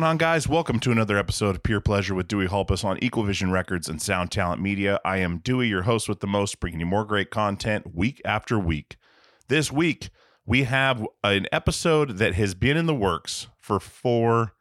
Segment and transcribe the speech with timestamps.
[0.00, 0.48] Going on, guys?
[0.48, 4.00] Welcome to another episode of Peer Pleasure with Dewey Hulpus on Equal Vision Records and
[4.00, 4.98] Sound Talent Media.
[5.04, 8.58] I am Dewey, your host with the most, bringing you more great content week after
[8.58, 8.96] week.
[9.48, 10.08] This week,
[10.46, 14.54] we have an episode that has been in the works for four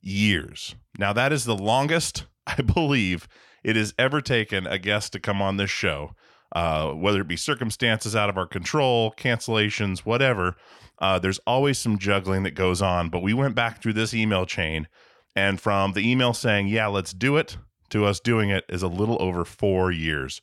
[0.00, 0.76] years.
[0.96, 3.26] Now, that is the longest, I believe,
[3.64, 6.12] it has ever taken a guest to come on this show,
[6.54, 10.54] uh, whether it be circumstances out of our control, cancellations, whatever
[10.98, 13.08] uh, there's always some juggling that goes on.
[13.08, 14.88] But we went back through this email chain,
[15.34, 17.56] and from the email saying, yeah, let's do it,
[17.90, 20.40] to us doing it is a little over four years.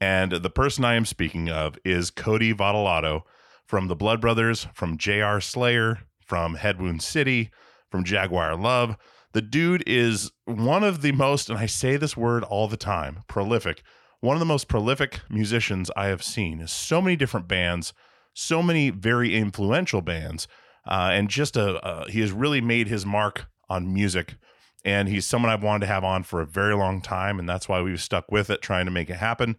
[0.00, 3.22] And the person I am speaking of is Cody Votolato
[3.66, 7.50] from the Blood Brothers, from JR Slayer, from Head Wound City,
[7.90, 8.96] from Jaguar Love.
[9.32, 13.24] The dude is one of the most, and I say this word all the time,
[13.28, 13.82] prolific,
[14.20, 16.66] one of the most prolific musicians I have seen.
[16.66, 17.92] So many different bands,
[18.38, 20.46] so many very influential bands,
[20.86, 24.36] uh, and just a, a he has really made his mark on music.
[24.84, 27.68] And he's someone I've wanted to have on for a very long time, and that's
[27.68, 29.56] why we've stuck with it, trying to make it happen,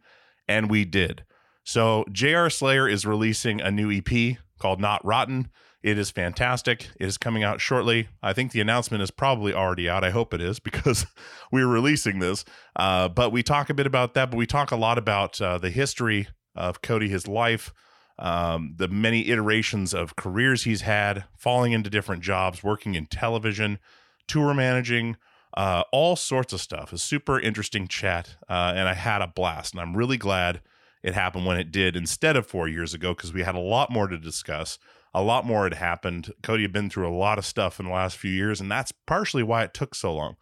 [0.47, 1.25] and we did.
[1.66, 2.50] So J.R.
[2.50, 5.50] Slayer is releasing a new EP called Not Rotten.
[5.84, 6.90] It is fantastic.
[7.00, 8.07] It is coming out shortly.
[8.23, 10.06] I think the announcement is probably already out.
[10.06, 11.06] I hope it is because
[11.51, 12.46] we're releasing this.
[12.78, 15.57] Uh, but we talk a bit about that, but we talk a lot about uh,
[15.57, 17.73] the history of Cody, his life,
[18.19, 23.80] um, the many iterations of careers he's had, falling into different jobs, working in television,
[24.28, 25.16] tour managing,
[25.56, 26.94] uh, all sorts of stuff.
[26.94, 29.74] A super interesting chat, uh, and I had a blast.
[29.74, 30.62] And I'm really glad
[31.02, 33.90] it happened when it did instead of four years ago because we had a lot
[33.90, 34.78] more to discuss.
[35.13, 36.34] A lot more had happened.
[36.44, 38.91] Cody had been through a lot of stuff in the last few years, and that's
[38.91, 40.35] partially why it took so long.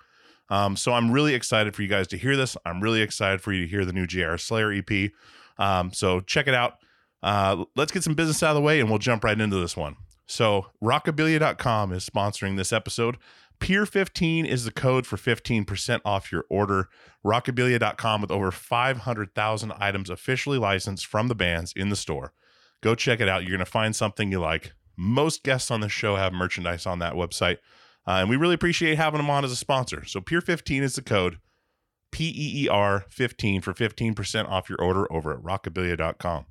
[0.49, 2.57] Um, so I'm really excited for you guys to hear this.
[2.65, 5.11] I'm really excited for you to hear the new JR Slayer EP.
[5.57, 6.79] Um, so check it out.
[7.23, 9.75] Uh, let's get some business out of the way and we'll jump right into this
[9.75, 9.95] one.
[10.25, 13.17] So, rockabilia.com is sponsoring this episode.
[13.59, 16.89] Peer15 is the code for 15% off your order.
[17.25, 22.33] Rockabilia.com with over 500,000 items officially licensed from the bands in the store.
[22.81, 23.43] Go check it out.
[23.43, 24.73] You're going to find something you like.
[24.95, 27.57] Most guests on the show have merchandise on that website.
[28.05, 30.05] Uh, and we really appreciate having them on as a sponsor.
[30.05, 31.39] So, Peer15 is the code
[32.11, 36.45] P E E R 15 for 15% off your order over at rockabilia.com.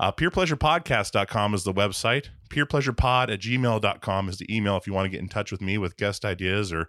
[0.00, 2.30] Uh, PeerPleasurePodcast.com is the website.
[2.48, 5.76] PeerPleasurePod at gmail.com is the email if you want to get in touch with me
[5.76, 6.88] with guest ideas or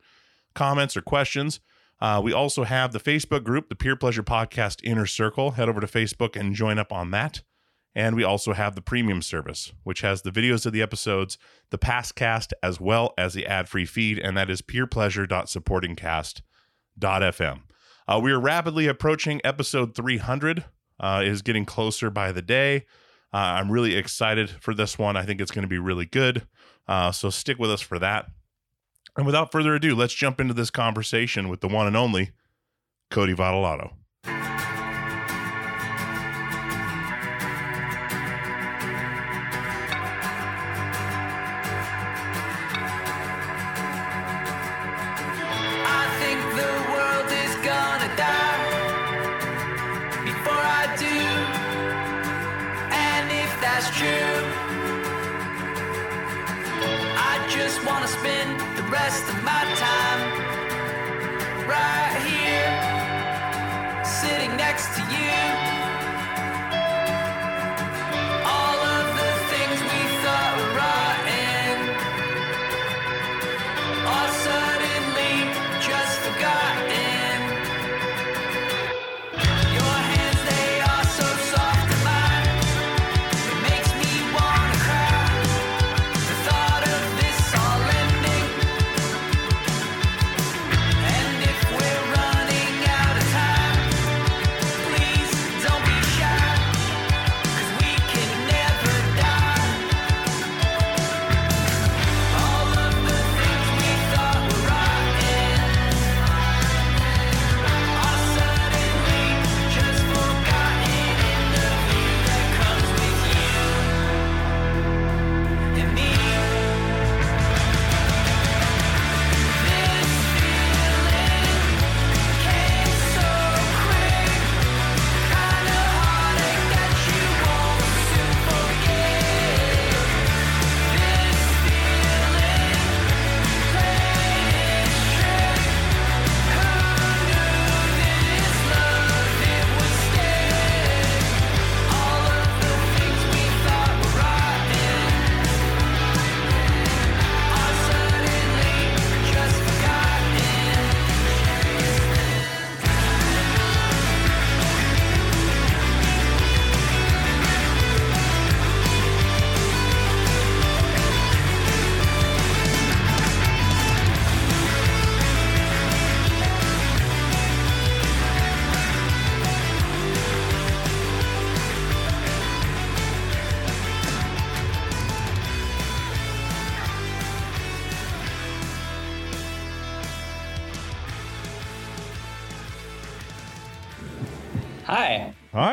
[0.55, 1.59] comments or questions.
[1.99, 5.51] Uh, we also have the Facebook group, the Peer Pleasure Podcast Inner Circle.
[5.51, 7.41] Head over to Facebook and join up on that.
[7.93, 11.37] And we also have the premium service, which has the videos of the episodes,
[11.69, 14.19] the past cast, as well as the ad free feed.
[14.19, 17.59] And that is peerpleasure.supportingcast.fm.
[18.07, 20.63] Uh, we are rapidly approaching episode 300.
[20.97, 22.85] Uh, it is getting closer by the day.
[23.33, 25.15] Uh, I'm really excited for this one.
[25.15, 26.45] I think it's going to be really good.
[26.87, 28.25] Uh, so stick with us for that.
[29.15, 32.31] And without further ado, let's jump into this conversation with the one and only
[33.09, 33.93] Cody Votolato.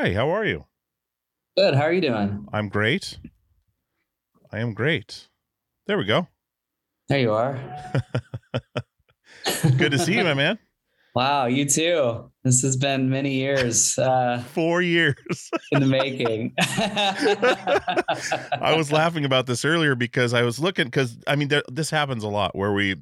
[0.09, 0.15] Hi.
[0.15, 0.65] How are you?
[1.55, 1.75] Good.
[1.75, 2.47] How are you doing?
[2.51, 3.19] I'm great.
[4.51, 5.29] I am great.
[5.87, 6.29] There we go.
[7.11, 7.61] There you are.
[9.77, 10.59] Good to see you, my man.
[11.15, 12.31] Wow, you too.
[12.45, 15.17] This has been many years uh, Four years.
[15.73, 16.53] in the making.
[16.61, 17.55] I
[18.77, 22.23] was laughing about this earlier because I was looking because I mean there, this happens
[22.23, 22.97] a lot where we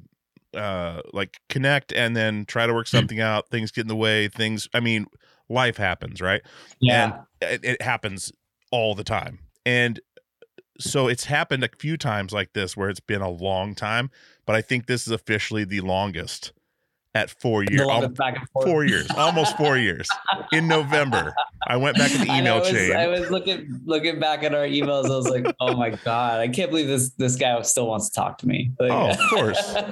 [0.55, 3.51] uh like connect and then try to work something out.
[3.51, 4.29] Things get in the way.
[4.29, 4.67] Things.
[4.73, 5.09] I mean,
[5.49, 6.43] life happens, right?
[6.81, 7.25] yeah.
[7.41, 8.33] And it, it happens
[8.71, 9.41] all the time.
[9.65, 10.01] And
[10.79, 14.11] so it's happened a few times like this where it's been a long time,
[14.45, 16.53] but I think this is officially the longest
[17.17, 17.87] at four years.
[17.87, 18.67] longest back and forth.
[18.67, 20.09] Four years, almost four years.
[20.53, 21.35] In November,
[21.67, 22.97] I went back in the email I was, chain.
[22.97, 25.07] I was looking looking back at our emails.
[25.07, 28.15] I was like, "Oh my god, I can't believe this this guy still wants to
[28.21, 29.75] talk to me." Like- Oh, of course.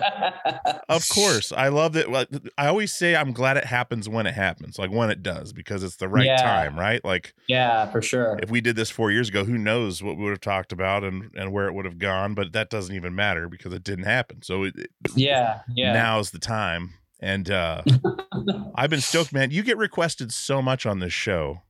[0.88, 2.42] Of course, I love that.
[2.58, 5.82] I always say, I'm glad it happens when it happens, like when it does, because
[5.82, 6.36] it's the right Yeah.
[6.36, 7.04] time, right?
[7.04, 8.38] Like yeah, for sure.
[8.42, 11.02] if we did this four years ago, who knows what we would have talked about
[11.02, 12.34] and and where it would have gone?
[12.34, 14.42] But that doesn't even matter because it didn't happen.
[14.42, 14.74] So it,
[15.16, 15.92] Yeah, yeah.
[15.94, 16.94] now's the time.
[17.20, 17.82] And uh
[18.74, 19.50] I've been stoked, man.
[19.50, 21.62] You get requested so much on this show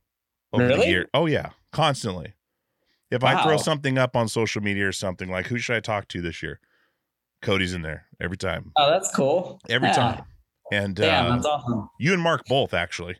[0.51, 1.09] over the year.
[1.13, 2.33] Oh yeah, constantly.
[3.11, 6.07] If I throw something up on social media or something like, who should I talk
[6.09, 6.59] to this year?
[7.41, 9.59] Cody's in there every time, oh, that's cool.
[9.69, 9.93] every Yeah.
[9.93, 10.23] time.
[10.71, 11.87] And Damn, uh, that's awesome.
[11.99, 13.17] you and Mark both actually.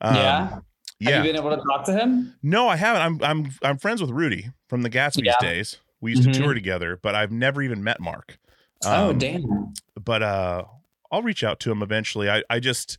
[0.00, 0.58] Um, yeah.
[0.98, 1.10] yeah.
[1.16, 2.34] Have you been able to talk to him?
[2.42, 3.02] no, I haven't.
[3.02, 5.34] I'm I'm I'm friends with Rudy from the Gatsby's Yeah.
[5.40, 5.76] days.
[6.00, 6.38] We used to Mhm.
[6.38, 8.38] tour together, but I've never even met Mark.
[8.86, 9.74] oh, Um, damn.
[10.02, 10.64] but uh
[11.10, 12.28] I'll reach out to him eventually.
[12.30, 12.98] I I just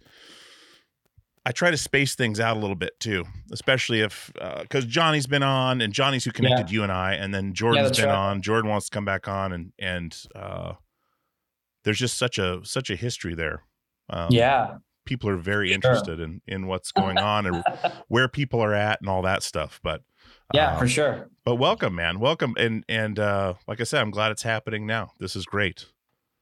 [1.45, 5.43] I try to space things out a little bit too, especially if because Johnny's been
[5.43, 8.15] on and Johnny's who connected you and I, and then Jordan's that's been right.
[8.15, 8.41] on.
[8.41, 10.73] Jordan wants to come back on, and and uh,
[11.85, 13.63] there's just such a such a history there.
[14.09, 14.77] Um, yeah.
[15.05, 15.75] people are very Sure.
[15.75, 17.63] interested in in what's going on and
[18.09, 19.79] where people are at and all that stuff.
[19.81, 20.01] But
[20.53, 21.29] Yeah, um, for sure.
[21.45, 25.13] But welcome, man, welcome, and and uh, like I said, I'm glad it's happening now.
[25.19, 25.85] This is great.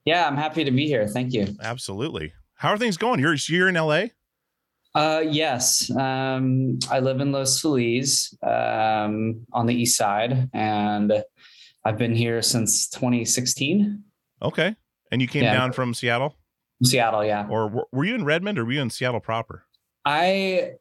[0.05, 1.07] Yeah, I'm happy to be here.
[1.07, 1.47] Thank you.
[1.61, 2.31] Absolutely.
[2.55, 3.19] How are things going?
[3.19, 4.05] You're you're in LA.
[4.93, 5.89] Uh, yes.
[5.91, 11.11] Um, I live in Los Feliz, um, on the east side, and
[11.83, 14.01] I've been here since 2016.
[14.41, 14.75] Okay.
[15.11, 15.53] And you came Yeah.
[15.53, 16.37] down from Seattle,
[16.83, 17.45] Seattle, yeah.
[17.49, 19.65] or were- you in Redmond, or were you in Seattle proper?
[20.05, 20.73] I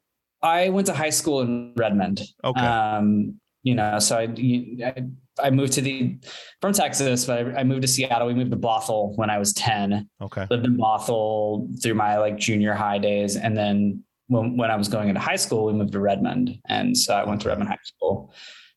[0.43, 2.21] I went to high school in Redmond.
[2.45, 2.61] Okay.
[2.61, 4.95] Um, you know, so I, I
[5.43, 6.19] I moved to the
[6.61, 8.29] from Texas, but I, I moved to Seattle.
[8.29, 10.09] We moved to Bothell when I was 10.
[10.23, 10.47] okay.
[10.51, 14.89] Lived in Bothell through my like junior high days, and then when when I was
[14.89, 17.79] going into high school, we moved to Redmond, and so I went to Redmond High
[17.85, 18.33] School,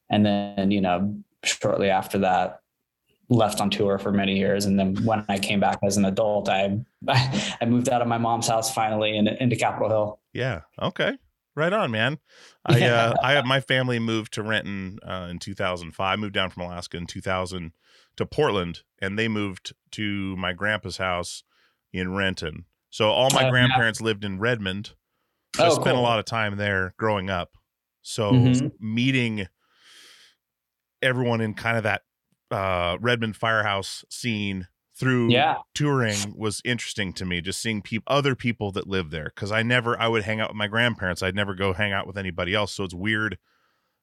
[0.09, 2.59] and then you know shortly after that
[3.29, 6.47] left on tour for many years and then when i came back as an adult
[6.47, 6.77] i
[7.09, 10.61] i moved out of my mom's house finally and into capitol hill Yeah.
[10.81, 11.17] Okay.
[11.57, 12.19] Right on, man.
[12.65, 12.93] I Yeah.
[12.93, 16.05] uh I have my family moved to Renton uh in 2005.
[16.13, 17.73] I moved down from Alaska in 2000
[18.17, 21.43] to Portland and they moved to my grandpa's house
[21.91, 22.65] in Renton.
[22.91, 23.49] So all my Oh, yeah.
[23.49, 24.93] grandparents lived in Redmond.
[25.55, 27.57] So I Oh, spent a lot of time there growing up.
[28.03, 28.71] So Mhm.
[28.79, 29.47] meeting
[31.01, 32.03] everyone in kind of that
[32.51, 38.35] uh Redmond firehouse scene through yeah touring was interesting to me just seeing people other
[38.35, 41.35] people that live there because i never i would hang out with my grandparents i'd
[41.35, 43.37] never go hang out with anybody else so it's weird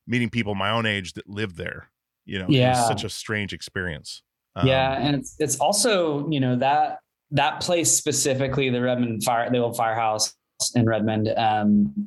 [0.06, 1.90] meeting people my own age that live there
[2.24, 2.74] you know Yeah.
[2.86, 4.22] such a strange experience
[4.54, 6.98] Um, yeah and it's it's also you know that
[7.32, 10.32] that place specifically the redmond fire the old firehouse
[10.76, 12.06] in redmond um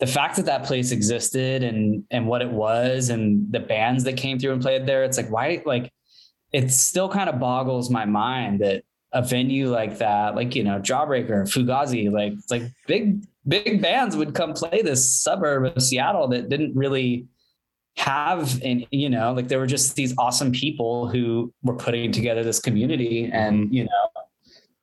[0.00, 4.16] the fact that that place existed and and what it was and the bands that
[4.16, 5.90] came through and played there it's like why like
[6.56, 8.82] it still kind of boggles my mind that
[9.12, 14.34] a venue like that like you know jawbreaker fugazi like like big big bands would
[14.34, 17.26] come play this suburb of seattle that didn't really
[17.98, 22.42] have and you know like there were just these awesome people who were putting together
[22.42, 24.22] this community and you know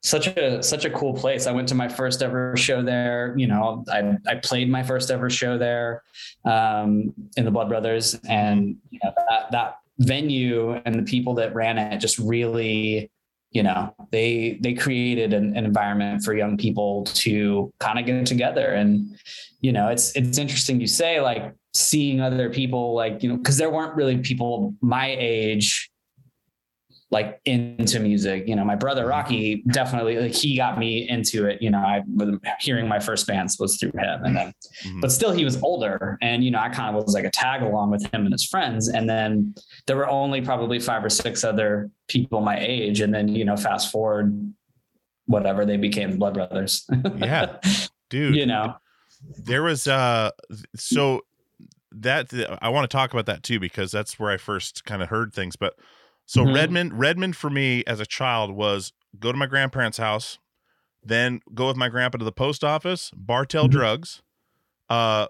[0.03, 1.47] such a such a cool place.
[1.47, 5.09] I went to my first ever show there you know i i played my first
[5.09, 6.03] ever show there
[6.45, 11.53] um in the blood brothers and you know that that venue and the people that
[11.53, 13.09] ran it just really
[13.53, 18.25] you know they they created an, an environment for young people to kind of get
[18.25, 18.73] together.
[18.73, 19.17] And
[19.61, 23.57] you know it's it's interesting you say like seeing other people like you know because
[23.57, 25.89] there weren't really people my age
[27.13, 28.45] like into music.
[28.47, 31.61] You know my brother rocky definitely like he got me into it.
[31.61, 34.25] You know i was hearing my first bands was through him.
[34.25, 34.53] And then
[34.83, 34.99] mhm.
[34.99, 36.17] but still he was older.
[36.21, 38.45] And you know i kind of was like a tag along with him and his
[38.45, 38.89] friends.
[38.89, 39.53] And then
[39.85, 42.99] there were only probably five or six other people my age.
[42.99, 44.53] And then you know fast forward
[45.27, 46.85] whatever they became blood brothers.
[47.17, 47.57] Yeah.
[48.09, 48.35] dude.
[48.35, 48.75] You know?
[49.37, 50.31] There was uh
[50.75, 51.21] so
[51.95, 55.09] that i want to talk about that too because that's where i first kind of
[55.09, 55.55] heard things.
[55.55, 55.75] But
[56.25, 56.53] so Mhm.
[56.55, 60.39] redmond redmond for me as a child was go to my grandparents house
[61.03, 63.71] then go with my grandpa to the post office bartell Mhm.
[63.71, 64.21] drugs
[64.89, 65.27] uh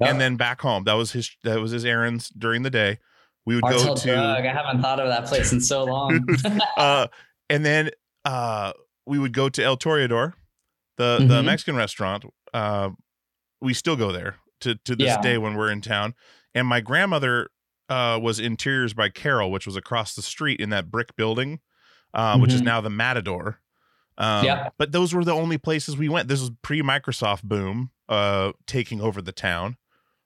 [0.00, 2.98] and then back home that was his that was his errands during the day
[3.46, 4.44] we would go to Drug.
[4.44, 6.26] i haven't thought of that place in so long
[6.76, 7.06] uh
[7.50, 7.90] and then
[8.24, 8.72] uh
[9.06, 10.34] we would go to el toreador
[10.98, 11.46] the the Mhm.
[11.46, 12.90] mexican restaurant uh
[13.60, 15.20] we still go there to to this Yeah.
[15.20, 16.14] day when we're in town
[16.54, 17.48] and my grandmother
[17.88, 21.60] uh was interiors by carol which was across the street in that brick building
[22.14, 22.64] uh which is Mhm.
[22.64, 23.60] now the matador
[24.18, 24.68] um Yeah.
[24.78, 29.00] but those were the only places we went this was pre microsoft boom uh taking
[29.00, 29.76] over the town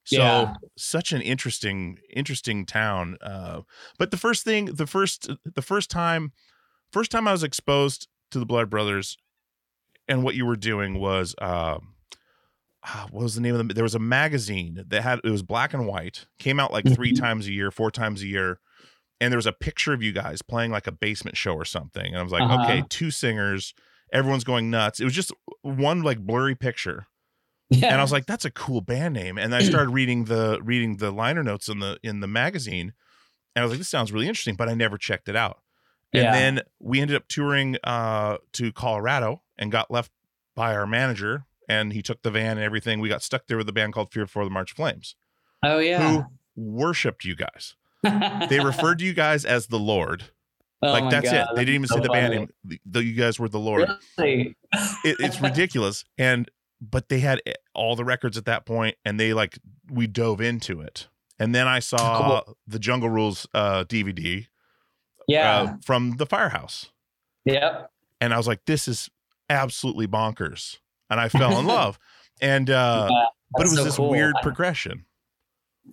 [0.04, 0.52] so Yeah.
[0.76, 3.60] such an interesting interesting town uh
[3.98, 6.32] but the first thing the first the first time
[6.92, 9.16] first time i was exposed to the blood brothers
[10.08, 11.94] and what you were doing was um
[13.10, 15.72] what was the name of the there was a magazine that had it was black
[15.72, 17.18] and white came out like 3 Mhm.
[17.20, 18.60] times a year four times a year
[19.20, 22.06] and there was a picture of you guys playing like a basement show or something
[22.06, 22.54] and i was like Uh-huh.
[22.54, 23.74] okay two singers
[24.12, 27.06] everyone's going nuts it was just one like blurry picture
[27.70, 27.88] yeah.
[27.92, 30.98] and I was like, "That's a cool band name." And I started reading the reading
[30.98, 32.92] the liner notes in the in the magazine,
[33.56, 35.62] and I was like, "This sounds really interesting," but I never checked it out.
[36.12, 36.32] And Yeah.
[36.32, 40.12] then we ended up touring uh, to Colorado and got left
[40.54, 43.00] by our manager, and he took the van and everything.
[43.00, 45.14] We got stuck there with a band called Fear Before the March Flames,
[45.62, 46.24] oh yeah who
[46.56, 47.76] worshipped you guys.
[48.02, 50.24] They referred to you guys as the Lord.
[50.82, 51.46] Oh like that's God, it.
[51.54, 52.48] They didn't even that's say so the band funny.
[52.64, 52.78] name.
[52.84, 53.88] Though you guys were the Lord.
[54.18, 54.56] Really?
[55.04, 56.50] it, it's ridiculous and
[56.82, 57.40] but they had
[57.74, 59.58] all the records at that point and they like
[59.90, 61.06] we dove into it
[61.38, 64.48] and then i saw the jungle rules uh dvd
[65.28, 66.90] yeah uh, from the firehouse
[67.44, 69.08] yep and i was like this is
[69.48, 70.78] absolutely bonkers
[71.12, 71.98] and i fell in love
[72.40, 74.10] and uh Yeah, but it was so this cool.
[74.10, 75.04] weird progression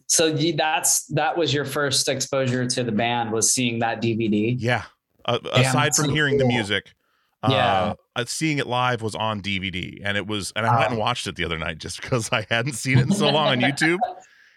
[0.08, 4.84] so that's that was your first exposure to the band was seeing that dvd yeah
[5.26, 6.52] uh, Damn, aside from so hearing the cool.
[6.54, 6.94] music
[7.48, 7.94] Yeah.
[8.16, 11.26] uh, seeing it live was on DVD, and it was, and I went and watched
[11.28, 14.00] it the other night just because I hadn't seen it in so long on YouTube.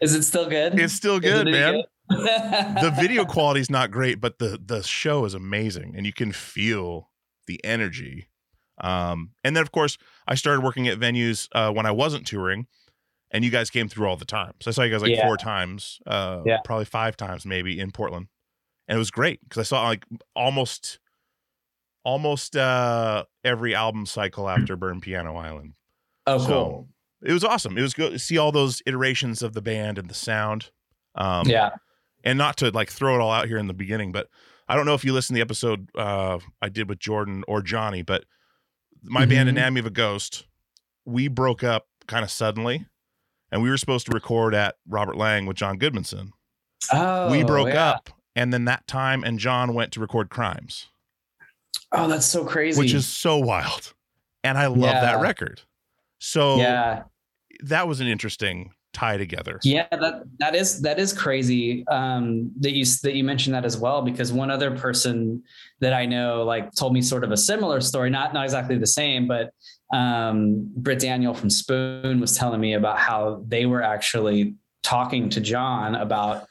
[0.00, 0.78] Is it still good?
[0.80, 1.74] It's still good, it man.
[1.74, 1.84] good?
[2.82, 6.32] the video quality is not great, but the the show is amazing, and you can
[6.32, 7.10] feel
[7.46, 8.28] the energy.
[8.82, 9.96] Um, and then of course
[10.26, 12.66] I started working at venues uh, when I wasn't touring,
[13.30, 14.52] and you guys came through all the time.
[14.60, 15.26] So I saw you guys like Yeah.
[15.26, 16.58] four times, uh, Yeah.
[16.64, 18.26] probably five times maybe in Portland,
[18.88, 20.98] and it was great because I saw like almost
[22.04, 25.74] almost uh every album cycle after Burn Piano Island.
[26.26, 26.88] Oh, So, cool.
[27.24, 27.78] It was awesome.
[27.78, 30.70] It was good to see all those iterations of the band and the sound.
[31.14, 31.70] Um, yeah.
[32.24, 34.28] and not to like throw it all out here in the beginning, but
[34.68, 37.60] I don't know if you listened to the episode uh, I did with Jordan or
[37.62, 38.24] Johnny, but
[39.02, 39.52] my band Mhm.
[39.52, 40.46] Anatomy of a Ghost,
[41.04, 42.86] we broke up kind of suddenly,
[43.50, 46.30] and we were supposed to record at Robert Lang with John Goodmanson.
[46.92, 47.90] Oh, we broke yeah.
[47.90, 50.88] up, and then that time and John went to record Crimes,
[51.92, 52.78] Oh, that's so crazy.
[52.78, 53.94] which is so wild,
[54.44, 55.62] and I love that record.
[56.18, 57.04] So yeah,
[57.62, 59.58] that was an interesting tie together.
[59.62, 59.86] yeah.
[59.90, 61.86] That that is that is crazy.
[61.88, 65.42] Um, that you that you mentioned that as well because one other person
[65.80, 68.86] that I know like told me sort of a similar story, not not exactly the
[68.86, 69.50] same, but
[69.92, 75.40] um, Britt Daniel from Spoon was telling me about how they were actually talking to
[75.40, 76.46] John about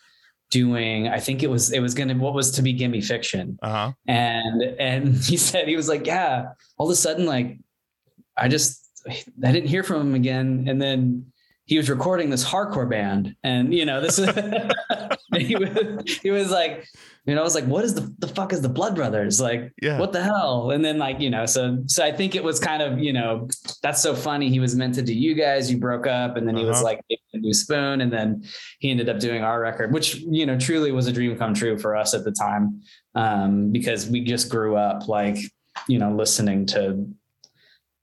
[0.51, 1.07] doing.
[1.07, 3.57] I think it was it was going to what was to be Gimme Fiction.
[3.61, 3.91] Uh huh.
[4.07, 7.57] and and he said he was like yeah all of a sudden like
[8.37, 11.25] i just i didn't hear from him again and then
[11.65, 14.27] he was recording this hardcore band and you know this is
[15.37, 16.85] he, was, he was like
[17.25, 19.71] you know i was like what is the, the fuck is the blood brothers like
[19.81, 19.99] Yeah.
[19.99, 22.81] what the hell and then like you know so so i think it was kind
[22.81, 23.47] of you know
[23.83, 26.55] that's so funny he was meant to do you guys you broke up and then
[26.57, 26.83] he was Uh-huh.
[26.85, 27.01] like
[27.33, 28.43] a new spoon and then
[28.79, 31.77] he ended up doing our record which you know truly was a dream come true
[31.77, 32.81] for us at the time
[33.15, 35.37] um, because we just grew up like
[35.87, 37.07] you know listening to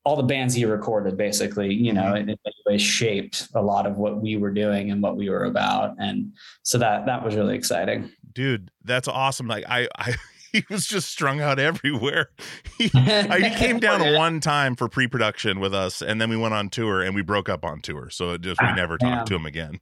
[0.05, 3.97] all the bands he recorded basically you know in many ways shaped a lot of
[3.97, 5.95] what we were doing and what we were about.
[5.99, 8.11] And so that that was really exciting.
[8.33, 9.47] Dude that's awesome.
[9.49, 10.15] Like i i
[10.53, 12.31] he was just strung out everywhere.
[12.79, 16.71] He, he came down one time for pre-production with us and then we went on
[16.71, 18.09] tour and we broke up on tour.
[18.09, 19.17] So it just we Ah, never damn.
[19.19, 19.81] talked to him again.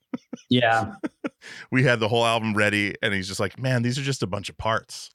[0.49, 0.95] Yeah.
[1.71, 4.27] We had the whole album ready and he's just like man these are just a
[4.27, 5.11] bunch of parts.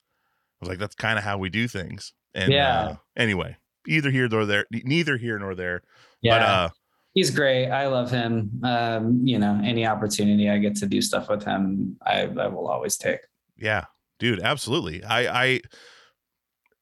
[0.62, 2.14] I was like that's kind of how we do things.
[2.36, 2.80] And Yeah.
[2.82, 5.82] uh, anyway either here nor there neither here nor there
[6.22, 6.70] yeah but uh
[7.14, 11.30] he's great i love him um, you know any opportunity i get to do stuff
[11.30, 13.20] with him i, I will always take
[13.58, 13.86] Yeah,
[14.20, 15.04] dude, absolutely.
[15.04, 15.62] I I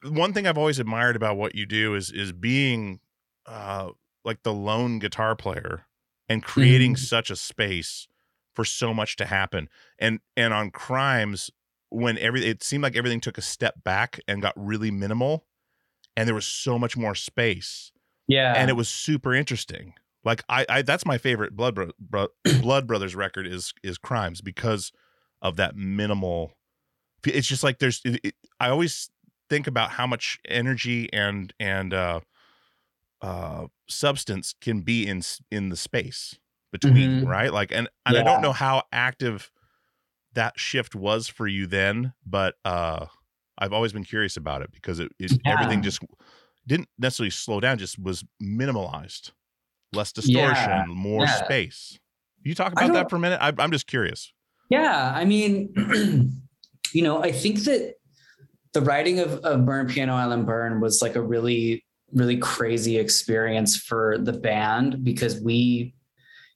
[0.04, 3.00] one thing I've always admired about what you do is is being
[3.46, 3.90] uh
[4.24, 5.86] like the lone guitar player
[6.28, 7.00] and creating Mhm.
[7.00, 8.08] such a space
[8.56, 9.68] for so much to happen.
[10.00, 11.50] And and on crimes
[11.90, 15.46] when every it seemed like everything took a step back and got really minimal
[16.19, 17.91] and there was so much more space
[18.27, 19.93] yeah and it was super interesting.
[20.23, 22.27] Like I, I that's my favorite Blood Bro- Bro-
[22.62, 24.91] Blood Brothers record is is Crimes because
[25.41, 26.51] of that minimal.
[27.25, 28.01] It's just like there's.
[28.05, 29.10] It, it- I always
[29.49, 32.19] think about how much energy and and uh,
[33.21, 36.38] uh, substance can be in in the space
[36.71, 37.27] between, Mhm.
[37.27, 37.51] right?
[37.53, 39.51] Like, and and I don't know how active
[40.34, 43.08] that shift was for you then, but uh,
[43.60, 45.54] I've always been curious about it because it, it Yeah.
[45.54, 46.00] everything just
[46.65, 49.32] didn't necessarily slow down, just was minimalized,
[49.93, 51.43] less distortion, Yeah, more yeah.
[51.45, 52.00] space.
[52.43, 53.39] You talk about that for a minute.
[53.41, 54.32] I, I'm just curious.
[54.69, 55.74] Yeah, I mean,
[56.93, 57.95] you know, I think that
[58.74, 63.76] the writing of, of Burn Piano Island Burn was like a really, really crazy experience
[63.76, 65.95] for the band because we,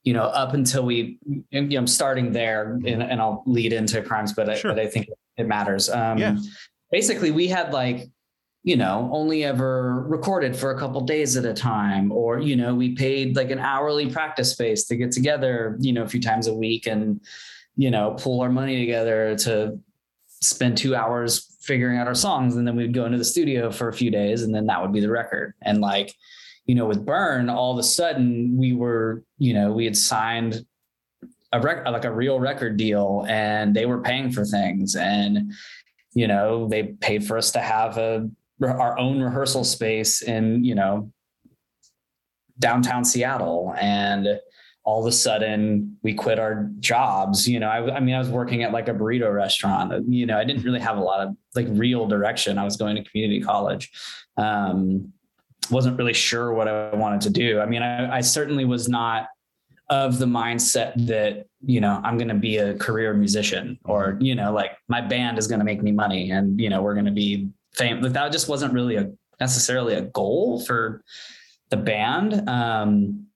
[0.03, 4.01] you know, up until we, you know, I'm starting there and, and I'll lead into
[4.03, 5.89] crimes, but I, but I think it matters.
[5.89, 6.37] Um, Yeah.
[6.93, 8.09] Basically, we had like,
[8.63, 12.73] you know, only ever recorded for a couple days at a time, or you know,
[12.73, 16.47] we paid like an hourly practice space to get together, you know, a few times
[16.47, 17.19] a week and
[17.75, 19.79] you know, pull our money together to
[20.27, 22.55] spend two hours figuring out our songs.
[22.55, 24.93] And then we'd go into the studio for a few days and then that would
[24.93, 25.53] be the record.
[25.61, 26.13] And like,
[26.65, 30.65] you know, with Burn, all of a sudden we were, you know, we had signed
[31.51, 34.95] a rec like a real record deal and they were paying for things.
[34.95, 35.53] And,
[36.13, 38.29] you know, they paid for us to have a
[38.61, 41.11] our own rehearsal space in, you know,
[42.59, 43.73] downtown Seattle.
[43.79, 44.39] And
[44.85, 47.47] all of a sudden we quit our jobs.
[47.47, 50.07] You know, I, I mean, I was working at like a burrito restaurant.
[50.07, 52.57] You know, I didn't really have a lot of like real direction.
[52.57, 53.91] I was going to community college.
[54.37, 55.13] Um,
[55.71, 57.61] wasn't really sure what I wanted to do.
[57.61, 59.27] I mean, I, I certainly was not
[59.89, 64.33] of the mindset that you know I'm going to be a career musician or you
[64.33, 67.05] know like my band is going to make me money and you know we're going
[67.05, 68.03] to be famous.
[68.03, 71.03] Like that just wasn't really a necessarily a goal for
[71.69, 72.47] the band.
[72.47, 73.27] Um,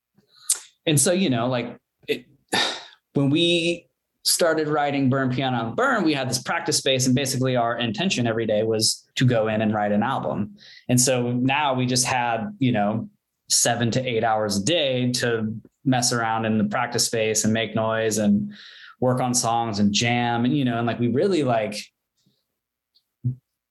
[0.86, 2.26] and so, you know, like it,
[3.14, 3.88] when we
[4.24, 8.28] started writing Burn Piano on Burn, we had this practice space, and basically our intention
[8.28, 10.56] every day was to go in and write an album.
[10.90, 13.10] And so now we just had, you know,
[13.50, 15.54] seven to eight hours a day to
[15.88, 18.54] mess around in the practice space and make noise and
[19.00, 20.46] work on songs and jam.
[20.46, 21.78] And, you know, and like we really like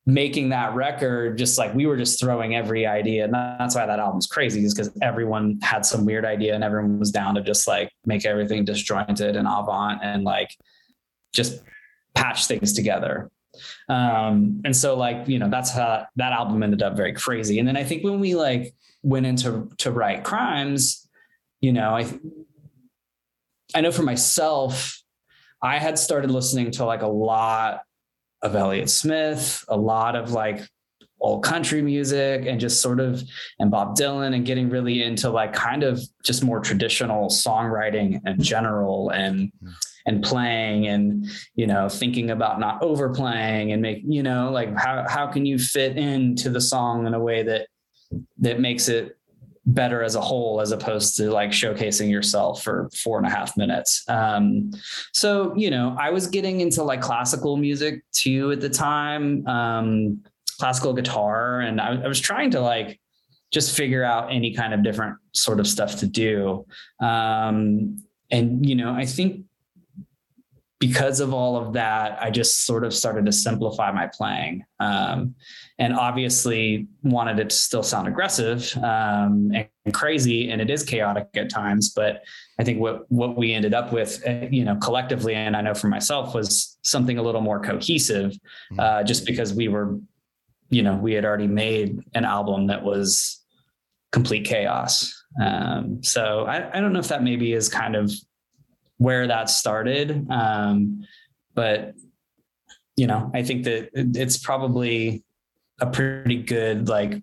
[0.06, 3.98] making that record just like we were just throwing every idea and that's why that
[3.98, 7.66] album's crazy is because everyone had some weird idea and everyone was down to just
[7.66, 10.48] like make everything disjointed and avant and like
[11.32, 11.60] just
[12.14, 13.32] patch things together
[13.88, 17.66] um and so like you know that's how that album ended up very crazy and
[17.66, 21.05] then i think when we like went into to write crimes
[21.66, 22.06] you know i
[23.74, 25.02] i know for myself
[25.62, 27.80] i had started listening to like a lot
[28.42, 30.66] of Elliott Smith, a lot of like
[31.20, 33.22] old country music and just sort of
[33.58, 38.40] and Bob Dylan and getting really into like kind of just more traditional songwriting in
[38.40, 39.70] general and hmm.
[40.04, 45.06] and playing and you know thinking about not overplaying and make you know like how
[45.08, 47.66] how can you fit into the song in a way that
[48.38, 49.16] that makes it
[49.66, 53.56] better as a whole as opposed to like showcasing yourself for four and a half
[53.56, 54.08] minutes.
[54.08, 54.70] Um
[55.12, 60.22] so you know i was getting into like classical music too at the time um
[60.58, 63.00] classical guitar and I, I was trying to like
[63.52, 66.66] just figure out any kind of different sort of stuff to do.
[67.00, 67.98] Um
[68.30, 69.44] and you know i think
[70.78, 74.64] because of all of that i just sort of started to simplify my playing.
[74.80, 75.34] Um
[75.78, 81.28] and obviously wanted it to still sound aggressive um, and crazy and it is chaotic
[81.34, 82.22] at times but
[82.58, 85.74] i think what what we ended up with uh, you know collectively and i know
[85.74, 88.32] for myself was something a little more cohesive
[88.78, 89.98] uh, just because we were
[90.70, 93.42] you know we had already made an album that was
[94.12, 95.12] complete chaos.
[95.42, 98.10] Um, so I, I don't know if that maybe is kind of
[98.98, 100.26] where that started.
[100.30, 101.04] Um,
[101.54, 101.94] but
[102.98, 105.22] you know i think that it's probably
[105.80, 107.22] a pretty good like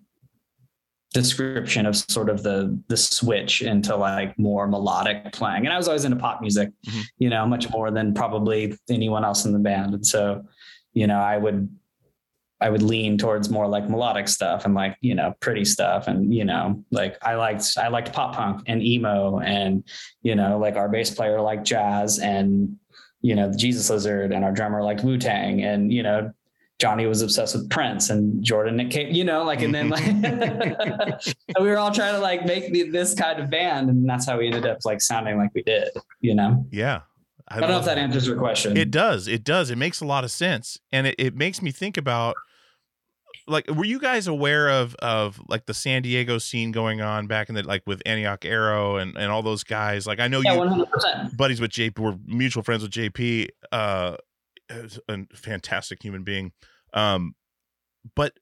[1.12, 5.86] description of sort of the the switch into like more melodic playing and i was
[5.86, 7.02] always into pop music Mhm.
[7.18, 9.94] you know much more than probably anyone else in the band.
[9.94, 10.42] And so
[10.92, 11.68] you know i would
[12.64, 16.34] i would lean towards more like melodic stuff and like you know pretty stuff and
[16.34, 19.84] you know like i liked i liked pop punk and emo and
[20.22, 22.76] you know like our bass player liked jazz and
[23.20, 26.32] you know the jesus lizard and our drummer liked wu-tang and you know
[26.80, 30.04] Johnny was obsessed with Prince and Jordan Nick Cave, you know, like, and then like,
[31.60, 33.88] we were all trying to like make the, this kind of band.
[33.88, 35.88] And that's how we ended up like sounding like we did,
[36.20, 36.66] you know?
[36.72, 37.02] Yeah.
[37.46, 38.76] I don't know if that answers your question.
[38.76, 39.28] It does.
[39.28, 39.70] It does.
[39.70, 40.78] It makes a lot of sense.
[40.90, 42.36] And it, it makes me think about
[43.46, 47.48] like were you guys aware of of like the San Diego scene going on back
[47.48, 50.06] in the like with Antioch Arrow and, and all those guys?
[50.06, 51.36] Like I know yeah, you 100%.
[51.36, 54.16] buddies with JP, we're mutual friends with JP, uh
[54.70, 56.52] a fantastic human being.
[56.92, 57.34] Um
[58.16, 58.32] but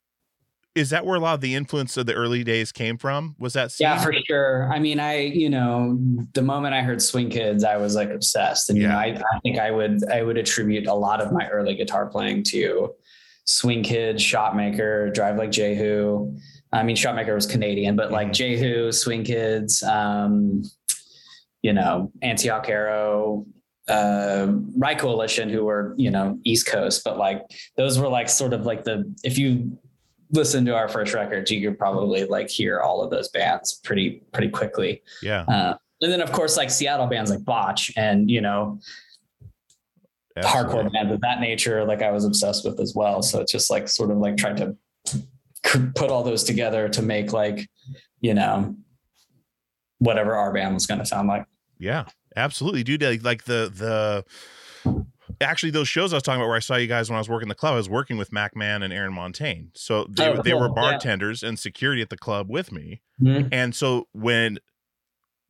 [0.74, 3.36] is that where a lot of the influence of the early days came from?
[3.38, 3.86] Was that scene?
[3.86, 4.72] Yeah, for sure.
[4.72, 5.98] I mean, I, you know,
[6.32, 8.70] the moment I heard Swing Kids, I was like obsessed.
[8.70, 8.98] And, you know, Yeah.
[8.98, 12.44] I, I think I would, I would attribute a lot of my early guitar playing
[12.44, 12.94] to
[13.44, 16.36] Swing Kids, Shotmaker, Drive Like Jehu.
[16.72, 20.62] I mean, Shotmaker was Canadian, but like Jehu, Swing Kids, um,
[21.62, 23.44] you know, Antioch Arrow,
[23.88, 27.42] uh, Rye Coalition, who were, you know, East Coast, but like
[27.76, 29.76] those were like sort of like the, if you
[30.30, 34.22] listen to our first record, you could probably like hear all of those bands pretty,
[34.32, 35.02] pretty quickly.
[35.22, 35.42] Yeah.
[35.42, 38.80] Uh, and then of course, like Seattle bands like Botch and, you know,
[40.36, 40.74] absolutely.
[40.84, 43.22] hardcore bands of that nature, like I was obsessed with as well.
[43.22, 44.76] So it's just like sort of like trying to
[45.94, 47.68] put all those together to make like,
[48.20, 48.74] you know,
[49.98, 51.44] whatever our band was going to sound like.
[51.78, 52.04] Yeah,
[52.36, 53.02] absolutely, dude.
[53.02, 53.70] Like, like the
[54.84, 55.04] the
[55.40, 57.28] actually those shows I was talking about where I saw you guys when I was
[57.28, 57.72] working the club.
[57.74, 60.76] I was working with Mac Mann and Aaron Montaigne, so they Oh, they were cool.
[60.76, 60.90] Yeah.
[60.92, 63.02] bartenders and security at the club with me.
[63.20, 63.48] Mhm.
[63.52, 64.58] And so when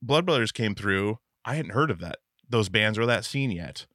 [0.00, 2.16] Blood Brothers came through, I hadn't heard of that
[2.48, 3.86] those bands or that scene yet.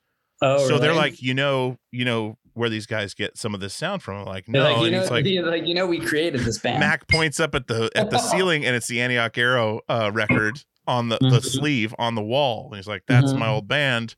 [0.41, 3.73] Oh, so they're like, you know, you know where these guys get some of this
[3.73, 4.17] sound from.
[4.17, 5.25] I'm like, no, like, you and know, he's like.
[5.25, 6.79] you like, you know, we created this band.
[6.79, 10.63] Mac points up at the at the ceiling and it's the Antioch Arrow uh, record
[10.87, 11.45] on the, the Mhm.
[11.45, 12.67] sleeve on the wall.
[12.67, 13.39] And he's like, That's Mhm.
[13.39, 14.15] my old band.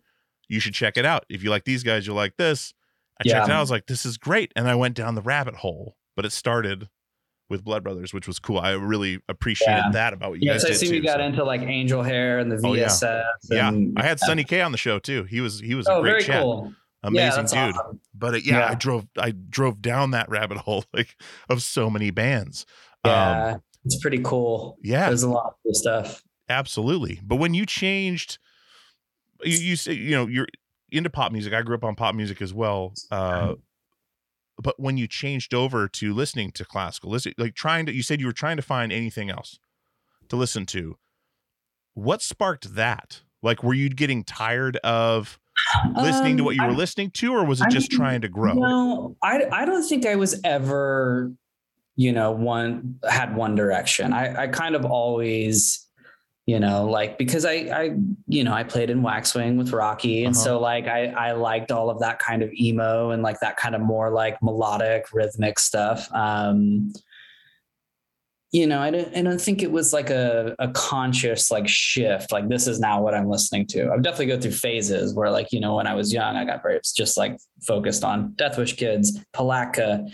[0.48, 1.26] You should check it out.
[1.30, 2.74] If you like these guys, you'll like this.
[3.20, 3.58] I checked it out.
[3.58, 4.52] I was like, This is great.
[4.56, 5.96] And I went down the rabbit hole.
[6.16, 6.90] But it started
[7.50, 8.60] with Blood Brothers, which was cool.
[8.60, 9.92] I really appreciated Yeah.
[9.94, 12.04] that about what you yeah, guys so I see we got so- into like Angel
[12.04, 12.86] Hair and the Oh, yeah.
[12.86, 13.24] VSS.
[13.50, 15.24] yeah, I had Sonny Kay on the show too.
[15.24, 16.74] He was he was a Oh, great very chat, cool.
[17.04, 17.76] amazing dude.
[17.76, 18.00] awesome.
[18.14, 18.68] But uh, yeah, Yeah.
[18.70, 21.16] I drove I drove down that rabbit hole like
[21.50, 22.66] of so many bands.
[23.06, 24.78] Yeah, it's pretty cool.
[24.84, 26.22] yeah There's a lot of cool stuff.
[26.50, 27.20] Absolutely.
[27.24, 28.38] But when you changed,
[29.44, 30.48] you, you say, you know, you're
[30.92, 31.54] into pop music.
[31.54, 32.94] I grew up on pop music as well.
[33.12, 33.54] Uh,
[34.62, 38.20] but when you changed over to listening to classical, listen, like trying to, you said
[38.20, 39.60] you were trying to find anything else
[40.28, 40.98] to listen to.
[41.94, 43.22] What sparked that?
[43.42, 45.40] Like, were you getting tired of
[45.96, 48.00] listening to Um, what you were I- listening to, or was it I just mean,
[48.00, 48.54] trying to grow?
[48.54, 51.32] No, I I don't think I was ever,
[51.96, 54.14] you know, one had one direction.
[54.14, 55.86] I I kind of always,
[56.50, 57.92] you know, like because I I
[58.28, 60.46] you know I played in Waxwing with Rocky, and Uh-huh.
[60.46, 63.76] so like I I liked all of that kind of emo and like that kind
[63.76, 66.12] of more like melodic rhythmic stuff.
[66.12, 66.92] Um,
[68.52, 72.32] you know, I don't, I don't think it was like a, a conscious like shift.
[72.32, 73.92] Like this is now what I'm listening to.
[73.92, 76.64] I've definitely go through phases where like, you know, when I was young, I got
[76.64, 80.12] very just like focused on Deathwish Kids, Palaka,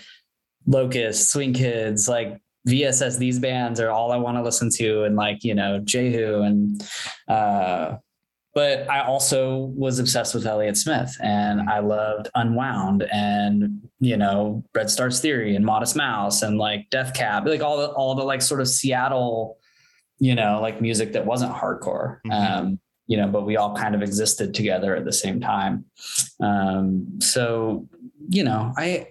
[0.68, 5.04] Locust, Swing Kids, like VSS, these bands are all I want to listen to.
[5.04, 6.84] And like, you know, Jehu and,
[7.28, 7.98] uh,
[8.54, 14.64] but I also was obsessed with Elliott Smith and I loved Unwound and, you know,
[14.74, 18.24] Red Stars Theory and Modest Mouse and like Death Cab, like all the, all the
[18.24, 19.58] like sort of Seattle,
[20.20, 22.20] you know, like music that wasn't hardcore.
[22.26, 22.32] Mhm.
[22.32, 25.86] Um, you know, but we all kind of existed together at the same time.
[26.40, 27.88] Um, so,
[28.30, 29.08] you know, I,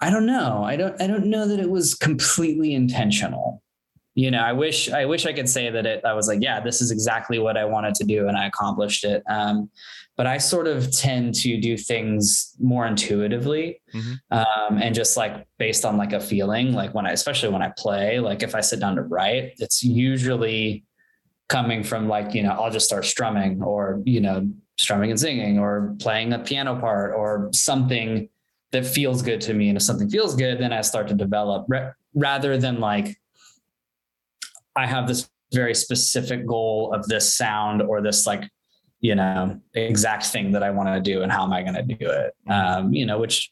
[0.00, 0.62] I don't know.
[0.64, 3.62] I don't, I don't know that it was completely intentional
[4.14, 6.58] you know i wish i wish i could say that it i was like yeah
[6.58, 9.70] this is exactly what i wanted to do and i accomplished it um,
[10.16, 14.14] but i sort of tend to do things more intuitively Mhm.
[14.32, 17.70] um, and just like based on like a feeling like when i especially when i
[17.78, 20.84] play like if i sit down to write it's usually
[21.48, 25.60] coming from like you know i'll just start strumming or you know strumming and singing
[25.60, 28.28] or playing a piano part or something
[28.72, 31.64] that feels good to me and if something feels good then i start to develop
[31.68, 33.16] ra- rather than like
[34.78, 38.48] I have this very specific goal of this sound or this like,
[39.00, 41.82] you know, exact thing that I want to do and how am I going to
[41.82, 42.34] do it?
[42.48, 43.50] Um, you know, which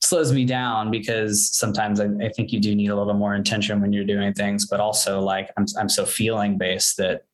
[0.00, 3.82] slows me down because sometimes I, I think you do need a little more intention
[3.82, 7.24] when you're doing things, but also like I'm I'm so feeling based that,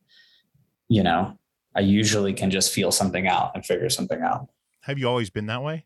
[0.89, 1.39] you know,
[1.77, 4.49] I usually can just feel something out and figure something out.
[4.83, 5.85] Have you always been that way?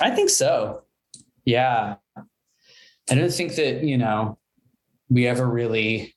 [0.00, 0.82] I think so.
[1.44, 1.96] Yeah.
[3.10, 4.38] I don't think that, you know,
[5.08, 6.14] we ever really,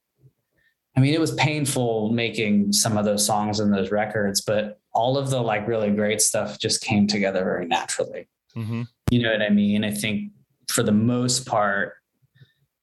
[0.96, 5.18] I mean, it was painful making some of those songs and those records, but all
[5.18, 8.28] of the like really great stuff just came together very naturally.
[8.56, 8.84] Mm-hmm.
[9.10, 9.86] You know what I mean?
[9.86, 10.32] I think
[10.68, 11.94] for the most part,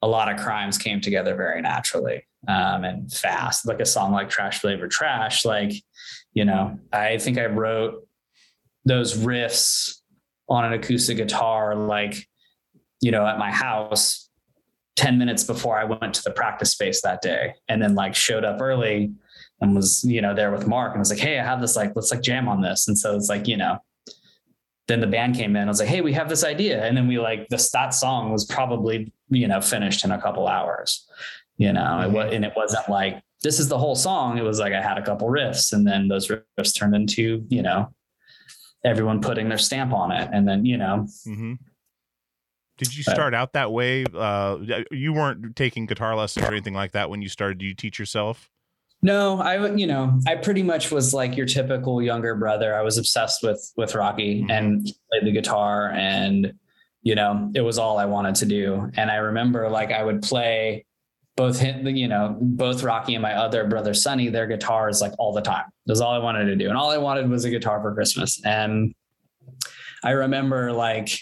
[0.00, 3.66] a lot of crimes came together very naturally um, and fast.
[3.66, 5.72] Like a song like Trash Flavored Trash, like,
[6.32, 8.06] you know, I think I wrote
[8.84, 9.97] those riffs
[10.48, 12.26] on an acoustic guitar, like,
[13.00, 14.28] you know, at my house
[14.96, 17.54] 10 minutes before I went to the practice space that day.
[17.68, 19.12] And then like showed up early
[19.60, 21.92] and was, you know, there with Mark and was like, Hey, I have this, like,
[21.94, 22.88] let's like jam on this.
[22.88, 23.78] And so it's like, you know,
[24.88, 25.64] then the band came in.
[25.64, 26.84] I was like, Hey, we have this idea.
[26.84, 30.48] And then we like this, that song was probably, you know, finished in a couple
[30.48, 31.06] hours,
[31.58, 34.36] you know, it was, and it wasn't like, this is the whole song.
[34.36, 37.62] It was like, I had a couple riffs and then those riffs turned into, you
[37.62, 37.92] know,
[38.84, 40.28] everyone putting their stamp on it.
[40.32, 41.54] And then, you know, Mm-hmm.
[42.78, 44.04] Did you start out that way?
[44.14, 44.58] Uh,
[44.92, 47.58] you weren't taking guitar lessons or anything like that when you started.
[47.58, 48.48] Do you teach yourself?
[49.02, 52.76] No, I would, you know, I pretty much was like your typical younger brother.
[52.76, 54.50] I was obsessed with with Rocky Mhm.
[54.52, 56.52] and he played the guitar and
[57.02, 58.90] you know, it was all I wanted to do.
[58.96, 60.84] And I remember like I would play
[61.38, 65.32] both him, you know, both Rocky and my other brother Sonny, their guitars like all
[65.32, 65.66] the time.
[65.86, 66.68] That's all I wanted to do.
[66.68, 68.44] And all I wanted was a guitar for Christmas.
[68.44, 68.92] And
[70.02, 71.16] I remember like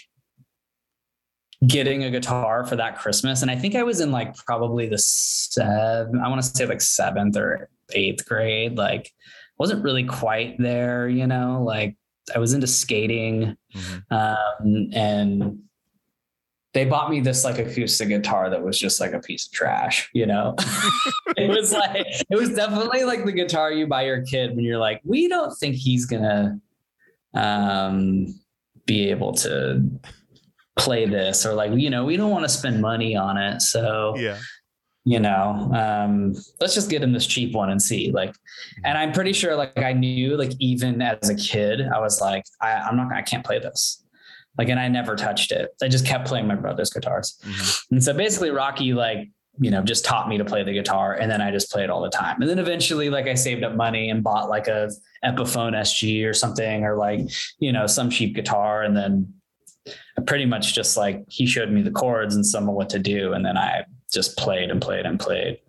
[1.67, 3.43] getting a guitar for that Christmas.
[3.43, 6.81] And I think I was in like probably the seven, I want to say like
[6.81, 8.75] seventh or eighth grade.
[8.75, 9.11] Like
[9.59, 11.95] wasn't really quite there, you know, like
[12.35, 13.55] I was into skating.
[13.75, 14.11] Mhm.
[14.11, 15.59] Um, and
[16.77, 20.11] they bought me this like acoustic guitar that was just like a piece of trash,
[20.13, 20.53] you know.
[21.35, 24.77] it was like it was definitely like the guitar you buy your kid when you're
[24.77, 26.59] like, we don't think he's gonna
[27.33, 28.27] um
[28.85, 29.89] be able to
[30.77, 34.15] play this or like you know we don't want to spend money on it so
[34.15, 34.37] Yeah.
[35.03, 38.33] you know um let's just get him this cheap one and see like
[38.85, 42.43] and i'm pretty sure like i knew like even as a kid i was like
[42.61, 44.03] I, i'm not i can't play this
[44.57, 45.69] like and i never touched it.
[45.81, 47.37] I just kept playing my brother's guitars.
[47.43, 47.83] Mhm.
[47.91, 51.31] and so basically rocky like you know just taught me to play the guitar and
[51.31, 52.41] then i just played all the time.
[52.41, 54.89] And then eventually like i saved up money and bought like a
[55.25, 57.21] epiphone sg or something or like
[57.59, 58.83] you know some cheap guitar.
[58.83, 59.33] And then
[60.17, 62.99] I pretty much just like he showed me the chords and some of what to
[62.99, 63.33] do.
[63.33, 65.59] And then i just played and played and played.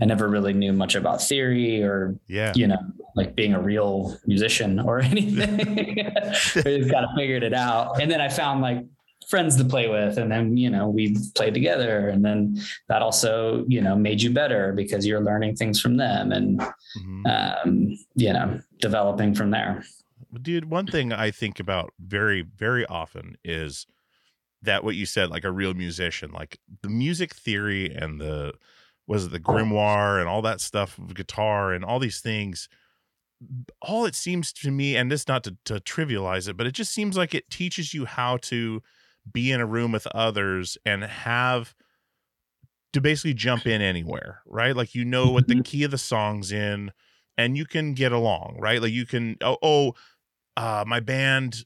[0.00, 2.52] I never really knew much about theory or Yeah.
[2.56, 2.78] you know,
[3.14, 6.00] like being a real musician or anything.
[6.16, 6.54] I just
[6.90, 8.00] kind of figured it out.
[8.00, 8.84] And then I found like
[9.28, 10.16] friends to play with.
[10.18, 12.08] And then, you know, we played together.
[12.08, 16.32] And then that also, you know, made you better because you're learning things from them
[16.32, 16.60] and,
[16.98, 17.64] Mhm.
[17.64, 19.84] um, you know, developing from there.
[20.40, 23.86] dude one thing i think about very very often is
[24.62, 28.50] that what you said like a real musician like the music theory and the
[29.12, 32.68] was it the grimoire and all that stuff guitar and all these things.
[33.80, 36.92] All it seems to me and this not to, to trivialize it but it just
[36.92, 38.80] seems like it teaches you how to
[39.32, 41.74] be in a room with others and have
[42.92, 44.76] to basically jump in anywhere right?
[44.76, 46.92] Like you know what the key of the song's in
[47.36, 48.80] and you can get along right?
[48.80, 49.94] Like you can oh, oh
[50.56, 51.64] uh my band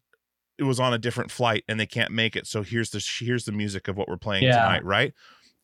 [0.59, 3.45] it was on a different flight and they can't make it so here's the here's
[3.45, 4.63] the music of what we're playing Yeah.
[4.63, 5.13] tonight right?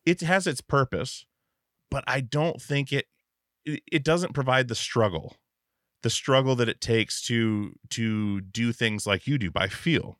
[0.05, 1.25] It has its purpose
[1.93, 3.07] but i don't think it
[3.65, 5.37] it doesn't provide the struggle
[6.01, 10.19] the struggle that it takes to to do things like you do by feel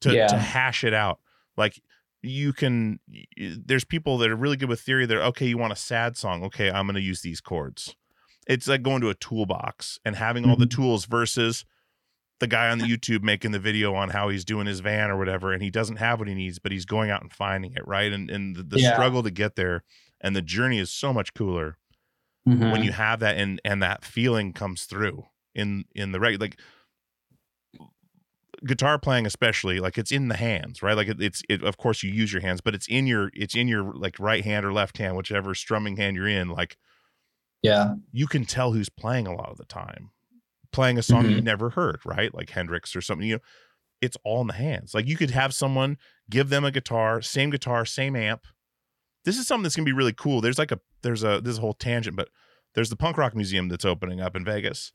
[0.00, 0.26] to Yeah.
[0.26, 1.20] to hash it out
[1.56, 1.80] like
[2.22, 2.98] you can
[3.36, 6.42] there's people that are really good with theory they're okay you want a sad song
[6.44, 7.94] okay i'm going to use these chords
[8.48, 10.82] it's like going to a toolbox and having all the Mm-hmm.
[10.82, 11.64] tools versus
[12.40, 15.16] the guy on the youtube making the video on how he's doing his van or
[15.18, 17.86] whatever and he doesn't have what he needs but he's going out and finding it
[17.86, 18.92] right and and the, the Yeah.
[18.92, 19.84] struggle to get there
[20.22, 21.76] and the journey is so much cooler
[22.48, 22.72] Mhm.
[22.72, 26.58] when you have that and and that feeling comes through in in the reg like
[28.64, 32.02] guitar playing especially like it's in the hands right like it, it's it of course
[32.02, 34.72] you use your hands but it's in your it's in your like right hand or
[34.72, 36.76] left hand whichever strumming hand you're in like
[37.62, 37.94] yeah.
[38.12, 40.10] you can tell who's playing a lot of the time
[40.72, 41.44] playing a song you Mhm.
[41.44, 43.40] never heard right like hendrix or something you know
[44.00, 45.96] it's all in the hands like you could have someone
[46.30, 48.46] give them a guitar same guitar same amp
[49.24, 50.40] this is something that's gonna be really cool.
[50.40, 52.28] There's like a there's a this a whole tangent but
[52.74, 54.92] there's the punk rock museum that's opening up in vegas.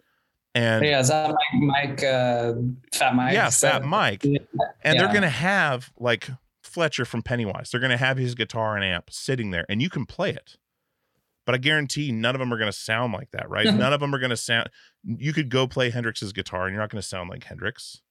[0.56, 1.00] And yeah.
[1.00, 1.62] Is that Mike,
[2.00, 2.54] Mike uh,
[2.94, 3.34] Fat Mike?
[3.34, 4.24] yeah fat mike.
[4.24, 4.40] and
[4.84, 4.94] Yeah.
[4.94, 6.30] they're gonna have like
[6.64, 7.70] fletcher from pennywise.
[7.72, 10.58] They're gonna have his guitar and amp sitting there and you can play it.
[11.46, 13.66] But i guarantee none of them are gonna sound like that right?
[13.74, 14.70] None of them are gonna sound
[15.06, 18.02] you could go play hendrix's guitar and you're not gonna sound like hendrix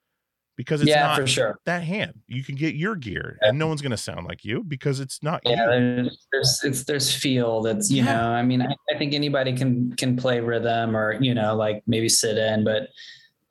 [0.57, 1.59] because it's yeah, not for sure.
[1.67, 5.01] that hand you can get your gear and no one's gonna sound like you because
[5.01, 5.71] it's not Yeah, you
[6.03, 8.15] there's there's it's there's feel that's you Yeah.
[8.15, 8.29] know.
[8.31, 12.09] I mean, I, I think anybody can can play rhythm or you know like maybe
[12.09, 12.89] sit in, but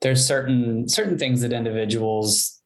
[0.02, 2.60] there's certain certain things that individuals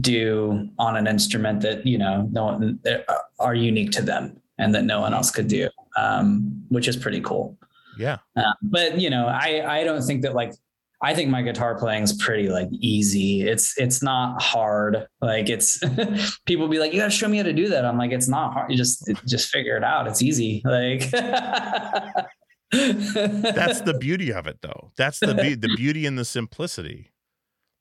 [0.00, 2.80] do on an instrument that you know no one
[3.38, 7.20] are unique to them and that no one else could do, um, which is pretty
[7.22, 7.56] cool.
[7.96, 10.52] yeah Uh, but you know, I I don't think that like
[11.00, 13.42] I think my guitar playing is pretty like easy.
[13.42, 15.06] It's it's not hard.
[15.20, 15.80] Like it's
[16.46, 17.84] people be like, you gotta show me how to do that.
[17.84, 18.70] I'm like, it's not hard.
[18.70, 20.08] You just just figure it out.
[20.08, 20.60] It's easy.
[20.64, 21.10] Like
[22.70, 27.12] that's the beauty of it though that's the be- the beauty and the simplicity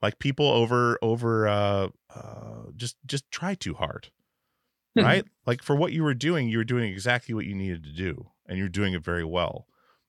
[0.01, 4.09] like people over over uh uh just just try too hard
[4.95, 7.91] right like for what you were doing you were doing exactly what you needed to
[7.91, 9.67] do and you're doing it very well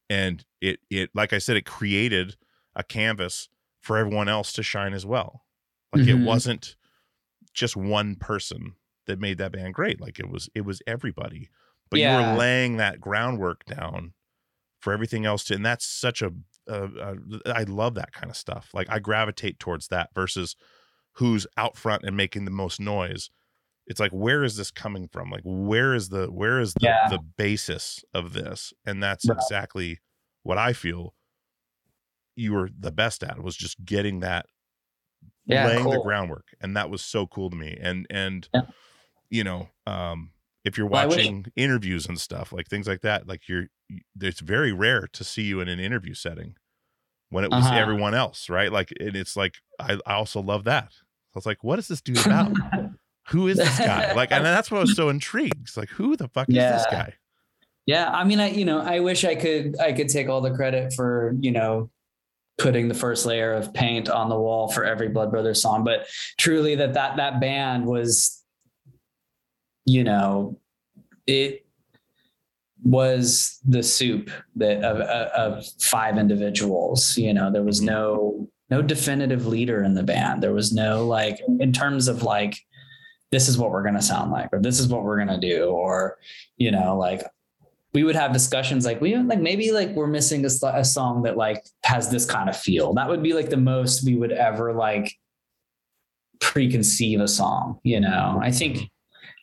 [0.09, 2.37] and it it like i said it created
[2.79, 3.49] a canvas
[3.83, 5.45] for everyone else to shine as well.
[5.93, 6.09] Like Mhm.
[6.09, 6.77] it wasn't
[7.53, 8.75] just one person
[9.07, 10.01] that made that band great.
[10.01, 11.51] Like it was it was everybody.
[11.91, 14.14] But you were laying that groundwork down
[14.81, 16.33] for everything else to and that's such a
[16.69, 17.14] uh, uh,
[17.47, 18.71] i love that kind of stuff.
[18.75, 20.55] Like i gravitate towards that versus
[21.14, 23.31] who's out front and making the most noise.
[23.87, 25.31] It's like where is this coming from?
[25.31, 27.09] Like where is the where is the, Yeah.
[27.09, 28.73] the basis of this?
[28.85, 29.37] And that's Right.
[29.37, 30.01] exactly
[30.43, 31.14] what i feel
[32.38, 34.46] you were the best at was just getting that
[35.46, 38.62] Yeah, laying the groundwork and that was so cool to me and and Yeah.
[39.31, 40.33] you know um
[40.64, 44.40] if you're Well, watching interviews and stuff like things like that like you're you- it's
[44.40, 46.57] very rare to see you in an interview setting
[47.31, 47.79] when it was Uh-huh.
[47.81, 48.72] everyone else right?
[48.72, 50.92] Like and it's like I, I also love that.
[51.01, 52.53] I was like what is this dude about?
[53.31, 54.11] Who is this guy?
[54.14, 56.87] Like and that's what i was so intrigued it's like who the fuck is this
[56.87, 57.15] guy?
[57.87, 60.54] Yeah, I mean, I you know, I wish I could I could take all the
[60.54, 61.90] credit for you know
[62.59, 66.06] putting the first layer of paint on the wall for every Blood Brothers song, but
[66.37, 68.44] truly that that that band was,
[69.85, 70.59] you know,
[71.27, 71.65] it
[72.83, 77.17] was the soup that of, of five individuals.
[77.17, 77.87] You know, there was mm-hmm.
[77.87, 80.42] no no definitive leader in the band.
[80.42, 82.59] There was no like in terms of like
[83.31, 86.19] this is what we're gonna sound like, or this is what we're gonna do, or
[86.56, 87.23] you know, like
[87.95, 91.37] we would have discussions like we like maybe like we're missing a, a song that
[91.37, 92.93] like has this kind of feel.
[92.95, 95.15] That would be like the most we would ever like
[96.41, 97.79] preconceive a song.
[97.83, 98.91] You know, I think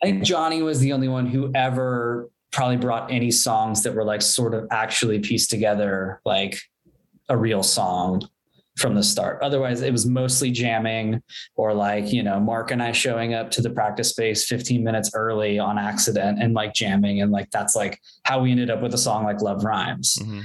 [0.04, 4.06] I think Johnny was the only one who ever probably brought any songs that were
[4.06, 6.58] like sort of actually pieced together like
[7.28, 8.28] a real song
[8.78, 9.41] from the start.
[9.41, 11.21] Otherwise, it was mostly jamming
[11.55, 15.11] or like, you know, Mark and I showing up to the practice space 15 minutes
[15.13, 17.21] early on accident and like jamming.
[17.21, 20.17] And like, that's like how we ended up with a song like Love Rhymes.
[20.21, 20.43] Mhm.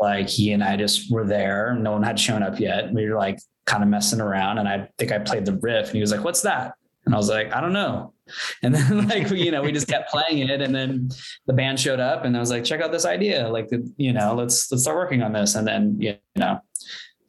[0.00, 1.76] Like he and I just were there.
[1.78, 2.92] No one had shown up yet.
[2.92, 4.58] We were like kind of messing around.
[4.58, 6.74] And I think I played the riff and he was like, what's that?
[7.04, 8.12] And I was like, I don't know.
[8.62, 10.62] And then like, we, you know, we just kept playing it.
[10.62, 11.10] And then
[11.46, 13.46] the band showed up and I was like, check out this idea.
[13.48, 15.54] Like, you know, let's, let's start working on this.
[15.54, 16.60] And then, you know,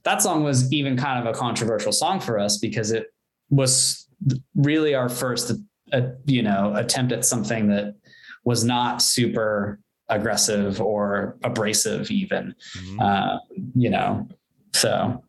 [0.04, 3.08] that song was even kind of a controversial song for us because it
[3.50, 4.08] was
[4.56, 5.52] really our first,
[5.92, 7.96] uh, you know, attempt at something that
[8.44, 9.80] was not super
[10.10, 13.02] aggressive or abrasive even, Mhm.
[13.02, 13.40] uh,
[13.76, 14.28] you know,
[14.74, 15.24] so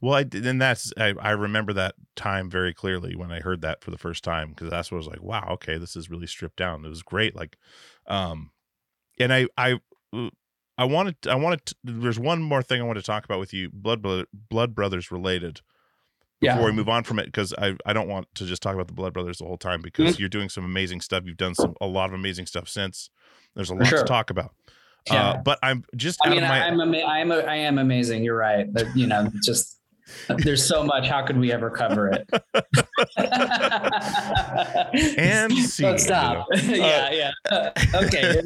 [0.00, 3.60] Well, I did, and that's I, I remember that time very clearly when I heard
[3.62, 6.10] that for the first time because that's what I was like, wow, okay, this is
[6.10, 6.84] really stripped down.
[6.84, 7.56] It was great, like,
[8.08, 8.50] um,
[9.18, 9.78] and I I
[10.78, 13.52] I wanted I wanted to, there's one more thing I want to talk about with
[13.52, 14.02] you, blood
[14.50, 15.60] blood brothers related.
[16.40, 16.54] yeah.
[16.54, 18.86] Before we move on from it, because I I don't want to just talk about
[18.88, 19.84] the blood brothers the whole time Mm-hmm.
[19.84, 21.24] because you're doing some amazing stuff.
[21.26, 23.10] You've done some a lot of amazing stuff since.
[23.54, 23.98] There's a lot sure.
[23.98, 24.54] to talk about.
[25.10, 25.30] Yeah.
[25.30, 27.56] Uh, but I'm just I out mean, of my I, I'm, ama- I'm, a, I
[27.56, 28.22] am amazing.
[28.24, 28.72] You're right.
[28.72, 29.78] But, you know, just
[30.28, 31.08] there's so much.
[31.08, 32.28] How could we ever cover it?
[35.18, 36.46] And Don't stop.
[36.64, 37.70] yeah, yeah.
[37.94, 38.40] Okay,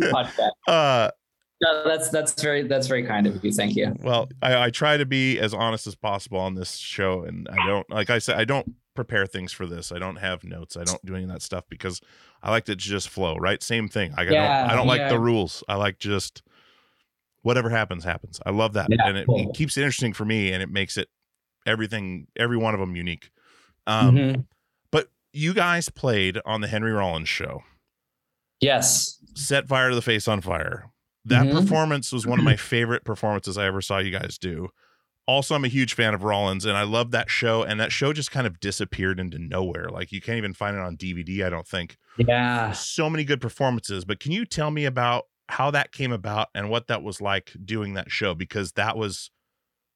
[0.69, 1.11] uh
[1.63, 3.51] No, that's that's very that's very kind of you.
[3.53, 3.95] Thank you.
[4.03, 7.67] Well, I, I try to be as honest as possible on this show, and I
[7.67, 9.91] don't like I said I don't prepare things for this.
[9.93, 10.77] I don't have notes.
[10.77, 12.01] I don't do any of that stuff because
[12.43, 13.37] I like to just flow.
[13.37, 14.11] Right, same thing.
[14.13, 15.65] Like, I don't I don't like the rules.
[15.69, 16.43] I like just
[17.43, 18.39] whatever happens happens.
[18.45, 19.39] I love that, Yeah, and it, cool.
[19.51, 21.09] it keeps it interesting for me, and it makes it
[21.65, 23.31] everything every one of them unique.
[23.87, 24.45] Um, Mhm.
[24.91, 27.63] But you guys played on the Henry Rollins show.
[28.61, 29.19] Yes.
[29.35, 30.91] set fire to the face on fire.
[31.27, 31.61] That Mhm.
[31.61, 34.69] performance was one of my favorite performances I ever saw you guys do.
[35.27, 37.65] Also, I'm a huge fan of Rollins, and I love that show.
[37.65, 39.89] And that show just kind of disappeared into nowhere.
[39.89, 41.45] Like you can't even find it on DVD.
[41.45, 41.97] I don't think.
[42.17, 42.71] Yeah.
[42.73, 44.05] So many good performances.
[44.05, 47.53] But can you tell me about how that came about and what that was like
[47.65, 48.35] doing that show?
[48.35, 49.31] Because that was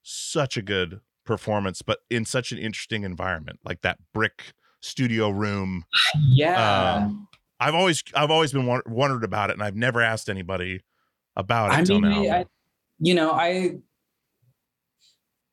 [0.03, 4.51] such a good performance, but in such an interesting environment, like that brick
[4.81, 5.85] studio room.
[6.29, 6.95] Yeah.
[7.05, 7.27] Um,
[7.59, 10.81] I've always I've always been wondered about it, and I've never asked anybody
[11.35, 12.37] about it I mean, now.
[12.37, 12.45] I,
[12.99, 13.77] you know, I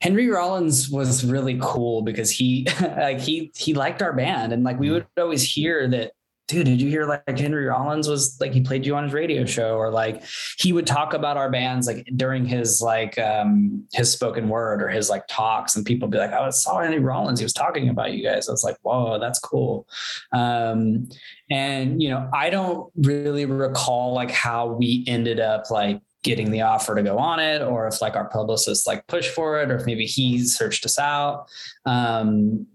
[0.01, 4.79] Henry Rollins was really cool because he like he he liked our band and like
[4.79, 4.93] we mm.
[4.93, 6.13] would always hear that
[6.49, 9.45] dude did you hear like Henry Rollins was like he played you on his radio
[9.45, 10.25] show or like
[10.59, 14.89] he would talk about our bands like during his like um his spoken word or
[14.89, 17.91] his like talks and people be like oh, I saw Henry Rollins he was talking
[17.91, 18.49] about you guys.
[18.49, 19.87] I was like whoa that's cool.
[20.33, 21.09] Um
[21.51, 26.63] and you know I don't really recall like how we ended up like getting the
[26.63, 29.77] offer to go on it or if like our publicist like pushed for it or
[29.77, 31.47] if maybe he searched us out.
[31.85, 32.67] Um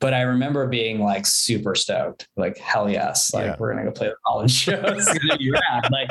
[0.00, 3.56] but I remember being like super stoked, like hell yes, like Yeah.
[3.58, 4.80] we're gonna go play the college show.
[4.86, 5.90] It's gonna be rad.
[5.90, 6.10] Like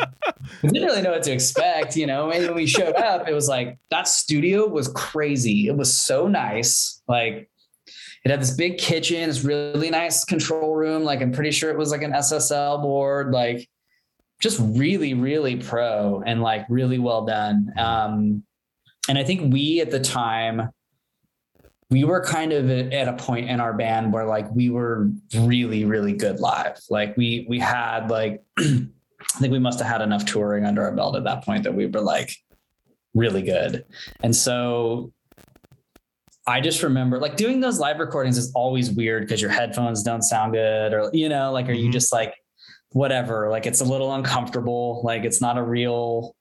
[0.61, 2.29] we didn't really know what to expect, you know.
[2.31, 5.67] And when we showed up, it was like that studio was crazy.
[5.67, 7.01] It was so nice.
[7.07, 7.49] Like
[8.25, 11.03] it had this big kitchen, this really nice control room.
[11.03, 13.31] Like I'm pretty sure it was like an SSL board.
[13.31, 13.69] Like
[14.41, 17.71] just really, really pro and like really well done.
[17.77, 18.43] Um,
[19.07, 20.69] and I think we at the time
[21.89, 25.09] we were kind of at a point in our band where like we were
[25.39, 26.77] really really good live.
[26.89, 30.91] Like we we had like i think we must have had enough touring under our
[30.91, 32.35] belt at that point that we were like
[33.13, 33.85] really good.
[34.21, 35.11] And so
[36.45, 40.21] i just remember like doing those live recordings is always weird because your headphones don't
[40.21, 41.91] sound good or you know like are you Mhm.
[41.93, 42.33] just like
[42.93, 46.35] whatever like it's a little uncomfortable like it's not a real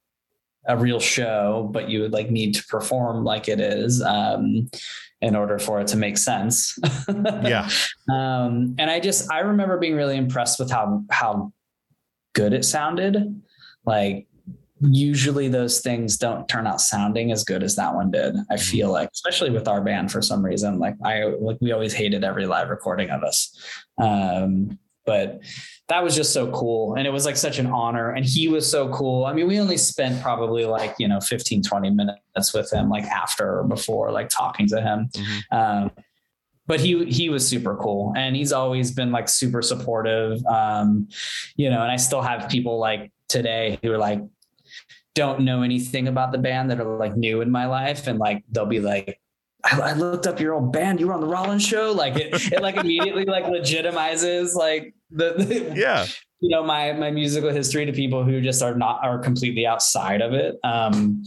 [0.68, 4.00] a real show but you would like need to perform like it is.
[4.02, 4.68] Um
[5.22, 6.78] in order for it to make sense.
[7.42, 7.68] Yeah,
[8.10, 11.52] um and i just i remember being really impressed with how how
[12.34, 13.42] good it sounded.
[13.84, 14.26] Like
[14.80, 18.92] usually those things don't turn out sounding as good as that one did i feel
[18.92, 20.78] like especially with our band for some reason.
[20.78, 23.56] Like i like we always hated every live recording of us.
[23.98, 25.40] Um but
[25.88, 26.96] that was just so cool.
[26.96, 28.10] And it was like such an honor.
[28.10, 29.24] And he was so cool.
[29.24, 33.04] I mean we only spent probably like you know 15 20 minutes with him like
[33.04, 35.08] after or before like talking to him.
[35.14, 35.42] Mhm.
[35.52, 35.90] um,
[36.66, 38.12] but he he was super cool.
[38.16, 40.44] And he's always been like super supportive.
[40.46, 41.08] Um,
[41.56, 44.20] you know and i still have people like today who are like
[45.14, 48.06] don't know anything about the band that are like new in my life.
[48.06, 49.18] And like they'll be like
[49.64, 51.00] I, I looked up your old band.
[51.00, 51.92] You were on the Rollins show.
[51.92, 56.06] Like it, it like immediately like legitimizes like the, the yeah.
[56.40, 60.20] you know my my musical history to people who just are not are completely outside
[60.20, 61.22] of it um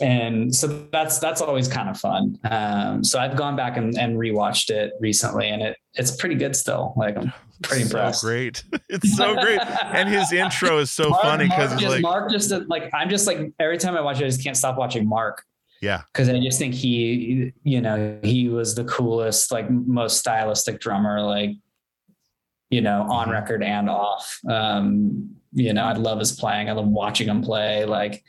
[0.00, 4.16] and so that's that's always kind of fun um so i've gone back and, and
[4.16, 8.64] rewatched it recently and it it's pretty good still like i'm pretty so impressed great.
[8.88, 9.60] It's so great.
[9.60, 13.08] And his intro is so Mark- funny because Mark just, like, Mark just like I'm
[13.08, 15.44] just like every time I watch it, I just can't stop watching Mark
[15.82, 20.80] yeah, because I just think he, you know, he was the coolest, like most stylistic
[20.80, 21.56] drummer, like
[22.72, 23.32] you know, on Mhm.
[23.32, 24.40] record and off.
[24.48, 26.70] Um, you know, I love his playing.
[26.70, 27.84] I love watching him play.
[27.84, 28.24] Like,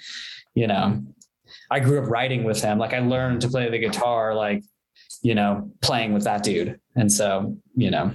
[0.53, 1.01] you know,
[1.71, 2.77] I grew up writing with him.
[2.77, 4.61] Like, I learned to play the guitar, like,
[5.21, 6.77] you know, playing with that dude.
[6.95, 8.11] And so, you know,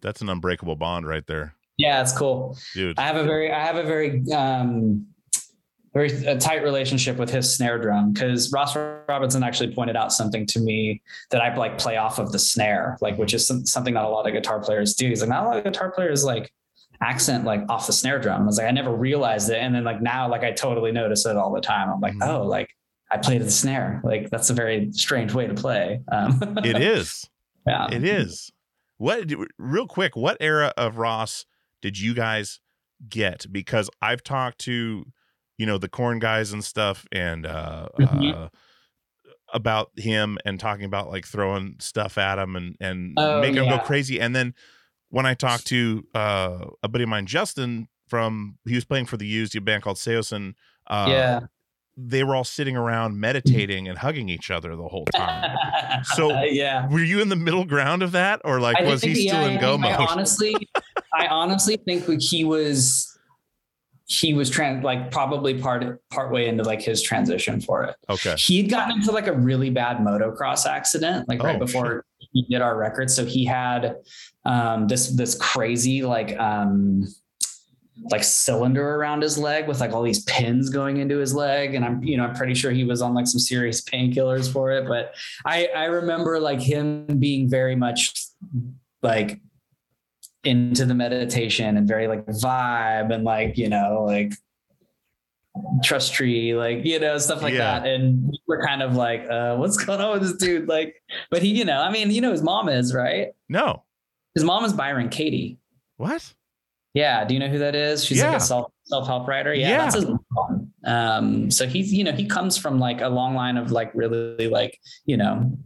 [0.00, 2.56] that's an unbreakable bond right there, yeah, it's cool.
[2.74, 2.96] dude.
[2.96, 5.06] I have a very, I have a very, um,
[5.98, 8.76] very a tight relationship with his snare drum because Ross
[9.08, 12.96] Robinson actually pointed out something to me that I like play off of the snare,
[13.00, 15.08] like which is some, something not a lot of guitar players do.
[15.08, 16.52] He's like, not a lot of guitar players like
[17.00, 18.42] accent like off the snare drum.
[18.42, 21.26] I was like, I never realized it, and then like now, like I totally notice
[21.26, 21.90] it all the time.
[21.90, 22.28] I'm like, Mhm.
[22.28, 22.68] oh, like
[23.10, 24.00] I played the snare.
[24.04, 26.00] Like that's a very strange way to play.
[26.12, 27.28] Um, It is.
[27.66, 27.88] yeah.
[27.90, 28.50] It is.
[28.98, 31.46] What real quick, what era of Ross
[31.82, 32.60] did you guys
[33.08, 33.46] get?
[33.50, 35.06] Because I've talked to,
[35.58, 38.34] you know, the Korn guys and stuff and uh, Mhm.
[38.34, 38.48] uh
[39.54, 43.68] about him and talking about like throwing stuff at him and and Oh, making him
[43.70, 44.20] go crazy.
[44.20, 44.54] And then
[45.08, 49.16] when I talked to uh a buddy of mine, Justin, from he was playing for
[49.16, 50.52] the used a band called Saosin,
[50.86, 51.40] uh yeah.
[51.96, 55.56] they were all sitting around meditating and hugging each other the whole time.
[56.14, 56.86] So- yeah.
[56.88, 59.48] Were you in the middle ground of that, or like I was he still yeah,
[59.54, 60.08] in go I mode?
[60.10, 60.54] honestly,
[61.18, 63.17] I honestly think like he was,
[64.08, 67.94] he was trans like probably part part way into like his transition for it.
[68.08, 68.34] Okay.
[68.38, 72.42] He had gotten into like a really bad motocross accident, like right Oh, before he
[72.48, 73.10] did our record.
[73.10, 73.96] So he had
[74.46, 77.06] um, this this crazy like um,
[78.10, 81.84] like cylinder around his leg with like all these pins going into his leg, and
[81.84, 84.88] I'm you know I'm pretty sure he was on like some serious painkillers for it.
[84.88, 88.14] But I I remember like him being very much
[89.02, 89.38] like
[90.44, 94.32] into the meditation and very like vibe and like you know like
[95.82, 97.80] trust tree like you know stuff like Yeah.
[97.80, 97.88] that.
[97.88, 100.68] And we're kind of like uh what's going on with this dude?
[100.68, 103.28] Like but he you know i mean you know his mom is right?
[103.48, 103.84] No.
[104.34, 105.58] his mom is byron katie.
[105.96, 106.32] What?
[106.94, 107.24] yeah.
[107.24, 108.04] Do you know who that is?
[108.04, 109.52] She's like a self self-help writer.
[109.52, 109.78] Yeah, Yeah.
[109.78, 110.72] that's his mom.
[110.84, 114.48] Um so he's you know he comes from like a long line of like really
[114.48, 115.58] like you know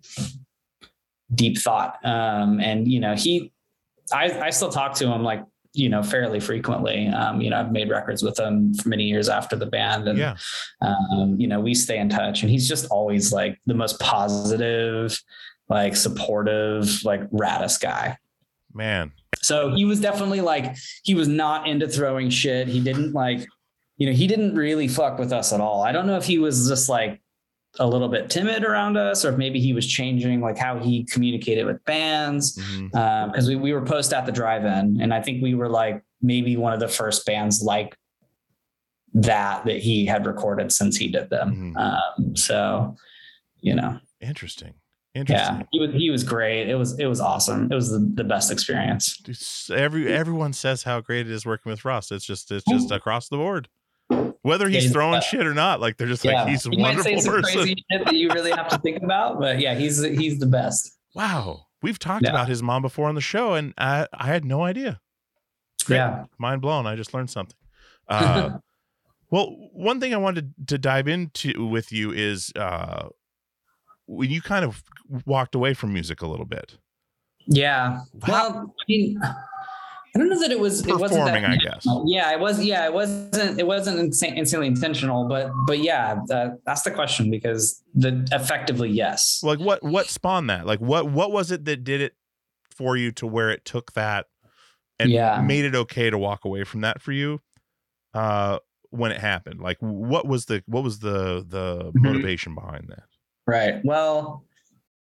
[1.35, 1.99] deep thought.
[2.05, 3.53] Um and you know he
[4.13, 5.43] i i still talk to him like
[5.75, 9.29] you know fairly frequently um you know i've made records with him for many years
[9.29, 10.37] after the band and Yeah.
[10.83, 15.19] um, you know, we stay in touch and he's just always like the most positive,
[15.69, 18.19] like supportive, like raddest guy.
[18.75, 19.13] Man.
[19.41, 22.69] So he was definitely like, he was not into throwing shit.
[22.69, 23.47] He didn't like,
[23.97, 25.83] you know, he didn't really fuck with us at all.
[25.83, 27.21] I don't know if he was just like
[27.79, 31.05] a little bit timid around us or if maybe he was changing like how he
[31.05, 32.61] communicated with bands
[32.93, 36.55] because we, we were post at the drive-in and i think we were like maybe
[36.57, 37.97] one of the first bands like
[39.15, 41.77] that that he had recorded since he did them Mhm.
[41.79, 42.97] um, so
[43.61, 44.75] you know Interesting.
[45.15, 45.57] Interesting.
[45.57, 48.25] yeah he was he was great it was it was awesome it was the, the
[48.25, 49.19] best experience
[49.71, 52.11] Every everyone says how great it is working with Ross.
[52.11, 53.69] It's just it's just across the board.
[54.43, 56.71] Whether he's he's throwing the- shit or not, like they're just yeah like he's a
[56.71, 57.55] he might say wonderful some person.
[57.61, 60.99] crazy shit that you really have to think about but yeah he's he's the best
[61.15, 61.67] Wow.
[61.83, 62.31] We've talked Yeah.
[62.31, 65.01] about his mom before on the show, and I I had no idea.
[65.85, 65.97] Great.
[65.97, 66.87] yeah Mind blown.
[66.87, 67.57] I just learned something.
[68.09, 68.59] Uh,
[69.31, 73.09] well, one thing I wanted to dive into with you is uh,
[74.07, 74.83] when you kind of
[75.27, 76.79] walked away from music a little bit.
[77.47, 79.21] yeah well i mean
[80.15, 81.87] i don't know that it was it wasn't that Performing, I guess.
[82.07, 82.63] Yeah, it was.
[82.63, 83.59] Yeah, it wasn't.
[83.59, 88.91] It wasn't insane, insanely intentional, but but yeah, uh, that's the question because the effectively
[88.91, 89.41] yes.
[89.43, 92.15] like what what spawned that like what what was it that did it
[92.71, 94.27] for you to where it took that
[94.99, 95.41] and Yeah.
[95.41, 97.41] made it okay to walk away from that for you
[98.15, 98.59] uh
[98.91, 102.03] when it happened like what was the what was the the Mhm.
[102.03, 103.05] motivation behind that
[103.47, 103.85] Right.
[103.85, 104.45] Well.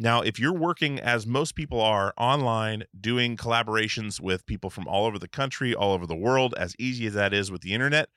[0.00, 5.06] Now, if you're working as most people are online, doing collaborations with people from all
[5.06, 8.08] over the country, all over the world, as easy as that is with the internet,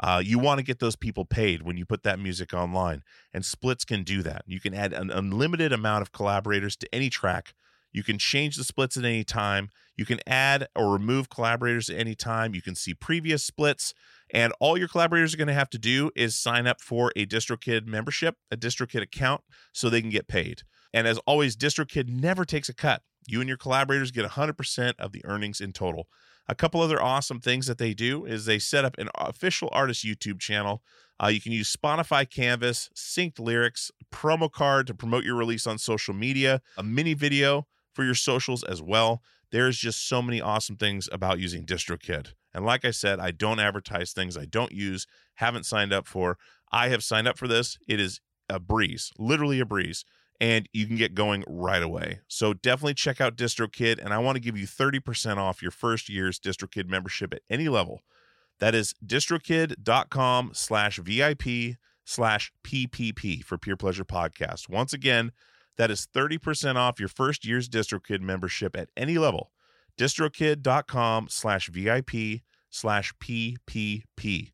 [0.00, 3.02] Uh, you want to get those people paid when you put that music online,
[3.34, 4.44] and Splits can do that.
[4.46, 7.54] You can add an unlimited amount of collaborators to any track.
[7.92, 9.70] You can change the splits at any time.
[9.96, 12.54] You can add or remove collaborators at any time.
[12.54, 13.94] You can see previous splits.
[14.32, 17.26] And all your collaborators are going to have to do is sign up for a
[17.26, 20.62] DistroKid membership, a DistroKid account, so they can get paid.
[20.92, 23.02] And as always, DistroKid never takes a cut.
[23.26, 26.08] You and your collaborators get 100% of the earnings in total.
[26.48, 30.04] A couple other awesome things that they do is they set up an official artist
[30.04, 30.82] YouTube channel.
[31.22, 35.78] Uh, you can use Spotify Canvas, synced lyrics, promo card to promote your release on
[35.78, 39.22] social media, a mini video for your socials as well.
[39.50, 42.32] There's just so many awesome things about using DistroKid.
[42.56, 46.38] And like I said, I don't advertise things I don't use, haven't signed up for.
[46.72, 47.78] I have signed up for this.
[47.86, 50.04] It is a breeze, literally a breeze
[50.40, 52.20] and you can get going right away.
[52.28, 56.08] So definitely check out DistroKid, and I want to give you 30% off your first
[56.08, 58.02] year's DistroKid membership at any level.
[58.58, 64.68] That is distrokid.com slash VIP slash PPP for Peer Pleasure Podcast.
[64.68, 65.32] Once again,
[65.76, 69.50] that is 30% off your first year's DistroKid membership at any level.
[69.98, 74.52] distrokid.com slash VIP slash PPP.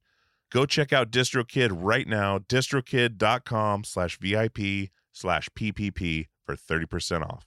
[0.52, 7.46] Go check out DistroKid right now, distrokid.com slash VIP slash PPP for 30% off.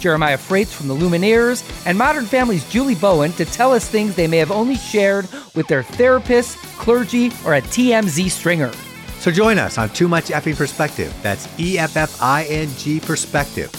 [0.00, 4.26] Jeremiah Fraites from the Lumineers, and Modern Family's Julie Bowen to tell us things they
[4.26, 8.72] may have only shared with their therapist, clergy, or a TMZ stringer.
[9.18, 11.14] So join us on Too Much Effing Perspective.
[11.22, 13.70] That's E F F I N G Perspective,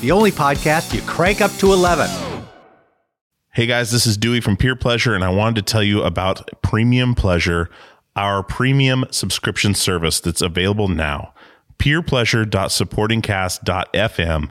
[0.00, 2.08] the only podcast you crank up to 11.
[3.52, 6.48] Hey guys, this is Dewey from Peer Pleasure, and I wanted to tell you about
[6.62, 7.70] Premium Pleasure,
[8.14, 11.32] our premium subscription service that's available now.
[11.78, 14.50] Peerpleasure.supportingcast.fm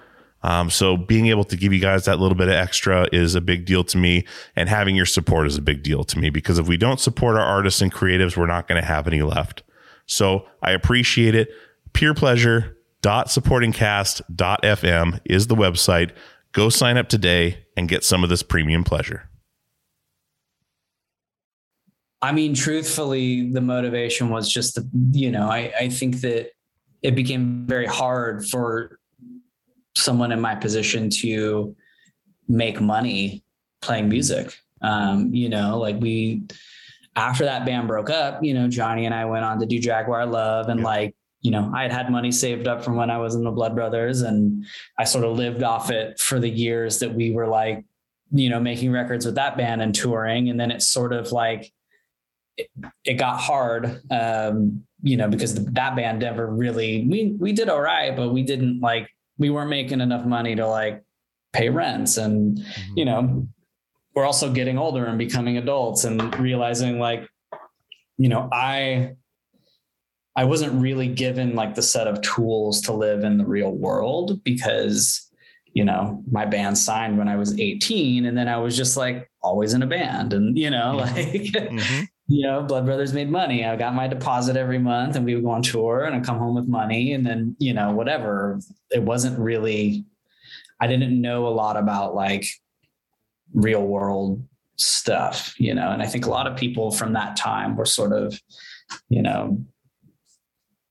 [0.43, 3.41] Um, so being able to give you guys that little bit of extra is a
[3.41, 4.25] big deal to me,
[4.55, 7.35] and having your support is a big deal to me because if we don't support
[7.35, 9.63] our artists and creatives, we're not going to have any left.
[10.07, 11.49] So I appreciate it.
[11.93, 16.11] Peer pleasure supportingcast.fm is the website.
[16.51, 19.27] Go sign up today and get some of this premium pleasure.
[22.21, 26.51] I mean, truthfully, the motivation was just the, you know, I, I think that
[27.01, 28.99] it became very hard for
[29.95, 31.75] someone in my position to
[32.47, 33.43] make money
[33.81, 34.57] playing music.
[34.81, 36.43] Um, you know, like we
[37.15, 40.25] after that band broke up, you know, Johnny and I went on to do Jaguar
[40.25, 40.85] Love and Yeah.
[40.85, 43.51] like, you know, I had had money saved up from when I was in the
[43.51, 44.65] Blood Brothers and
[44.97, 47.83] I sort of lived off it for the years that we were like,
[48.31, 50.49] you know, making records with that band and touring.
[50.49, 51.73] And then it's sort of like,
[52.57, 52.69] it,
[53.03, 57.69] it got hard, um, you know, because the, that band never really, we, we did
[57.69, 59.09] all right, but we didn't like,
[59.41, 61.03] we weren't making enough money to like
[61.51, 62.93] pay rents and, Mm-hmm.
[62.97, 63.47] you know,
[64.15, 67.27] we're also getting older and becoming adults and realizing like,
[68.17, 69.15] you know, I,
[70.35, 74.43] I wasn't really given like the set of tools to live in the real world
[74.43, 75.27] because,
[75.73, 79.29] you know, my band signed when I was 18 and then I was just like
[79.41, 82.07] always in a band and, you know, like, Mhm.
[82.31, 83.65] You know, Blood Brothers made money.
[83.65, 86.37] I got my deposit every month and we would go on tour and I'd come
[86.37, 88.61] home with money and then, you know, whatever.
[88.89, 90.05] It wasn't really,
[90.79, 92.45] I didn't know a lot about like
[93.53, 94.41] real world
[94.77, 98.13] stuff, you know, and I think a lot of people from that time were sort
[98.13, 98.39] of,
[99.09, 99.61] you know,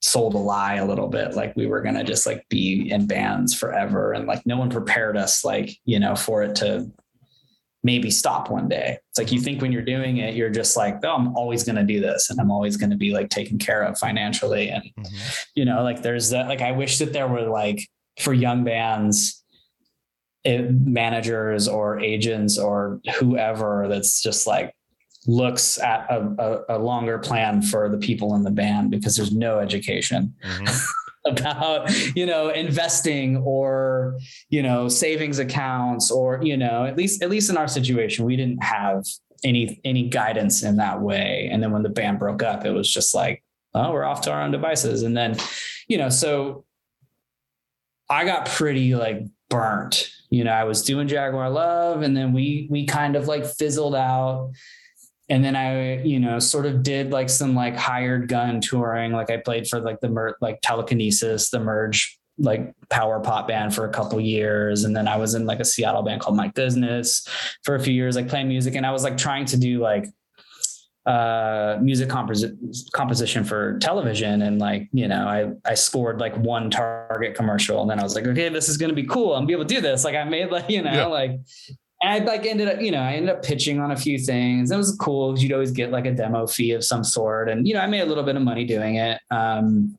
[0.02, 3.06] sold a lie a little bit like we were going to just like be in
[3.06, 6.90] bands forever and like no one prepared us like you know for it to
[7.82, 10.96] maybe stop one day it's like you think when you're doing it you're just like
[11.04, 13.58] oh i'm always going to do this and i'm always going to be like taken
[13.58, 15.44] care of financially and Mhm.
[15.54, 19.42] you know like there's that like i wish that there were like for young bands
[20.44, 24.74] it, managers or agents or whoever that's just like
[25.26, 29.32] looks at a, a, a longer plan for the people in the band because there's
[29.32, 30.86] no education Mhm.
[31.26, 34.18] about you know investing or
[34.48, 38.36] you know savings accounts or you know at least at least in our situation we
[38.36, 39.04] didn't have
[39.44, 41.48] any any guidance in that way.
[41.50, 43.42] And then when the band broke up it was just like
[43.74, 45.02] oh we're off to our own devices.
[45.02, 45.36] And then
[45.88, 46.64] you know so
[48.08, 50.10] i got pretty like burnt.
[50.30, 53.94] You know i was doing jaguar love and then we we kind of like fizzled
[53.94, 54.52] out
[55.30, 59.12] and then I, you know, sort of did like some like hired gun touring.
[59.12, 63.74] Like I played for like the mer- like telekinesis, the merge like power pop band
[63.74, 64.84] for a couple years.
[64.84, 67.26] And then I was in like a Seattle band called My Business
[67.64, 68.74] for a few years, like playing music.
[68.74, 70.06] And I was like trying to do like
[71.06, 72.54] uh music composi-
[72.92, 77.90] composition for television and like you know i i scored like one target commercial and
[77.90, 79.64] then i was like okay this is going to be cool i'm gonna be able
[79.64, 81.06] to do this like i made like you know Yeah.
[81.06, 81.30] like
[82.02, 84.70] I like ended up, you know, I ended up pitching on a few things.
[84.70, 85.38] It was cool.
[85.38, 87.50] You'd always get like a demo fee of some sort.
[87.50, 89.20] And, you know, I made a little bit of money doing it.
[89.30, 89.98] Um,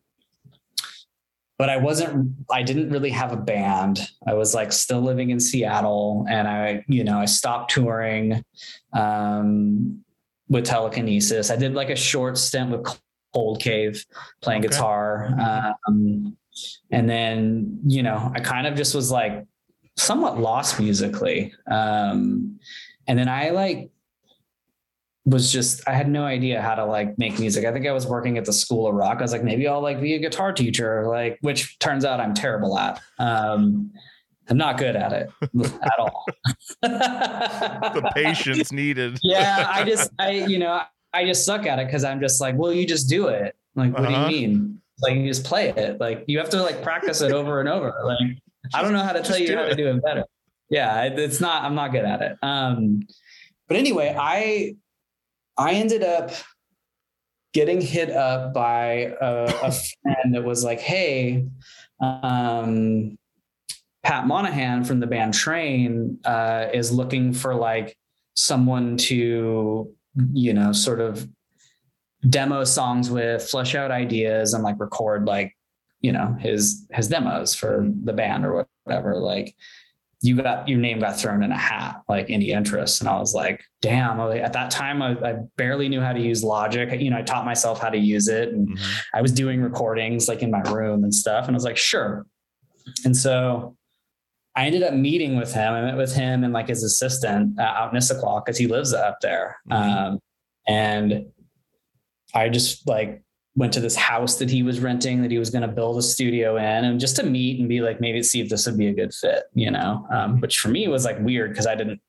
[1.60, 4.00] but I wasn't, I didn't really have a band.
[4.26, 8.44] I was like still living in Seattle and I, you know, I stopped touring
[8.94, 10.04] um,
[10.50, 11.52] with telekinesis.
[11.52, 12.88] I did like a short stint with
[13.36, 14.04] Cold Cave
[14.42, 14.70] playing Okay.
[14.70, 15.76] guitar.
[15.88, 16.36] Um,
[16.90, 19.46] and then, you know, I kind of just was like,
[20.02, 21.54] somewhat lost musically.
[21.70, 22.60] Um,
[23.08, 23.90] and then I like
[25.26, 27.64] was just I had no idea how to like make music.
[27.66, 29.18] I think I was working at the School of Rock.
[29.20, 32.34] I was like, maybe I'll like be a guitar teacher, like which turns out I'm
[32.34, 33.00] terrible at.
[33.20, 33.92] Um,
[34.50, 35.30] I'm not good at it
[35.84, 36.26] at all.
[36.82, 39.20] the patience needed.
[39.24, 40.82] yeah, I just I you know
[41.14, 43.56] I just suck at it because I'm just like, well, you just do it.
[43.76, 44.28] Like, what Uh-huh.
[44.30, 44.82] do you mean?
[45.02, 46.00] Like you just play it.
[46.00, 47.94] Like you have to like practice it over and over.
[48.04, 48.38] Like
[48.74, 50.26] I don't know how to tell you do how to do it better.
[50.70, 51.64] Yeah, it's not.
[51.64, 52.38] I'm not good at it.
[52.42, 53.02] Um,
[53.68, 54.76] but anyway, I
[55.58, 56.32] I ended up
[57.54, 59.72] getting hit up by a, a
[60.04, 61.46] friend that was like, "Hey,
[62.00, 63.18] um,
[64.04, 67.96] Pat Monahan from the band Train uh, is looking for like
[68.36, 69.94] someone to,
[70.34, 71.28] you know, sort of
[72.30, 75.56] demo songs with, flesh out ideas, and like record like,
[76.02, 79.16] you know, his his demos for the band or whatever.
[79.18, 79.56] Like,
[80.24, 83.34] you got your name got thrown in a hat, like any interest, and I was
[83.34, 84.20] like, damn.
[84.20, 87.00] I was like- At that time, I, I barely knew how to use Logic.
[87.02, 88.80] You know, I taught myself how to use it, and Mhm.
[89.16, 91.48] I was doing recordings like in my room and stuff.
[91.48, 92.26] And I was like, sure.
[93.06, 93.76] And so
[94.56, 95.74] I ended up meeting with him.
[95.74, 98.94] I met with him and like his assistant uh, out in Issaquah because he lives
[98.94, 99.58] up there.
[99.70, 99.76] Mhm.
[99.76, 100.20] Um,
[100.68, 101.26] and
[102.36, 103.24] I just like
[103.56, 106.02] went to this house that he was renting that he was going to build a
[106.02, 108.88] studio in and just to meet and be like, maybe see if this would be
[108.88, 112.00] a good fit, you know, um, which for me was like weird because I didn't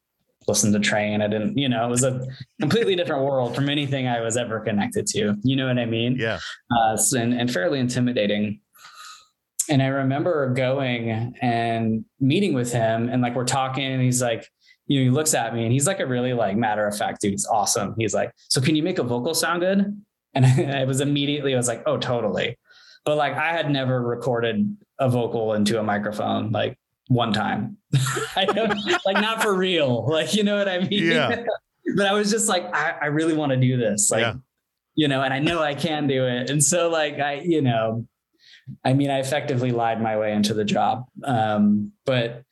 [0.47, 1.21] listen to train.
[1.21, 2.25] I didn't, you know, it was a
[2.61, 5.37] completely different world from anything I was ever connected to.
[5.43, 6.17] You know what I mean?
[6.17, 6.39] Yeah.
[6.71, 8.61] uh, and, and fairly intimidating.
[9.69, 14.49] And I remember going and meeting with him, and like we're talking, and he's like,
[14.87, 17.21] you know, he looks at me and he's like a really like matter of fact
[17.21, 17.31] dude.
[17.31, 17.95] He's awesome.
[17.97, 20.03] He's like, so can you make a vocal sound good?
[20.35, 22.59] And I was immediately, I was like, oh, totally.
[23.05, 26.79] But like I had never recorded a vocal into a microphone like
[27.09, 27.77] one time.
[28.37, 30.07] I don't, like not for real.
[30.09, 31.11] Like, you know what I mean?
[31.11, 31.45] Yeah.
[31.97, 34.11] but I was just like, I, I really want to do this.
[34.11, 34.35] Like, Yeah.
[34.95, 36.49] you know, and I know I can do it.
[36.49, 38.07] And so like I, you know,
[38.85, 41.07] I mean, I effectively lied my way into the job.
[41.25, 42.45] Um, but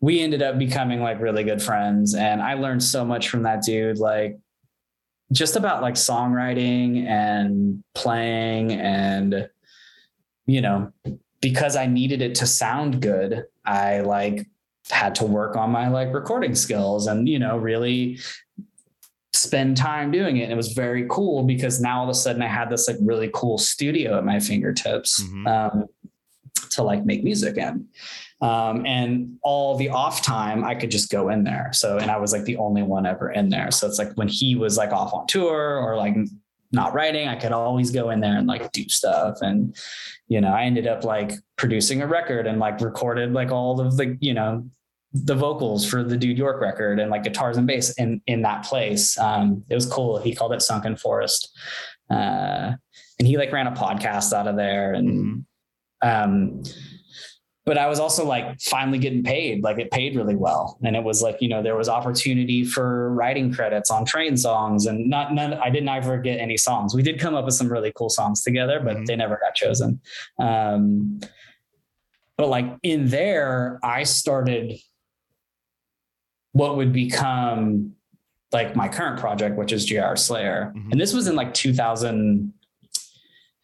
[0.00, 2.14] we ended up becoming like really good friends.
[2.14, 4.36] And I learned so much from that dude, like
[5.32, 9.48] just about like songwriting and playing and,
[10.46, 10.92] you know,
[11.40, 14.46] because I needed it to sound good, I like
[14.90, 18.18] had to work on my like recording skills and, you know, really
[19.32, 20.44] spend time doing it.
[20.44, 22.96] And it was very cool because now all of a sudden I had this like
[23.00, 25.46] really cool studio at my fingertips Mhm.
[25.48, 25.86] um,
[26.70, 27.88] to like make music in.
[28.40, 31.70] Um, and all the off time I could just go in there.
[31.72, 33.70] So, and I was like the only one ever in there.
[33.70, 36.14] So it's like when he was like off on tour or like
[36.72, 39.38] not writing, I could always go in there and like do stuff.
[39.40, 39.74] And,
[40.28, 43.96] you know, I ended up like producing a record and like recorded like all of
[43.96, 44.68] the, you know,
[45.14, 48.64] the vocals for the Dude York record and like guitars and bass in in that
[48.64, 49.16] place.
[49.16, 50.18] Um, it was cool.
[50.18, 51.56] He called it Sunken Forest,
[52.10, 52.72] uh,
[53.18, 54.92] and he like ran a podcast out of there.
[54.92, 55.46] And
[56.02, 56.64] um,
[57.66, 59.62] but I was also like finally getting paid.
[59.62, 63.12] Like it paid really well, and it was like you know there was opportunity for
[63.14, 65.54] writing credits on train songs, and not none.
[65.54, 66.94] I didn't ever get any songs.
[66.94, 69.06] We did come up with some really cool songs together, but Mhm.
[69.06, 70.00] they never got chosen.
[70.38, 71.20] Um,
[72.36, 74.74] but like in there, I started
[76.52, 77.92] what would become
[78.52, 80.72] like my current project, which is JR Slayer.
[80.76, 80.92] Mhm.
[80.92, 82.52] And this was in like 2000,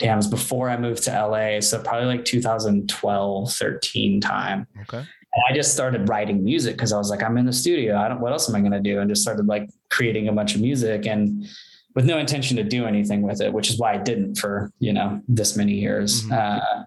[0.01, 1.61] damn, it was before I moved to LA.
[1.61, 4.67] So probably like 2012, 13 time.
[4.83, 4.99] Okay.
[4.99, 7.97] And I just started writing music because I was like, I'm in the studio.
[7.97, 8.99] I don't, what else am I going to do?
[8.99, 11.47] And just started like creating a bunch of music and
[11.95, 14.93] with no intention to do anything with it, which is why I didn't for, you
[14.93, 16.25] know, this many years.
[16.25, 16.33] Mhm.
[16.33, 16.85] Uh,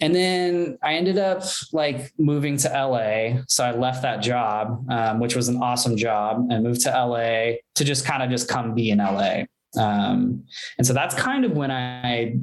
[0.00, 1.42] and then I ended up
[1.72, 3.42] like moving to LA.
[3.48, 7.58] So I left that job, um, which was an awesome job, and moved to LA
[7.74, 9.44] to just kind of just come be in LA.
[9.76, 10.44] Um,
[10.78, 12.36] and so that's kind of when I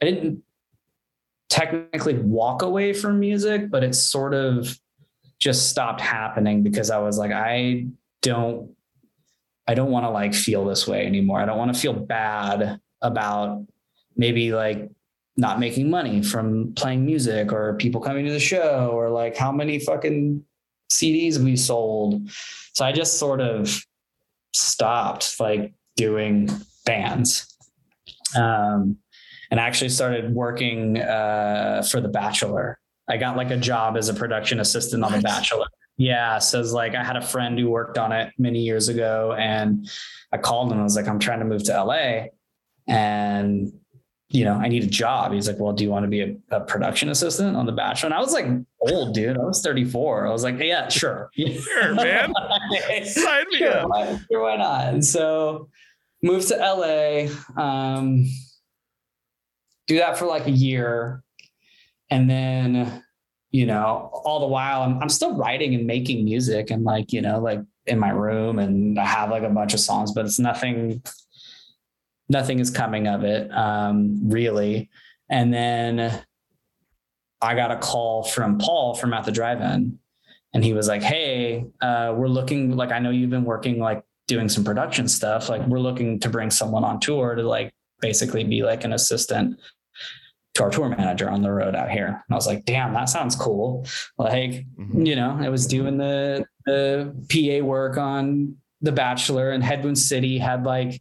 [0.00, 0.42] I didn't
[1.48, 4.78] technically walk away from music, but it sort of
[5.38, 7.86] just stopped happening because I was like, I
[8.22, 8.70] don't
[9.68, 11.40] I don't want to like feel this way anymore.
[11.40, 13.64] I don't want to feel bad about
[14.16, 14.90] maybe like
[15.36, 19.52] not making money from playing music or people coming to the show or like how
[19.52, 20.42] many fucking
[20.90, 22.30] CDs we sold.
[22.74, 23.84] So I just sort of
[24.54, 26.48] stopped like doing
[26.84, 27.56] bands.
[28.36, 28.98] Um,
[29.50, 32.78] and I actually started working uh, for The Bachelor.
[33.08, 35.66] I got like a job as a production assistant on The Bachelor.
[35.96, 36.38] Yeah.
[36.38, 39.88] So it's like I had a friend who worked on it many years ago and
[40.32, 42.26] I called him I was like, I'm trying to move to LA
[42.86, 43.72] and
[44.28, 45.32] you know, I need a job.
[45.32, 48.08] He's like, Well, do you want to be a, a production assistant on The Bachelor?
[48.08, 48.46] And I was like,
[48.80, 49.38] old dude.
[49.38, 50.26] I was 34.
[50.26, 51.30] I was like, Yeah, sure.
[51.36, 52.32] Sure, man.
[53.04, 53.88] Sign me sure, up.
[53.88, 54.88] why, sure, why not?
[54.88, 55.68] And so
[56.26, 57.28] moved to LA.
[57.60, 58.26] Um,
[59.86, 61.22] do that for like a year.
[62.10, 63.02] And then,
[63.50, 67.22] you know, all the while I'm, I'm still writing and making music and like, you
[67.22, 70.38] know, like in my room and I have like a bunch of songs, but it's
[70.38, 71.02] nothing,
[72.28, 74.90] nothing is coming of it um, really.
[75.30, 76.24] And then
[77.40, 79.98] I got a call from Paul from at the drive-in
[80.52, 84.04] and he was like, Hey, uh, we're looking like, I know you've been working like
[84.26, 85.48] doing some production stuff.
[85.48, 89.58] Like we're looking to bring someone on tour to like basically be like an assistant
[90.54, 92.06] to our tour manager on the road out here.
[92.06, 93.86] And I was like, damn, that sounds cool.
[94.18, 95.06] Like, Mhm.
[95.06, 99.98] you know, I was doing the, the PA work on The Bachelor and Head Wound
[99.98, 101.00] City had like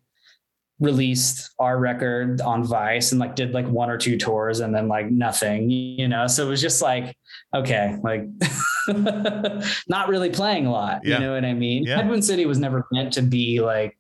[0.80, 4.88] released our record on Vice and like did like one or two tours and then
[4.90, 6.28] like nothing, you know?
[6.28, 7.16] So it was just like,
[7.56, 8.24] okay, like
[9.88, 11.16] not really playing a lot, Yeah.
[11.16, 11.84] you know what I mean?
[11.84, 11.98] Yeah.
[11.98, 13.98] Head Wound City was never meant to be like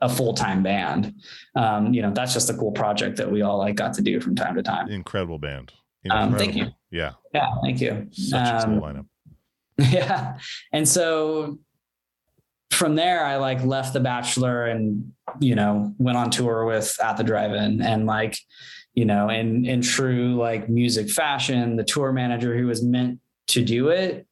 [0.00, 1.14] a full-time band.
[1.56, 4.20] Um, you know, that's just a cool project that we all like got to do
[4.20, 4.88] from time to time.
[4.90, 5.72] Incredible band.
[6.10, 6.66] Um, thank you.
[6.90, 7.12] Yeah.
[7.32, 8.08] Yeah, thank you.
[8.12, 9.06] Such a cool Um, lineup.
[9.92, 10.38] yeah.
[10.72, 11.58] And so
[12.70, 17.16] from there, I like left The Bachelor and, you know, went on tour with At
[17.16, 18.36] the Drive In and like,
[18.92, 23.18] you know, in, in true like music fashion, the tour manager who was meant
[23.48, 24.26] to do it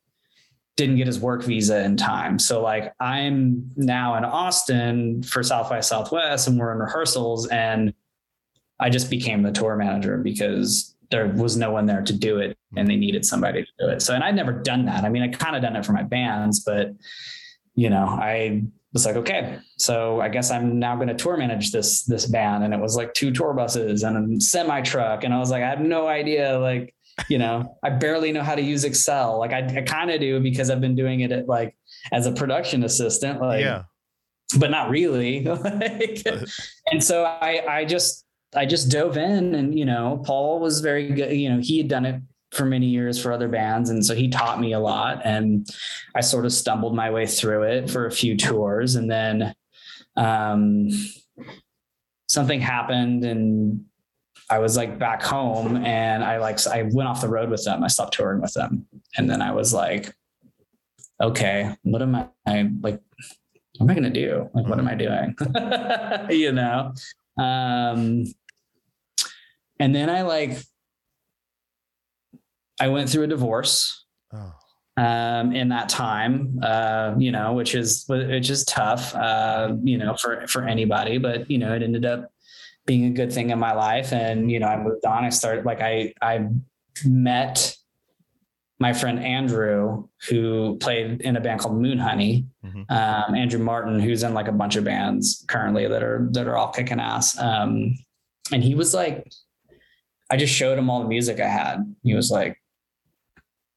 [0.76, 2.38] didn't get his work visa in time.
[2.38, 7.92] So like I'm now in Austin for South by Southwest and we're in rehearsals and
[8.80, 12.56] I just became the tour manager because there was no one there to do it
[12.74, 14.00] and they needed somebody to do it.
[14.00, 15.04] So, and I'd never done that.
[15.04, 16.92] I mean, I kind of done it for my bands, but
[17.74, 21.70] you know, I was like, okay, so I guess I'm now going to tour manage
[21.70, 22.64] this, this band.
[22.64, 25.24] And it was like two tour buses and a semi truck.
[25.24, 26.94] And I was like, I have no idea like
[27.28, 29.38] you know, I barely know how to use Excel.
[29.38, 31.76] Like I, I kind of do because I've been doing it at like
[32.12, 33.40] as a production assistant.
[33.40, 33.84] Like, yeah.
[34.58, 35.44] but not really.
[35.44, 36.22] like,
[36.90, 41.10] and so I, I just, I just dove in and, you know, Paul was very
[41.10, 41.32] good.
[41.32, 43.88] You know, he had done it for many years for other bands.
[43.88, 45.66] And so he taught me a lot and
[46.14, 48.94] I sort of stumbled my way through it for a few tours.
[48.94, 49.54] And then,
[50.16, 50.88] um,
[52.32, 53.84] something happened and
[54.52, 57.82] I was like back home and I like, I went off the road with them.
[57.82, 58.86] I stopped touring with them.
[59.16, 60.14] And then I was like,
[61.22, 63.00] okay, what am I, I like,
[63.78, 64.50] what am I going to do?
[64.52, 65.34] Like, what am I doing?
[66.38, 66.92] you know?
[67.38, 68.24] Um,
[69.80, 70.58] and then I like,
[72.78, 74.52] I went through a divorce Oh.
[74.96, 80.14] um, in that time, uh, you know, which is which is tough, uh, you know,
[80.16, 81.18] for for anybody.
[81.18, 82.31] But you know, it ended up
[82.86, 85.24] being a good thing in my life, and you know, I moved on.
[85.24, 86.48] I started like I I
[87.04, 87.76] met
[88.78, 92.46] my friend Andrew, who played in a band called Moon Honey.
[92.64, 92.90] Mhm.
[92.90, 96.56] Um, Andrew Martin, who's in like a bunch of bands currently that are that are
[96.56, 97.38] all kicking ass.
[97.38, 97.94] Um,
[98.52, 99.30] and he was like,
[100.30, 101.94] I just showed him all the music I had.
[102.02, 102.60] He was like,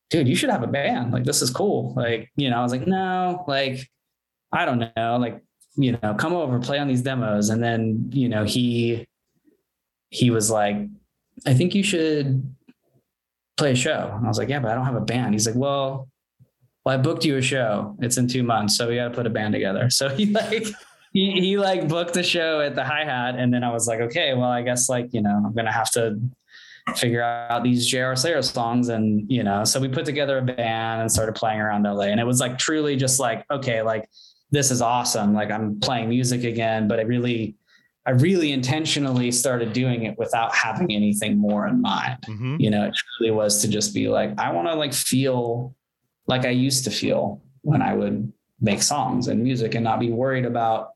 [0.09, 1.11] dude, you should have a band.
[1.11, 1.93] Like, this is cool.
[1.95, 3.87] Like, you know, I was like, no, like,
[4.51, 5.17] I don't know.
[5.17, 5.43] Like,
[5.75, 7.49] you know, come over, play on these demos.
[7.49, 9.05] And then, you know, he,
[10.09, 10.77] he was like,
[11.45, 12.55] I think you should
[13.57, 14.13] play a show.
[14.15, 15.33] And I was like, yeah, but I don't have a band.
[15.33, 16.07] He's like, well,
[16.85, 17.95] well, I booked you a show.
[17.99, 18.77] It's in two months.
[18.77, 19.89] So we got to put a band together.
[19.89, 20.65] So he like,
[21.13, 23.35] he, he like booked a show at the hi-hat.
[23.35, 25.91] And then I was like, okay, well, I guess like, you know, I'm to have
[25.91, 26.19] to
[26.95, 28.15] figure out these J.R.
[28.15, 28.89] Slayer songs.
[28.89, 32.05] And, you know, so we put together a band and started playing around LA.
[32.05, 34.07] And it was like truly just like, okay, like
[34.55, 35.33] this is awesome.
[35.33, 37.55] Like I'm playing music again, but I really,
[38.05, 42.19] I really intentionally started doing it without having anything more in mind.
[42.23, 42.59] Mhm.
[42.59, 45.75] You know, it truly was to just be like, I want to like feel
[46.27, 48.31] like I used to feel when I would
[48.61, 50.91] make songs and music and not be worried about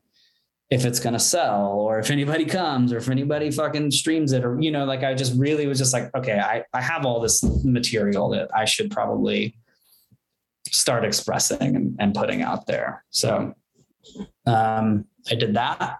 [0.70, 4.46] if it's going to sell or if anybody comes or if anybody fucking streams it
[4.46, 7.20] or, you know, like I just really was just like, okay, I, I have all
[7.20, 9.56] this material that I should probably
[10.72, 13.04] start expressing and, and putting out there.
[13.10, 13.54] So
[14.46, 16.00] um, I did that.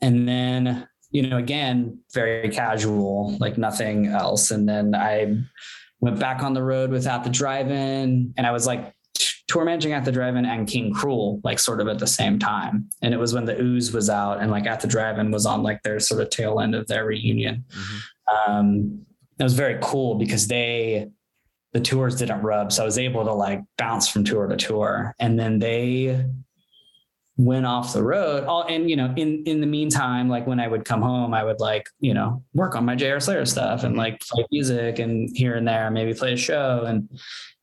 [0.00, 4.50] And then, you know, again, very casual, like nothing else.
[4.50, 5.36] And then I
[6.00, 8.94] went back on the road with At the Drive-In and I was like
[9.50, 12.88] tour managing at the drive-in and King Krule, like sort of at the same time.
[13.02, 15.64] And it was when the OOZ was out and like at the drive-in was on
[15.64, 17.64] like their sort of tail end of their reunion.
[18.46, 19.04] Um,
[19.38, 21.10] it was very cool because they,
[21.72, 22.72] the tours didn't rub.
[22.72, 25.14] So I was able to like bounce from tour to tour.
[25.18, 26.24] And then they
[27.36, 28.44] went off the road.
[28.44, 31.44] All and you know, in in the meantime, like when I would come home, I
[31.44, 33.20] would like, you know, work on my J.R.
[33.20, 36.84] Slayer stuff and like play music and here and there, maybe play a show.
[36.86, 37.08] And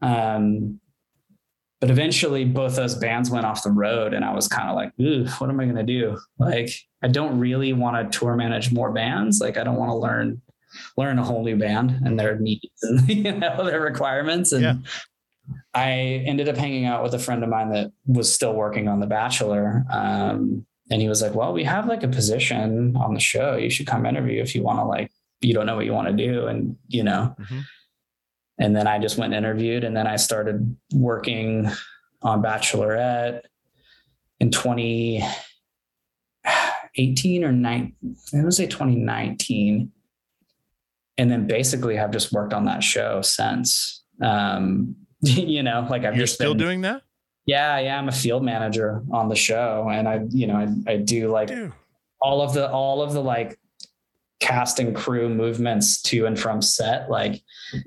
[0.01, 0.79] um
[1.79, 4.91] but eventually both those bands went off the road and I was kind of like,
[4.99, 6.17] ooh, what am I gonna do?
[6.39, 6.71] Like
[7.03, 9.39] I don't really want to tour manage more bands.
[9.39, 10.41] Like I don't want to learn
[10.97, 14.51] learn a whole new band and their needs and you know their requirements.
[14.51, 14.75] And Yeah.
[15.73, 18.99] I ended up hanging out with a friend of mine that was still working on
[18.99, 19.85] The Bachelor.
[19.89, 23.55] Um, and he was like, Well, we have like a position on the show.
[23.55, 25.11] You should come interview if you want to, like,
[25.41, 26.47] you don't know what you want to do.
[26.47, 27.61] And, you know, Mhm.
[28.59, 29.83] and then I just went and interviewed.
[29.85, 31.69] And then I started working
[32.23, 33.41] on Bachelorette
[34.39, 37.95] in 2018 or 9,
[38.33, 39.91] I would say 2019.
[41.17, 44.03] And then basically have just worked on that show since.
[44.21, 47.01] Um, you know, like I've You're just still been- doing that?
[47.47, 50.97] yeah, yeah, I'm a field manager on the show, and I, you know, I, I
[50.97, 51.71] do like Dude.
[52.21, 53.57] all of the all of the like
[54.41, 57.09] cast and crew movements to and from set.
[57.09, 57.41] Like,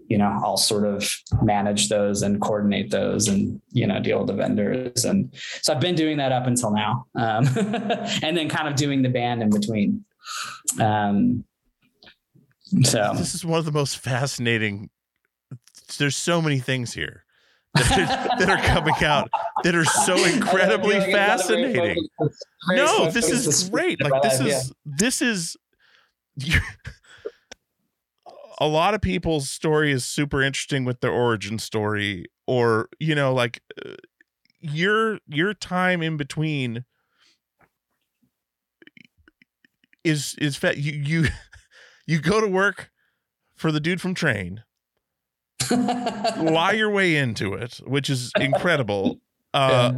[0.09, 1.09] you know, I'll sort of
[1.43, 5.81] manage those and coordinate those, and you know, deal with the vendors, and so I've
[5.81, 7.47] been doing that up until now, um,
[8.23, 10.05] and then kind of doing the band in between.
[10.81, 11.45] Um,
[12.83, 14.91] so This is one of the most fascinating.
[15.99, 17.25] There's so many things here
[17.75, 19.31] that are, that are coming out
[19.65, 22.09] that are so incredibly I feel like it's not a very fascinating.
[22.69, 24.03] No, this is great.
[24.03, 25.57] Like this is this is
[28.61, 33.33] a lot of people's story is super interesting with their origin story or you know
[33.33, 33.95] like uh,
[34.61, 36.85] your your time in between
[40.05, 41.29] is is fa- you you
[42.07, 42.91] you go to work
[43.55, 44.63] for the dude from train
[45.71, 49.19] lie your way into it which is incredible
[49.55, 49.93] uh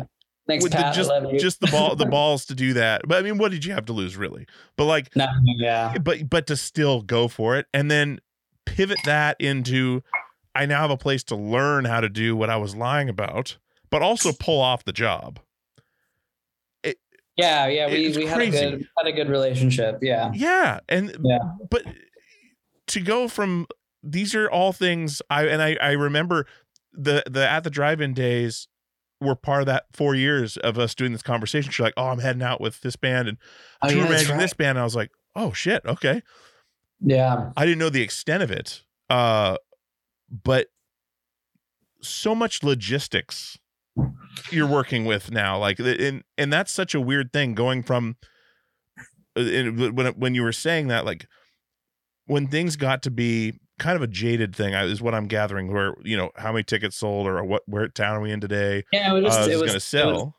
[0.48, 1.38] Thanks, with the, just I love you.
[1.38, 3.86] just the ball the balls to do that but i mean what did you have
[3.86, 4.46] to lose really
[4.76, 5.96] but like no, yeah.
[5.98, 8.18] but but to still go for it and then
[8.66, 10.02] pivot that into
[10.54, 13.56] I now have a place to learn how to do what I was lying about,
[13.90, 15.40] but also pull off the job.
[17.36, 19.98] Yeah, yeah, we, It's we had a good had a good relationship.
[20.02, 20.30] Yeah.
[20.34, 21.38] Yeah, and Yeah.
[21.70, 21.84] but
[22.88, 23.66] to go from
[24.02, 26.46] these are all things I and I I remember
[26.92, 28.68] the the at the drive-in days
[29.20, 31.70] were part of that four years of us doing this conversation.
[31.70, 33.38] She's like, "Oh, I'm heading out with this band and
[33.80, 36.22] Oh, tour yeah, managing this band." And I was like, "Oh shit, okay."
[37.00, 37.50] Yeah.
[37.56, 39.56] I didn't know the extent of it, uh,
[40.44, 40.68] but
[42.00, 43.58] so much logistics
[44.50, 48.16] you're working with now, like, and and that's such a weird thing going from
[49.36, 51.26] uh, when when you were saying that, like,
[52.26, 55.72] when things got to be kind of a jaded thing, is what I'm gathering.
[55.72, 58.84] Where you know how many tickets sold or what where town are we in today?
[58.92, 60.08] Yeah, it was uh, it was going to sell.
[60.08, 60.32] It was,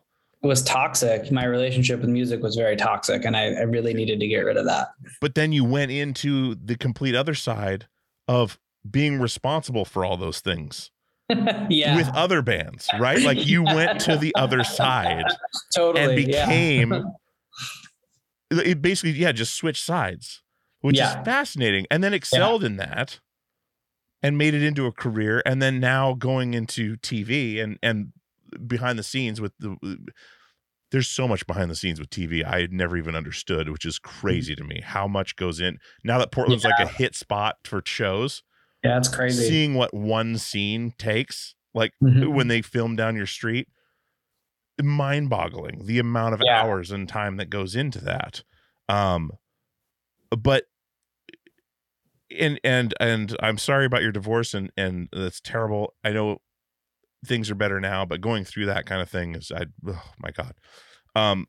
[0.43, 1.31] it was toxic.
[1.31, 4.57] My relationship with music was very toxic, and I, I really needed to get rid
[4.57, 4.89] of that.
[5.21, 7.87] but then you went into the complete other side
[8.27, 10.91] of being responsible for all those things.
[11.69, 13.21] yeah, with other bands, right?
[13.21, 15.25] Like you went to the other side
[15.75, 16.45] totally and yeah.
[16.45, 17.03] became
[18.51, 20.41] it basically, yeah, just switched sides,
[20.81, 21.19] which Yeah.
[21.19, 21.85] is fascinating.
[21.89, 23.19] And then excelled in that
[24.21, 25.41] and made it into a career.
[25.45, 28.13] And then now going into TV and and
[28.67, 29.77] behind the scenes with the
[30.91, 33.99] there's so much behind the scenes with TV I had never even understood, which is
[33.99, 34.19] mm-hmm.
[34.19, 34.81] crazy to me.
[34.83, 38.43] How much goes in now that Portland's like a hit spot for shows
[38.83, 39.47] yeah, it's crazy.
[39.47, 42.33] seeing what one scene takes like Mhm.
[42.33, 43.67] when they film down your street
[44.81, 46.61] mind boggling the amount of Yeah.
[46.61, 48.43] hours and time that goes into that
[48.89, 49.31] um
[50.35, 50.65] but
[52.35, 56.39] and and and i'm sorry about your divorce and and that's terrible i know
[57.25, 60.31] things are better now but going through that kind of thing is i oh my
[60.31, 60.53] god
[61.15, 61.45] um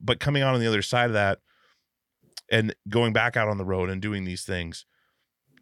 [0.00, 1.38] but coming out on the other side of that
[2.50, 4.84] and going back out on the road and doing these things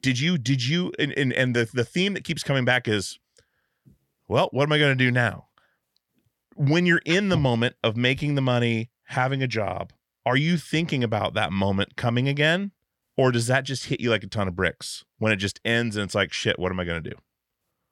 [0.03, 3.19] did you did you and and, and the the theme that keeps coming back is
[4.29, 5.47] well what am i going to do now?
[6.55, 9.93] When you're in the moment of making the money having a job
[10.25, 12.71] are you thinking about that moment coming again?
[13.17, 15.97] Or does that just hit you like a ton of bricks when it just ends
[15.97, 17.17] and it's like shit what am i going to do?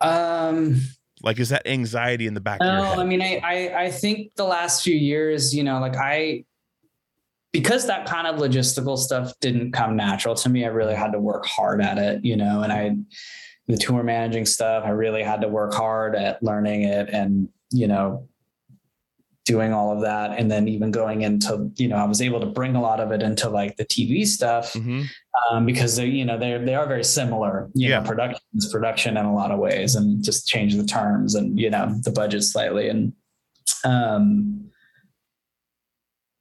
[0.01, 0.81] Um,
[1.23, 3.91] like is that anxiety in the back of your no, I mean, I, I I
[3.91, 6.45] think the last few years, you know, like I
[7.53, 10.65] because that kind of logistical stuff didn't come natural to me.
[10.65, 12.97] I really had to work hard at it, you know, and I
[13.69, 17.87] the tour managing stuff, I really had to work hard at learning it and you
[17.87, 18.27] know
[19.47, 22.47] doing all of that and then even going into you know i was able to
[22.47, 25.07] bring a lot of it into like the tv stuff Mhm.
[25.51, 28.01] um, because they you know they're, they are very similar you Yeah.
[28.01, 31.71] know production production in a lot of ways and just change the terms and you
[31.71, 33.13] know the budget slightly and
[33.85, 34.71] um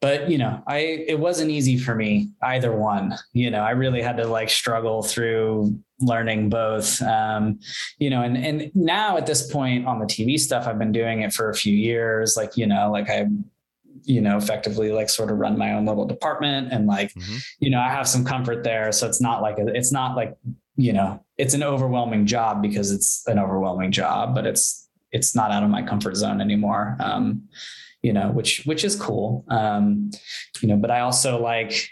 [0.02, 3.16] but you know i it wasn't easy for me either one.
[3.34, 7.02] You know i really had to like struggle through learning both.
[7.02, 7.60] Um
[7.98, 11.22] you know and and now at this point on the tv stuff i've been doing
[11.22, 12.36] it for a few years.
[12.38, 13.28] Like you know like i
[14.06, 17.44] you know effectively like sort of run my own little department and like Mhm.
[17.60, 18.92] you know i have some comfort there.
[18.94, 20.38] So it's not like a, it's not like
[20.78, 25.52] you know it's an overwhelming job because it's an overwhelming job but it's it's not
[25.52, 26.96] out of my comfort zone anymore.
[27.02, 27.50] Um
[28.02, 29.46] you know which which is cool.
[29.50, 30.12] Um
[30.62, 31.90] you know but i also like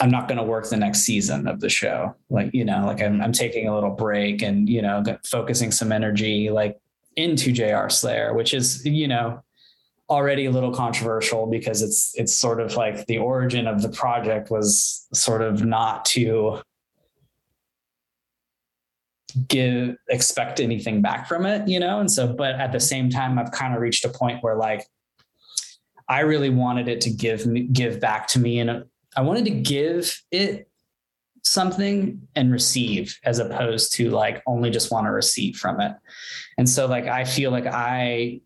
[0.00, 2.14] i'm not going to work the next season of the show.
[2.30, 5.92] Like you know like I'm, I'm taking a little break and you know focusing some
[5.92, 6.78] energy like
[7.16, 9.42] into jr slayer which is you know
[10.10, 14.50] already a little controversial because it's it's sort of like the origin of the project
[14.50, 16.60] was sort of not to
[19.48, 22.00] give expect anything back from it you know?
[22.00, 24.86] And so but at the same time i've kind of reached a point where like
[26.08, 28.84] i really wanted it to give me give back to me and
[29.16, 30.70] i wanted to give it
[31.44, 35.92] something and receive as opposed to like only just want to receive from it.
[36.58, 38.40] And so like i feel like i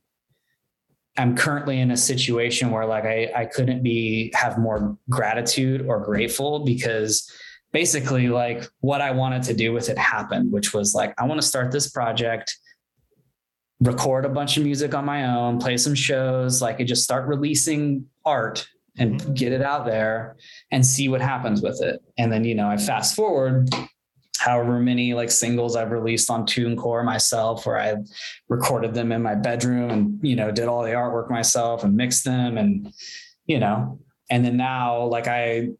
[1.16, 6.00] i'm currently in a situation where like i i couldn't be have more gratitude or
[6.00, 7.30] grateful because
[7.74, 11.40] basically like what I wanted to do with it happened, which was like, I want
[11.40, 12.56] to start this project,
[13.80, 17.26] record a bunch of music on my own, play some shows, like and just start
[17.26, 19.34] releasing art and mm-hmm.
[19.34, 20.36] get it out there
[20.70, 22.00] and see what happens with it.
[22.16, 23.68] And then, you know, I fast forward
[24.38, 27.96] however many like singles I've released on TuneCore myself, where I
[28.48, 32.24] recorded them in my bedroom and, you know, did all the artwork myself and mixed
[32.24, 32.92] them and,
[33.46, 33.98] you know,
[34.30, 35.70] and then now like I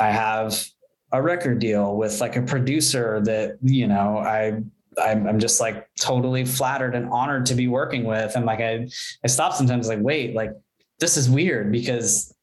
[0.00, 0.64] I have
[1.12, 4.62] a record deal with like a producer that, you know, I
[5.00, 8.34] I'm, I'm just like totally flattered and honored to be working with.
[8.36, 8.88] And like I
[9.24, 10.52] I stop sometimes like, wait, like
[10.98, 12.34] this is weird because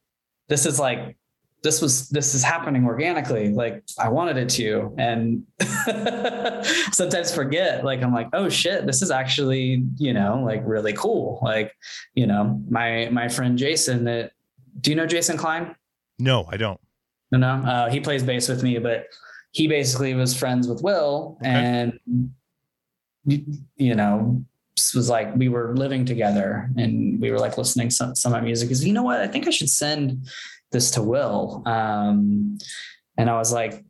[0.47, 1.17] this is like
[1.63, 5.43] this was this is happening organically like i wanted it to and
[6.93, 11.39] sometimes forget like i'm like oh shit this is actually you know like really cool
[11.41, 11.73] like
[12.13, 14.31] you know my my friend jason that
[14.81, 15.75] do you know jason klein
[16.19, 16.79] No, I don't.
[17.31, 17.53] No no.
[17.69, 19.07] Uh, he plays bass with me but
[19.51, 21.49] he basically was friends with will Okay.
[21.49, 21.99] and
[23.77, 24.43] you, know
[24.95, 28.39] was like we were living together and we were like listening to some, some of
[28.39, 28.69] my music.
[28.69, 29.19] Because you know what?
[29.19, 30.27] I think i should send
[30.71, 31.63] this to will.
[31.65, 32.57] Um
[33.17, 33.83] and i was like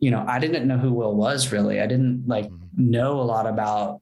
[0.00, 1.80] you know i didn't know who will was really.
[1.80, 2.58] I didn't like Mhm.
[2.78, 4.00] know a lot about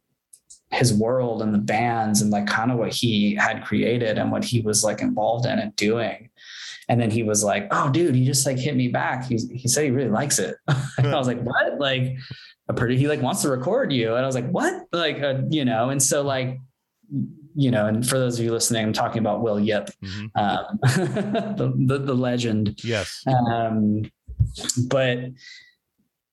[0.71, 4.45] his world and the bands and like kind of what he had created and what
[4.45, 6.31] he was like involved in and doing
[6.89, 9.27] and then he was like oh dude he just like hit me back.
[9.27, 10.57] He, he said he really likes it.
[10.69, 11.79] I was like what?
[11.79, 12.17] Like
[12.69, 14.15] a pretty he like wants to record you.
[14.15, 14.85] And i was like what?
[14.93, 15.91] Like uh, you know?
[15.91, 16.59] And so like
[17.57, 20.31] you know and for those of you listening i'm talking about will yip Mhm.
[20.37, 20.79] um
[21.57, 22.79] the, the the legend.
[22.85, 23.25] Yes.
[23.27, 24.03] um,
[24.89, 25.19] but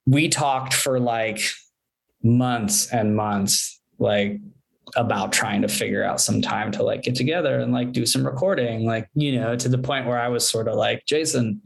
[0.05, 1.39] we talked for like
[2.21, 4.39] months and months, like
[4.95, 8.25] about trying to figure out some time to like get together and like do some
[8.25, 11.61] recording, like, you know, to the point where I was sort of like, Jason,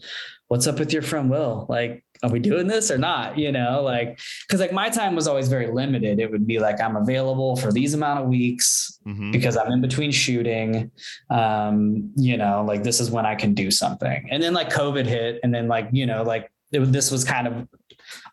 [0.48, 1.66] what's up with your friend Will?
[1.70, 3.38] Like, are we doing this or not?
[3.38, 4.20] You know, like,
[4.50, 6.20] cause like my time was always very limited.
[6.20, 9.32] It would be like, I'm available for these amount of weeks Mhm.
[9.32, 10.92] because I'm in between shooting.
[11.30, 14.28] Um, you know, like this is when I can do something.
[14.32, 17.48] And then like COVID hit, and then like, you know, like it, this was kind
[17.48, 17.68] of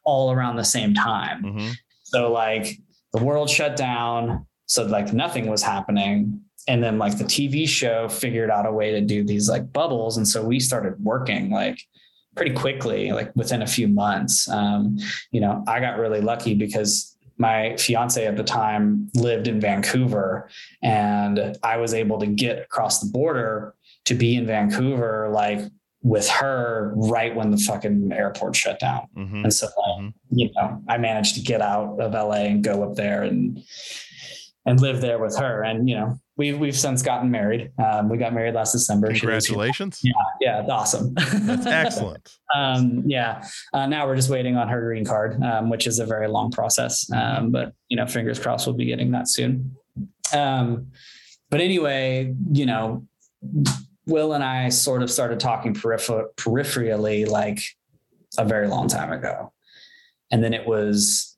[0.04, 1.42] all around the same time.
[1.44, 1.72] Mhm.
[2.04, 2.78] So like
[3.12, 4.46] the world shut down.
[4.66, 6.40] So like nothing was happening.
[6.68, 10.16] And then like the TV show figured out a way to do these like bubbles.
[10.16, 11.78] And so we started working like
[12.34, 14.48] pretty quickly, like within a few months.
[14.48, 14.98] Um,
[15.30, 20.48] you know, I got really lucky because my fiance at the time lived in Vancouver
[20.82, 23.74] and I was able to get across the border
[24.06, 25.60] to be in Vancouver like
[26.02, 29.06] with her right when the fucking airport shut down.
[29.16, 29.44] Mhm.
[29.44, 30.12] And so, like, Mhm.
[30.30, 33.60] you know, I managed to get out of LA and go up there and
[34.66, 35.62] and live there with her.
[35.62, 37.70] And you know, we've we've since gotten married.
[37.82, 39.08] Um, we got married last December.
[39.08, 40.00] Congratulations.
[40.02, 41.14] Yeah, yeah, it's awesome.
[41.14, 42.28] That's excellent.
[42.54, 43.44] um, yeah.
[43.72, 46.50] Uh, now we're just waiting on her green card, um, which is a very long
[46.50, 47.10] process.
[47.12, 49.76] Um, but you know, fingers crossed, we'll be getting that soon.
[50.34, 50.88] Um,
[51.48, 53.06] but anyway, you know,
[54.06, 57.60] Will and I sort of started talking peripher- peripherally like
[58.36, 59.52] a very long time ago,
[60.30, 61.32] and then it was.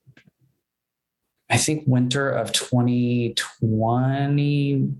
[1.50, 4.90] I think winter of 2020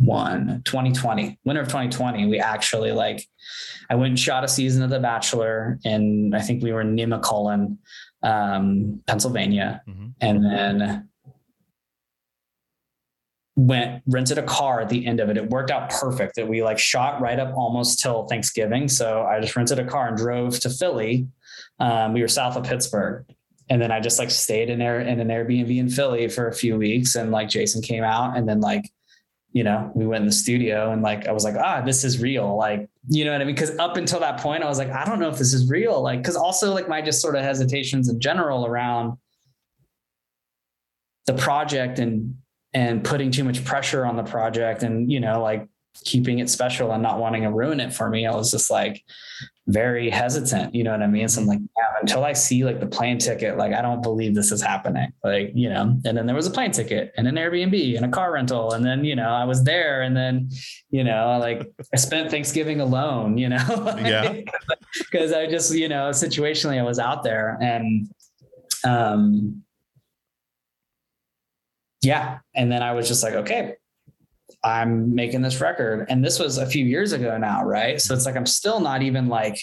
[0.00, 3.26] one 2020 winter of 2020 we actually like
[3.90, 6.94] i went and shot a season of the bachelor and i think we were in
[6.94, 7.76] nemacolin
[8.22, 9.82] um, pennsylvania.
[9.88, 10.14] Mhm.
[10.20, 11.08] and then
[13.56, 15.36] went rented a car at the end of it.
[15.36, 18.86] It worked out perfect that we like shot right up almost till thanksgiving.
[18.86, 21.26] So i just rented a car and drove to philly.
[21.80, 23.24] Um, we were south of pittsburgh
[23.70, 26.54] and then i just like stayed in there in an airbnb in philly for a
[26.54, 28.90] few weeks and like jason came out and then like
[29.52, 32.20] you know, we went in the studio and like I was like, ah, this is
[32.20, 32.56] real.
[32.56, 33.54] Like, you know what I mean?
[33.54, 36.02] Because up until that point, I was like, I don't know if this is real.
[36.02, 39.16] Like, because also like my just sort of hesitations in general around
[41.26, 42.36] the project and
[42.74, 45.66] and putting too much pressure on the project and you know like
[46.04, 48.26] keeping it special and not wanting to ruin it for me.
[48.26, 49.02] I was just like
[49.66, 50.74] very hesitant.
[50.74, 51.28] You know what I mean?
[51.28, 54.34] So I'm like, yeah, until I see like the plane ticket, like I don't believe
[54.34, 55.12] this is happening.
[55.22, 58.08] Like, you know, and then there was a plane ticket and an Airbnb and a
[58.08, 58.72] car rental.
[58.72, 60.48] And then, you know, I was there and then,
[60.90, 64.40] you know, like I spent Thanksgiving alone, you know, Yeah.
[64.98, 68.08] because I just, you know, situationally I was out there and,
[68.84, 69.62] um,
[72.00, 72.38] yeah.
[72.54, 73.74] And then I was just like, okay,
[74.68, 76.06] I'm making this record.
[76.08, 78.00] And this was a few years ago now, right?
[78.00, 79.58] So it's like I'm still not even like,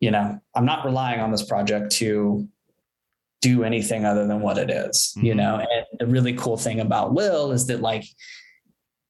[0.00, 2.46] you know, I'm not relying on this project to
[3.40, 5.36] do anything other than what it is, you Mhm.
[5.36, 5.56] know.
[5.58, 8.04] And the really cool thing about Will is that like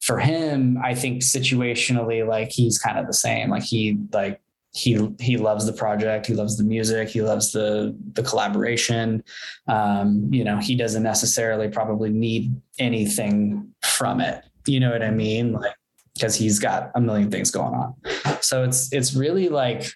[0.00, 3.50] for him, I think situationally, like he's kind of the same.
[3.50, 4.40] Like he like
[4.74, 9.22] he he loves the project, he loves the music, he loves the the collaboration.
[9.68, 14.42] Um, you know, he doesn't necessarily probably need anything from it.
[14.66, 15.52] You know what I mean?
[15.52, 15.74] Like
[16.14, 17.94] because he's got a million things going on.
[18.40, 19.86] So it's it's really like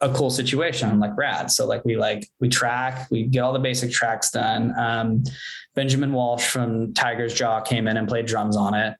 [0.00, 1.00] a cool situation.
[1.00, 1.50] Like rad.
[1.50, 4.74] So like we like we track, we get all the basic tracks done.
[4.78, 5.24] Um,
[5.78, 8.94] Benjamin Walsh from Tiger's Jaw came in and played drums on it.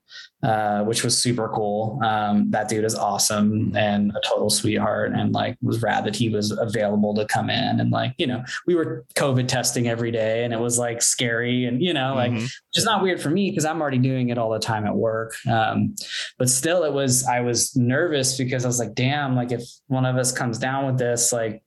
[0.45, 1.99] uh, which was super cool.
[2.05, 6.29] Um, that dude is awesome and a total sweetheart, and like was rad that he
[6.29, 7.81] was available to come in.
[7.81, 11.65] And like, you know, we were COVID testing every day, and it was like scary,
[11.65, 12.49] and you know, like Mhm.
[12.73, 15.35] just not weird for me because I'm already doing it all the time at work.
[15.51, 15.97] Um,
[16.39, 20.07] but still, it was I was nervous because I was like, damn, like if one
[20.07, 21.65] of us comes down with this, like.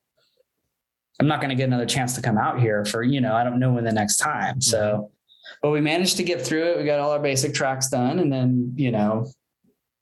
[1.22, 3.44] I'm not going to get another chance to come out here for, you know, I
[3.44, 4.60] don't know when the next time.
[4.60, 5.12] So,
[5.62, 6.80] but we managed to get through it.
[6.80, 8.18] We got all our basic tracks done.
[8.18, 9.32] And then, you know,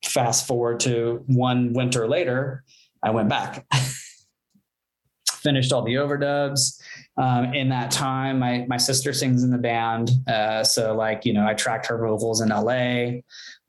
[0.05, 2.63] fast forward to one winter later,
[3.03, 3.65] I went back.
[5.29, 6.79] Finished all the overdubs.
[7.17, 11.33] Um, in that time, my my sister sings in the band, uh, so like you
[11.33, 13.21] know, I tracked her vocals in LA,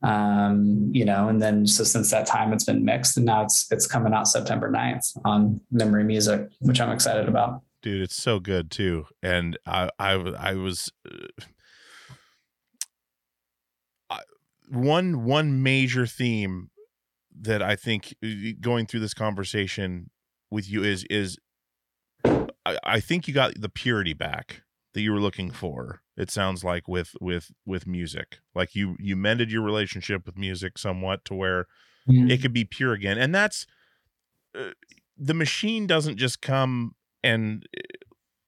[0.03, 3.71] um, you know, and then so since that time, it's been mixed, and now it's
[3.71, 7.61] it's coming out September 9th on Memory Music, which I'm excited about.
[7.81, 10.91] dude it's so good too and i i, I was
[14.09, 14.19] uh,
[14.69, 16.69] one one major theme
[17.39, 18.27] that i think uh,
[18.59, 20.09] going through this conversation
[20.49, 21.37] with you is is
[22.23, 24.61] I, I think you got the purity back
[24.93, 28.39] that you were looking for it sounds like with with with music.
[28.53, 31.65] Like you you mended your relationship with music somewhat to where
[32.29, 33.65] it could be pure again and that's
[34.57, 34.71] uh,
[35.17, 37.81] the machine doesn't just come and uh,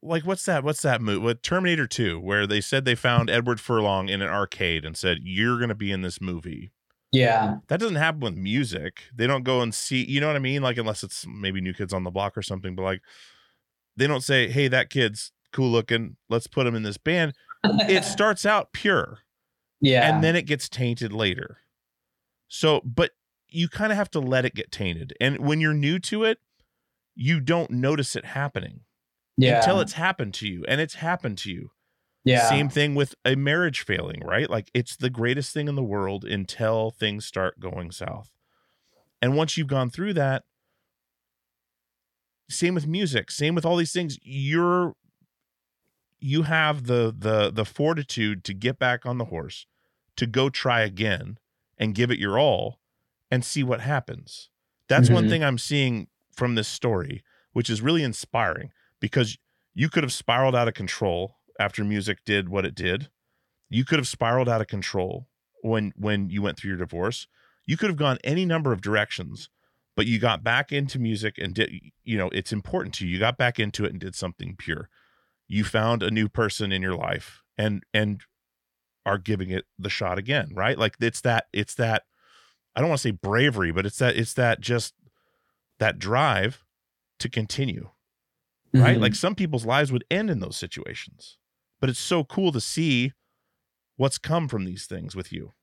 [0.02, 3.60] like what's that what's that movie what terminator 2 where they said they found edward
[3.60, 6.72] furlong in an arcade and said you're going to be in this movie.
[7.12, 9.04] Yeah, that doesn't happen with music.
[9.16, 10.62] They don't go and see you know what i mean?
[10.62, 13.02] Like unless it's maybe new kids on the block or something but like
[13.98, 18.04] they don't say hey that kid's cool looking let's put him in this band it
[18.04, 19.20] starts out pure
[19.84, 21.58] yeah, and then it gets tainted later.
[22.48, 23.12] So, but
[23.50, 25.14] you kind of have to let it get tainted.
[25.20, 26.40] And when you're new to it,
[27.16, 28.82] you don't notice it happening
[29.36, 30.64] yeah, until it's happened to you.
[30.70, 31.72] And it's happened to you.
[32.24, 34.50] yeah, Same thing with a marriage failing, right?
[34.50, 38.32] Like it's the greatest thing in the world until things start going south.
[39.22, 40.44] And once you've gone through that,
[42.50, 44.96] same with music, same with all these things, you're
[46.24, 49.66] you have the the the fortitude to get back on the horse,
[50.16, 51.38] to go try again
[51.78, 52.80] and give it your all
[53.30, 54.50] and see what happens.
[54.88, 55.30] That's one Mhm.
[55.30, 59.38] thing I'm seeing from this story, which is really inspiring because
[59.74, 63.10] you could have spiraled out of control after music did what it did.
[63.70, 65.28] You could have spiraled out of control
[65.62, 67.28] when when you went through your divorce.
[67.66, 69.50] You could have gone any number of directions,
[69.96, 71.72] but you got back into music and did
[72.04, 73.14] you know, it's important to you.
[73.14, 74.90] You got back into it and did something pure.
[75.48, 78.22] You found a new person in your life and and
[79.06, 80.78] are giving it the shot again, right?
[80.78, 82.04] Like it's that it's that
[82.76, 84.96] I don't want to say bravery, but it's that it's that just
[85.80, 86.64] that drive
[87.20, 87.90] to continue
[88.74, 88.98] right?
[88.98, 89.02] Mhm.
[89.02, 91.38] Like some people's lives would end in those situations.
[91.80, 93.14] But it's so cool to see
[93.98, 95.54] what's come from these things with you.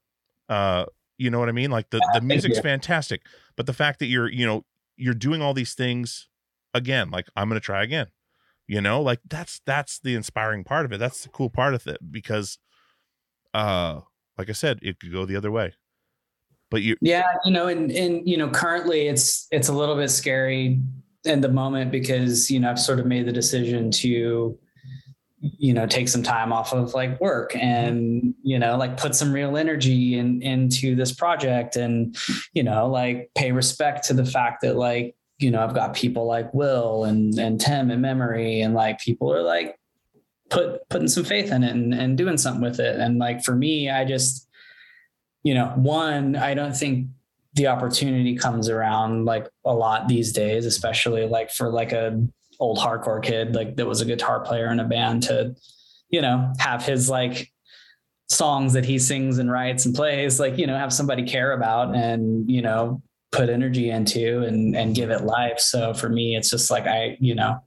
[0.48, 0.86] Uh,
[1.19, 1.70] you know what I mean?
[1.70, 3.23] Like the, the music's fantastic,
[3.57, 4.65] but the fact that you're, you know,
[4.97, 6.28] you're doing all these things
[6.74, 8.09] again, like I'm gonna try again.
[8.71, 10.99] You know, like that's that's the inspiring part of it.
[10.99, 12.57] That's the cool part of it because
[13.53, 14.03] uh
[14.39, 15.75] like I said, it could go the other way.
[16.71, 20.09] But you Yeah, you know, and and you know, currently it's it's a little bit
[20.09, 20.81] scary
[21.25, 24.57] in the moment because you know I've sort of made the decision to
[25.41, 29.33] you know take some time off of like work and you know like put some
[29.33, 32.17] real energy in into this project and
[32.53, 36.27] you know like pay respect to the fact that like you know I've got people
[36.27, 39.79] like Will and and Tim and Memory and like people are like
[40.51, 42.99] put putting some faith in it and, and doing something with it.
[42.99, 44.49] And like for me I just
[45.43, 47.09] you know, one, I don't think
[47.55, 52.23] the opportunity comes around like a lot these days, especially like for like a
[52.59, 55.55] old hardcore kid like that was a guitar player in a band to,
[56.11, 57.51] you know, have his like
[58.29, 61.97] songs that he sings and writes and plays, like, you know, have somebody care about
[61.97, 65.59] and, you know, put energy into and and give it life.
[65.59, 67.62] So for me, it's just like I, you know,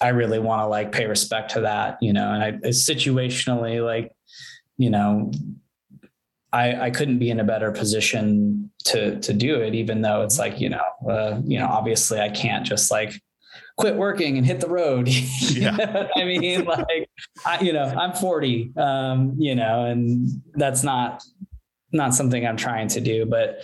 [0.00, 4.12] I really want to like pay respect to that, you know, and I situationally like,
[4.76, 5.30] you know,
[6.52, 10.38] I, I couldn't be in a better position to to do it, even though it's
[10.38, 13.14] like you know, uh, you know, obviously I can't just like
[13.78, 15.08] quit working and hit the road.
[15.52, 16.08] Yeah.
[16.16, 17.08] I mean, like,
[17.44, 21.22] I, you know, I'm 40, um, you know, and that's not
[21.92, 23.26] not something I'm trying to do.
[23.26, 23.62] But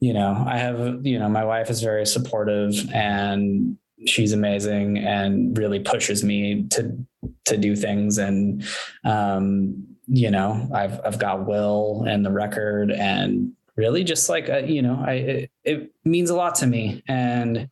[0.00, 5.56] you know, I have, you know, my wife is very supportive and she's amazing and
[5.56, 7.06] really pushes me to
[7.44, 8.18] to do things.
[8.18, 8.64] And
[9.04, 14.58] um you know i've i've got will and the record and really just like uh,
[14.58, 17.02] you know i it, it means a lot to me.
[17.06, 17.68] And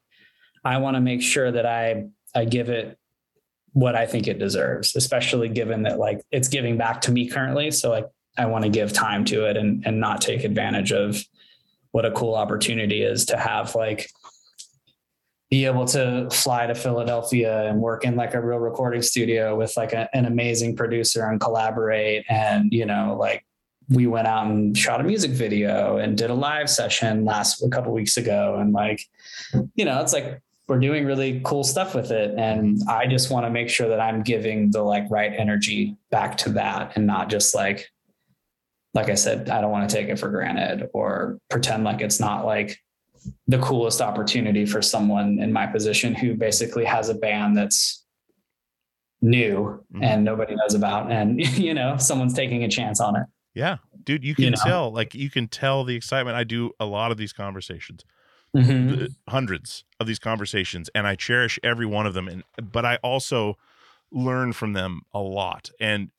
[0.64, 2.96] i want to make sure that i i give it
[3.72, 7.70] what i think it deserves especially given that like it's giving back to me currently.
[7.70, 8.06] So like
[8.36, 11.22] I want to give time to it and and not take advantage of
[11.98, 14.08] what a cool opportunity is to have like
[15.50, 19.76] be able to fly to Philadelphia and work in like a real recording studio with
[19.76, 22.24] like a, an amazing producer and collaborate.
[22.28, 23.44] And you know like
[23.88, 27.68] we went out and shot a music video and did a live session last a
[27.68, 28.58] couple weeks ago.
[28.60, 29.04] And like
[29.74, 32.38] you know it's like we're doing really cool stuff with it.
[32.38, 36.36] And i just want to make sure that i'm giving the like right energy back
[36.44, 37.90] to that and not just like
[38.94, 42.20] like i said i don't want to take it for granted or pretend like it's
[42.20, 42.78] not like
[43.46, 48.04] the coolest opportunity for someone in my position who basically has a band that's
[49.20, 50.02] new Mhm.
[50.04, 54.22] and nobody knows about and you know someone's taking a chance on it Yeah, dude,
[54.24, 54.56] you can You know?
[54.64, 54.92] tell.
[54.92, 56.36] Like you can tell the excitement.
[56.36, 58.04] I do a lot of these conversations,
[58.56, 59.02] Mhm.
[59.02, 62.28] uh, hundreds of these conversations, and I cherish every one of them.
[62.28, 63.56] And but I also
[64.10, 65.70] learn from them a lot.
[65.80, 66.10] And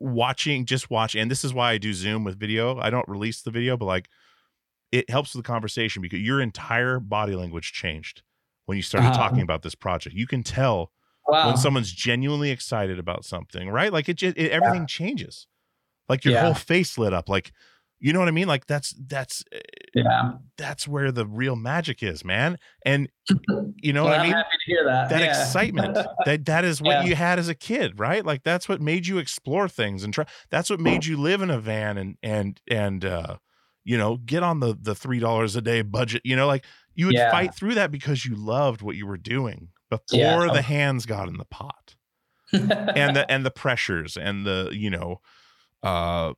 [0.00, 2.78] watching, just watching, and this is why I do Zoom with video.
[2.78, 4.08] I don't release the video, but like
[4.92, 8.22] it helps with the conversation because your entire body language changed
[8.66, 9.28] when you started Uh-huh.
[9.28, 10.14] talking about this project.
[10.16, 10.92] You can tell
[11.26, 13.92] wow when someone's genuinely excited about something, right?
[13.92, 15.46] Like it just it, everything changes.
[16.08, 16.40] Like your Yeah.
[16.44, 17.28] whole face lit up.
[17.28, 17.52] Like
[18.00, 18.48] you know what I mean?
[18.48, 19.44] Like that's that's
[19.94, 22.58] yeah that's where the real magic is, man.
[22.84, 23.08] And
[23.82, 24.32] you know Well, what I mean?
[24.32, 25.24] happy to hear that That Yeah.
[25.24, 25.98] excitement.
[26.24, 27.02] That that is what Yeah.
[27.04, 28.24] you had as a kid, right?
[28.24, 31.50] Like that's what made you explore things and try that's what made you live in
[31.50, 33.36] a van and and and uh
[33.84, 36.20] you know, get on the the three dollars a day budget.
[36.24, 36.64] You know, like
[36.94, 37.30] you would Yeah.
[37.30, 41.38] fight through that because you loved what you were doing before the hands got in
[41.38, 41.94] the pot
[42.52, 45.20] and the and the pressures and the you know
[45.82, 46.32] uh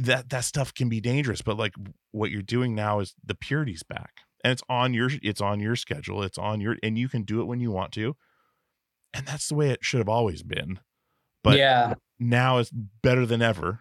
[0.00, 1.74] that that stuff can be dangerous but like
[2.12, 5.76] what you're doing now is the purity's back and it's on your it's on your
[5.76, 8.16] schedule it's on your and you can do it when you want to
[9.14, 10.80] and that's the way it should have always been
[11.42, 11.94] but yeah.
[12.18, 13.80] now it's better than ever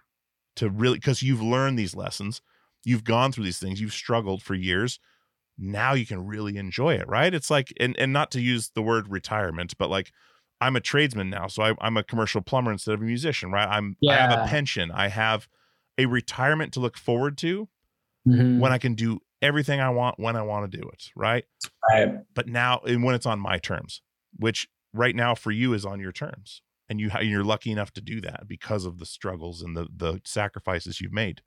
[0.55, 2.41] to really because you've learned these lessons
[2.83, 4.99] you've gone through these things you've struggled for years
[5.57, 7.33] now you can really enjoy it right?
[7.33, 10.11] It's like and, and not to use the word retirement but like
[10.59, 13.67] i'm a tradesman now so I, i'm a commercial plumber instead of a musician right?
[13.67, 15.47] I'm i have a pension i have
[15.97, 17.67] a retirement to look forward to
[18.27, 18.59] Mhm.
[18.59, 21.45] when i can do everything i want when i want to do it right?
[21.91, 22.09] Right.
[22.33, 24.01] But now and when it's on my terms
[24.35, 28.01] which right now for you is on your terms and you you're lucky enough to
[28.01, 31.41] do that because of the struggles and the the sacrifices you've made.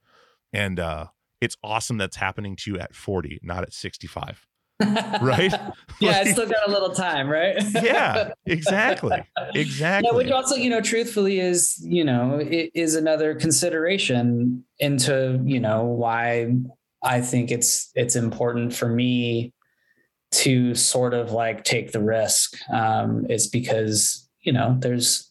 [0.52, 1.08] And uh
[1.40, 4.46] it's awesome that's happening to you at 40 not at 65
[5.20, 5.52] right
[6.00, 9.22] yeah i still got a little time right yeah exactly
[9.54, 15.40] exactly Yeah, which also, you know, truthfully is, you know, it is another consideration into,
[15.44, 16.54] you know, why
[17.02, 19.52] I think it's it's important for me
[20.32, 22.56] to sort of like take the risk.
[22.72, 25.30] Um, is because, you know, there's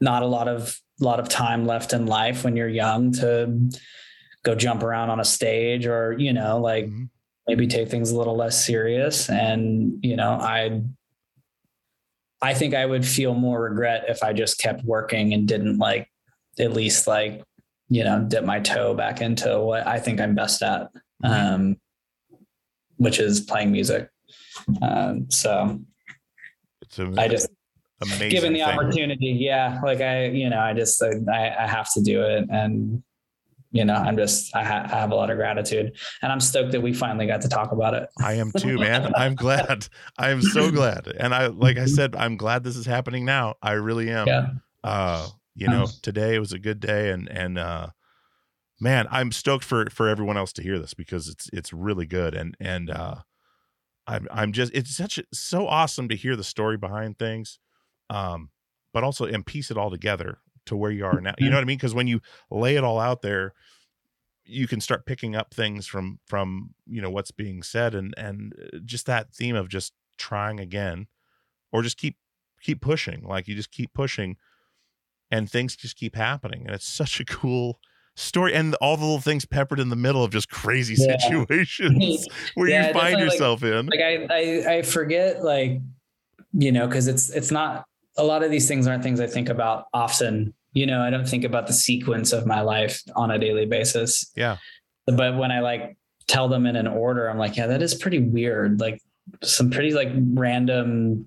[0.00, 3.70] not a lot of lot of time left in life when you're young to
[4.44, 7.08] go jump around on a stage or, you know, like Mhm.
[7.48, 9.28] Maybe take things a little less serious.
[9.30, 10.82] And, you know, I
[12.40, 16.08] I think I would feel more regret if I just kept working and didn't like
[16.60, 17.42] at least like,
[17.88, 20.88] you know, dip my toe back into what I think I'm best at,
[21.24, 21.78] um,
[22.96, 24.08] which is playing music.
[24.82, 25.80] Um, so
[26.82, 27.48] it's a, I just,
[28.02, 28.68] amazing given the thing.
[28.68, 32.46] opportunity, yeah, like I, you know, I just, I, I have to do it.
[32.50, 33.02] And,
[33.70, 36.72] you know, I'm just, I, ha- I have a lot of gratitude and I'm stoked
[36.72, 38.08] that we finally got to talk about it.
[38.20, 39.12] I am too, man.
[39.14, 39.88] I'm glad.
[40.16, 41.06] I am so glad.
[41.06, 43.56] And I, like I said, I'm glad this is happening now.
[43.62, 44.26] I really am.
[44.26, 44.46] Yeah.
[44.82, 47.88] Uh, you know, today was a good day and, and, uh,
[48.80, 52.34] man, I'm stoked for, for everyone else to hear this because it's, it's really good.
[52.34, 53.16] And, and, uh,
[54.06, 57.58] I'm, I'm just, it's such, a, so awesome to hear the story behind things.
[58.08, 58.50] Um,
[58.94, 60.38] but also and piece it all together
[60.68, 61.34] to where you are now.
[61.38, 61.76] You know what I mean?
[61.76, 62.20] Because when you
[62.50, 63.52] lay it all out there,
[64.44, 68.54] you can start picking up things from from you know what's being said and and
[68.72, 71.06] uh, just that theme of just trying again
[71.70, 72.16] or just keep
[72.62, 74.36] keep pushing like you just keep pushing
[75.30, 77.78] and things just keep happening and it's such a cool
[78.16, 81.18] story and all the little things peppered in the middle of just crazy Yeah.
[81.18, 85.78] situations where Yeah, you find definitely, like- yourself in like I, I I forget like
[86.54, 87.84] you know because it's it's not
[88.16, 90.54] a lot of these things aren't things I think about often.
[90.72, 94.30] You know, I don't think about the sequence of my life on a daily basis.
[94.36, 94.58] Yeah.
[95.06, 95.96] But when I like
[96.26, 98.78] tell them in an order, I'm like, yeah, that is pretty weird.
[98.80, 99.00] Like
[99.42, 101.26] some pretty like random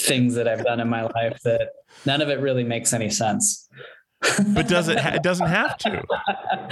[0.00, 1.70] things that I've done in my life that
[2.06, 3.68] none of it really makes any sense.
[4.54, 6.02] but does it ha- it doesn't have to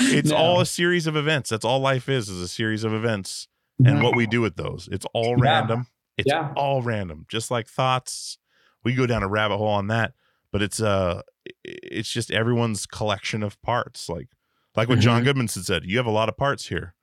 [0.01, 0.37] it's No.
[0.37, 3.87] all a series of events that's all life is is a series of events and
[3.87, 4.03] mm-hmm.
[4.03, 5.37] what we do with those it's all Yeah.
[5.41, 5.87] random
[6.19, 6.53] it's Yeah.
[6.57, 8.37] all random just like thoughts
[8.85, 10.13] we go down a rabbit hole on that
[10.53, 11.23] but it's uh
[11.65, 14.29] it's just everyone's collection of parts like
[14.77, 16.95] like what john goodmanson said you have a lot of parts here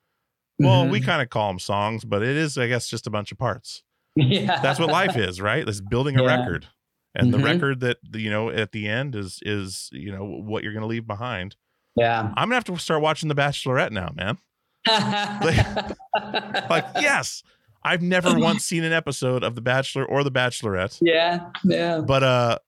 [0.59, 1.05] well we Mhm.
[1.05, 3.83] kind of call them songs but it is i guess just a bunch of parts
[4.15, 6.37] yeah, that's what life is right it's building a Yeah.
[6.37, 6.67] record
[7.15, 7.43] and the Mhm.
[7.45, 11.05] record that you know at the end is is you know what you're gonna leave
[11.07, 11.55] behind
[11.95, 12.21] Yeah.
[12.37, 14.37] i'm gonna have to start watching the bachelorette now man
[16.69, 17.43] like yes
[17.83, 20.97] i've never once seen an episode of the bachelor or the Bachelorette.
[21.01, 21.99] Yeah, yeah.
[22.01, 22.59] but uh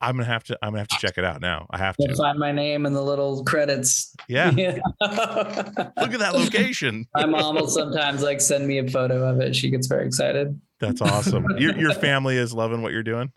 [0.00, 2.08] i'm gonna have to i'm gonna have to check it out now i have You'll
[2.08, 4.14] to find my name in the little credits.
[4.28, 4.78] yeah Yeah.
[5.00, 9.54] look at that location my mom will sometimes like send me a photo of it.
[9.56, 10.58] She gets very excited.
[10.80, 13.30] that's awesome your, your family is loving what you're doing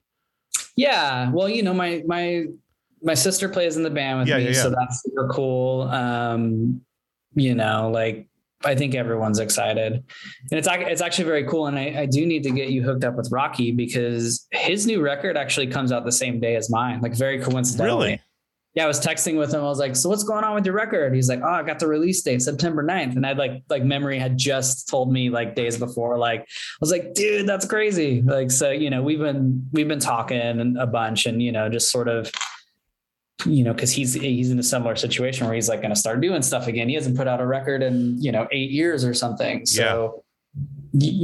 [0.75, 1.29] Yeah.
[1.31, 2.45] Well, you know, my my
[3.01, 5.81] my sister plays in the band with Yeah, me, yeah, so that's super cool.
[5.83, 6.81] Um,
[7.35, 8.27] you know, like
[8.65, 10.03] I think everyone's excited, and
[10.51, 11.67] it's it's actually very cool.
[11.67, 15.01] And I, I do need to get you hooked up with Rocky because his new
[15.01, 18.07] record actually comes out the same day as mine, like very coincidentally.
[18.07, 18.21] Really?
[18.75, 19.59] Yeah, I was texting with him.
[19.59, 21.77] I was like, "So what's going on with your record?" He's like, "Oh, I got
[21.77, 23.15] the release date, September 9th.
[23.15, 26.17] And I'd like like memory had just told me like days before.
[26.17, 26.45] Like, I
[26.81, 30.87] was like, "Dude, that's crazy!" Like, so you know, we've been we've been talking a
[30.87, 32.31] bunch, and you know, just sort of,
[33.45, 36.21] you know, because he's he's in a similar situation where he's like going to start
[36.21, 36.87] doing stuff again.
[36.89, 39.65] He hasn't put out a record in you know eight years or something.
[39.65, 40.23] So.
[40.55, 40.59] y-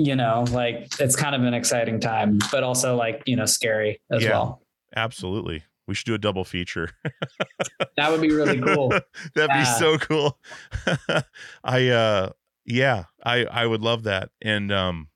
[0.10, 4.02] You know, like it's kind of an exciting time, but also like you know scary
[4.12, 4.32] as Yeah.
[4.32, 4.62] well.
[4.96, 6.90] absolutely we should do a double feature
[7.98, 8.90] That would be really cool.
[9.36, 10.40] That'd be so cool.
[11.64, 12.30] I uh
[12.66, 14.30] yeah, I I would love that.
[14.42, 15.09] And um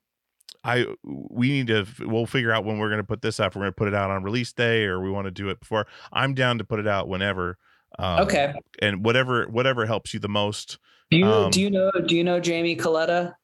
[0.64, 3.48] I we need to we'll figure out when we're going to put this out.
[3.48, 5.50] If we're going to put it out on release day or we want to do
[5.50, 5.86] it before.
[6.12, 7.58] I'm down to put it out whenever.
[7.98, 8.54] Um, okay.
[8.80, 10.78] And whatever whatever helps you the most.
[11.10, 13.34] Do you Um, do you know do you know Jamie Coletta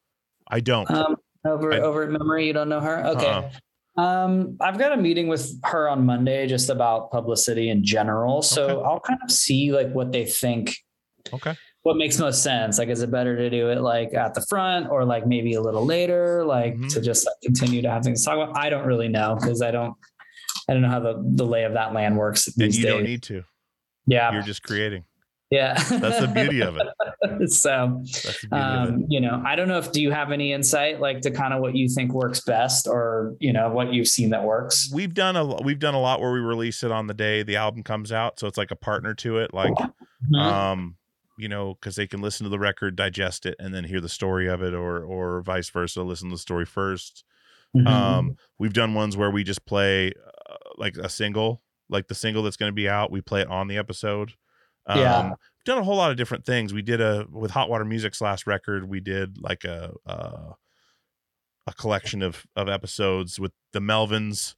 [0.47, 0.89] I don't.
[0.91, 1.15] um,
[1.45, 2.47] over I- over Memory?
[2.47, 3.05] You don't know her?
[3.05, 3.27] Okay.
[3.27, 4.01] Uh-uh.
[4.01, 8.41] Um, I've got a meeting with her on Monday just about publicity in general.
[8.41, 8.83] So Okay.
[8.89, 10.75] I'll kind of see like what they think,
[11.33, 11.55] okay.
[11.83, 12.77] What makes most sense.
[12.77, 15.61] Like, is it better to do it like at the front or like maybe a
[15.61, 16.93] little later, like Mhm.
[16.93, 18.57] to just like, continue to have things to talk about?
[18.57, 19.93] I don't really know because I don't,
[20.69, 22.91] I don't know how the, the lay of that land works And you days.
[22.91, 23.43] don't need to.
[24.05, 24.31] yeah.
[24.31, 25.05] You're just creating.
[25.49, 25.73] yeah.
[25.73, 26.87] That's the beauty of it.
[27.51, 28.91] so, That's the beauty of it.
[28.93, 31.51] um, you know, I don't know if do you have any insight like to kind
[31.53, 34.89] of what you think works best, or you know what you've seen that works.
[34.93, 37.55] we've done a we've done a lot where we release it on the day the
[37.57, 40.35] album comes out so it's like a partner to it like Mm-hmm.
[40.35, 40.95] um
[41.41, 44.09] you know because they can listen to the record digest it and then hear the
[44.09, 47.23] story of it or or vice versa listen to the story 1st
[47.75, 47.87] Mhm.
[47.87, 50.11] um we've done ones where we just play
[50.49, 53.47] uh, like a single like the single that's going to be out we play it
[53.47, 54.33] on the episode
[54.87, 55.33] um Yeah.
[55.65, 58.45] done a whole lot of different things we did a with hot water music's last
[58.47, 60.53] record we did like a uh
[61.67, 64.55] a collection of of episodes with the melvins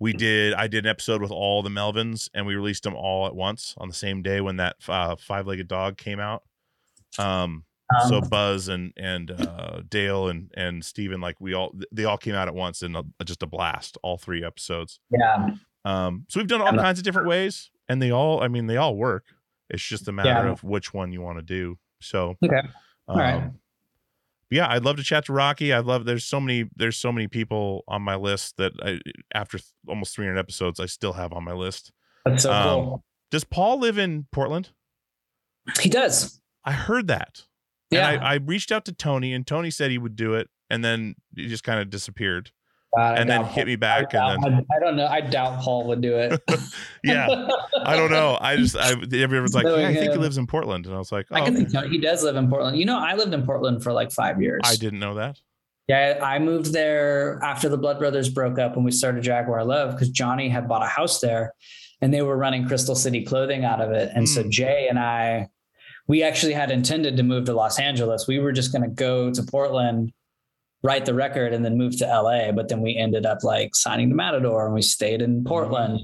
[0.00, 3.26] we did i did an episode with all the melvins and we released them all
[3.26, 6.42] at once on the same day when that uh, five-legged dog came out
[7.18, 7.64] um
[8.08, 12.18] so Um, buzz and and uh dale and and steven like we all they all
[12.18, 15.48] came out at once in a, just a blast all three episodes yeah,
[15.86, 18.76] um so we've done all kinds of different ways and they all i mean they
[18.76, 19.24] all work
[19.70, 20.52] it's just a matter Yeah.
[20.52, 22.60] of which one you want to do so Okay.
[23.08, 23.50] um, right.
[24.50, 27.26] Yeah i'd love to chat to rocky i'd love there's so many there's so many
[27.26, 29.00] people on my list that I,
[29.34, 31.92] after th- almost 300 episodes i still have on my list.
[32.24, 33.04] That's so um, cool.
[33.30, 34.70] does paul live in portland?
[35.80, 36.40] He does.
[36.64, 37.42] i heard that.
[37.90, 40.48] Yeah, and I, I reached out to tony and tony said he would do it
[40.70, 42.50] and then he just kind of disappeared
[42.96, 45.06] God, and then hit me back I and doubt- then I, I don't know.
[45.06, 46.40] I doubt Paul would do it.
[47.04, 47.28] yeah
[47.84, 50.84] i don't know i just i everyone's like yeah, i think he lives in portland
[50.84, 51.64] and i was like oh, I can okay.
[51.66, 52.76] think he does live in Portland.
[52.76, 54.62] You know, I lived in Portland for like five years.
[54.64, 55.38] i didn't know that
[55.86, 59.92] Yeah, I moved there after the Blood Brothers broke up and we started Jaguar Love
[59.92, 61.54] because Johnny had bought a house there
[62.02, 64.10] and they were running Crystal City clothing out of it.
[64.14, 64.50] And so Mm.
[64.50, 65.48] Jay and I,
[66.08, 68.26] we actually had intended to move to Los Angeles.
[68.26, 70.12] We were just going to go to Portland,
[70.82, 72.52] write the record, and then move to LA.
[72.52, 76.00] But then we ended up like signing to Matador and we stayed in Portland.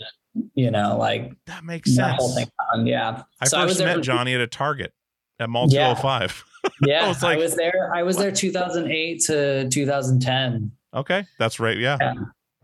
[0.54, 2.48] You know, like that makes that sense whole thing.
[2.86, 3.22] Yeah.
[3.40, 4.92] i So first there met for- johnny at a target
[5.38, 6.44] at mall 205
[6.84, 7.92] Yeah, I was like- I was there.
[7.94, 10.72] I was there 2008 to 2010.
[10.92, 11.76] Okay, that's right.
[11.78, 11.98] Yeah.
[12.00, 12.14] Yeah.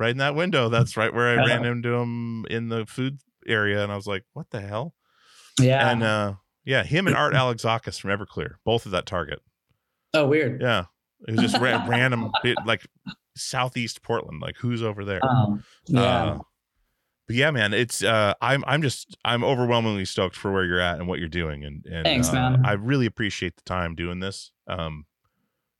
[0.01, 0.69] right in that window.
[0.69, 4.24] That's right where I ran into him in the food area, and I was like,
[4.32, 4.95] "What the hell?"
[5.61, 5.91] Yeah.
[5.91, 6.35] And uh,
[6.65, 9.41] yeah, him and Art Alexakis from Everclear, both of that Target.
[10.15, 10.61] oh, weird.
[10.61, 10.85] Yeah,
[11.27, 12.87] it was just ra- random, bit, like
[13.37, 14.41] southeast Portland.
[14.41, 15.25] Like, who's over there?
[15.25, 16.01] Um, yeah.
[16.03, 16.39] Uh,
[17.27, 20.99] but yeah, man, it's uh, I'm I'm just I'm overwhelmingly stoked for where you're at
[20.99, 22.63] and what you're doing, and and Thanks, uh, man.
[22.65, 24.51] I really appreciate the time doing this.
[24.67, 25.07] Um,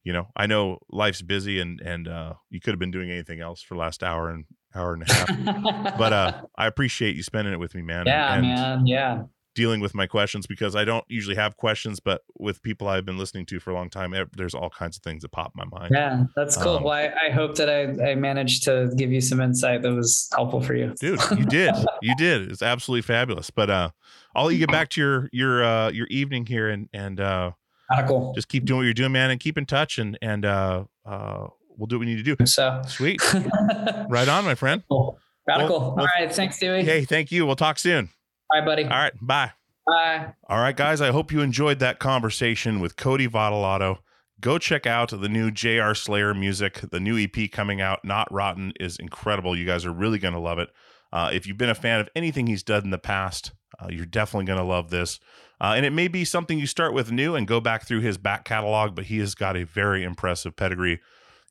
[0.03, 3.41] you know, I know life's busy and and uh, you could have been doing anything
[3.41, 5.97] else for the last hour and hour and a half.
[5.97, 8.05] but uh, I appreciate you spending it with me, man.
[8.07, 8.87] yeah, and, man.
[8.87, 9.23] Yeah.
[9.53, 13.17] Dealing with my questions because I don't usually have questions, but with people I've been
[13.17, 15.79] listening to for a long time, there's all kinds of things that pop in my
[15.79, 15.91] mind.
[15.93, 16.77] Yeah, that's cool.
[16.77, 19.93] Um, well, I, I hope that I, I managed to give you some insight that
[19.93, 20.93] was helpful for you.
[20.99, 21.75] Dude, you did.
[22.01, 22.49] You did.
[22.51, 23.49] It's absolutely fabulous.
[23.49, 23.89] But uh
[24.35, 27.51] I'll let you get back to your your uh your evening here and and uh
[27.89, 28.31] Radical.
[28.33, 31.47] just keep doing what you're doing, man, and keep in touch and and uh uh
[31.77, 32.45] we'll do what we need to do.
[32.45, 33.21] So Sweet.
[34.09, 34.83] Right on, my friend.
[34.89, 35.19] cool.
[35.47, 35.79] Radical.
[35.79, 36.33] Well- well- All right.
[36.33, 36.83] Thanks, Dewey.
[36.83, 37.45] Hey, thank you.
[37.45, 38.09] We'll talk soon.
[38.51, 38.83] Bye, buddy.
[38.83, 39.51] All right, bye.
[39.87, 40.33] Bye.
[40.49, 43.99] All right, guys, I hope you enjoyed that conversation with Cody Votolato.
[44.39, 46.81] Go check out the new JR Slayer music.
[46.91, 49.55] The new EP coming out, Not Rotten, is incredible.
[49.55, 50.69] You guys are really going to love it.
[51.13, 54.05] Uh, if you've been a fan of anything he's done in the past, uh, you're
[54.05, 55.19] definitely going to love this.
[55.59, 58.17] Uh, and it may be something you start with new and go back through his
[58.17, 60.99] back catalog, but he has got a very impressive pedigree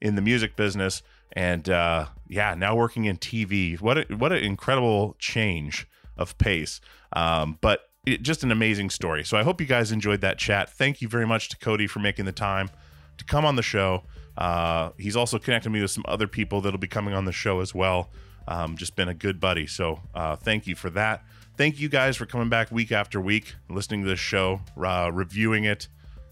[0.00, 1.02] in the music business.
[1.32, 3.80] And uh, yeah, now working in TV.
[3.80, 5.86] What a, what an incredible change
[6.16, 6.80] of pace.
[7.12, 9.24] Um, but it, just an amazing story.
[9.24, 10.70] So I hope you guys enjoyed that chat.
[10.70, 12.70] Thank you very much to Cody for making the time
[13.18, 14.04] to come on the show.
[14.36, 17.60] Uh, he's also connected me with some other people that'll be coming on the show
[17.60, 18.10] as well.
[18.48, 19.66] Um, just been a good buddy.
[19.66, 21.24] So uh, thank you for that.
[21.56, 25.64] Thank you guys for coming back week after week, listening to this show, uh, reviewing
[25.64, 25.88] it,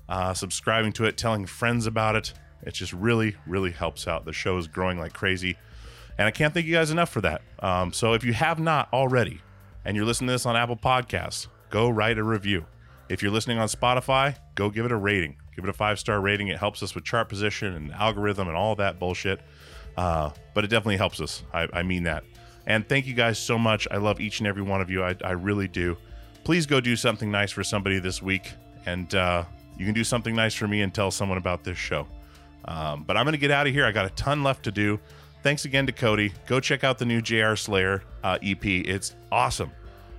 [0.09, 2.33] uh, subscribing to it, telling friends about it.
[2.63, 4.25] It just really, really helps out.
[4.25, 5.59] The show is growing like crazy.
[6.17, 7.43] And I can't thank you guys enough for that.
[7.61, 9.41] Um, so if you have not already,
[9.89, 12.66] and you're listening to this on Apple Podcasts, go write a review.
[13.09, 15.36] If you're listening on Spotify, go give it a rating.
[15.56, 16.48] Give it a five star rating.
[16.48, 19.40] It helps us with chart position and algorithm and all that bullshit.
[19.97, 21.43] Uh, but it definitely helps us.
[21.55, 22.24] I, I mean that.
[22.66, 23.89] And thank you guys so much.
[23.90, 25.02] I love each and every one of you.
[25.02, 25.97] I, I really do.
[26.44, 28.52] Please go do something nice for somebody this week.
[28.85, 29.44] And uh,
[29.78, 32.06] you can do something nice for me and tell someone about this show.
[32.66, 33.86] Um, but I'm going to get out of here.
[33.86, 35.01] I got a ton left to do.
[35.43, 36.35] Thanks again to Cody.
[36.47, 38.66] Go check out the new JR Slayer uh, EP.
[38.66, 39.70] It's awesome.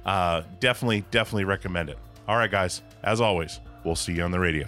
[0.05, 1.97] Uh, definitely, definitely recommend it.
[2.27, 2.81] All right, guys.
[3.03, 4.67] As always, we'll see you on the radio.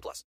[0.01, 0.31] 18 plus.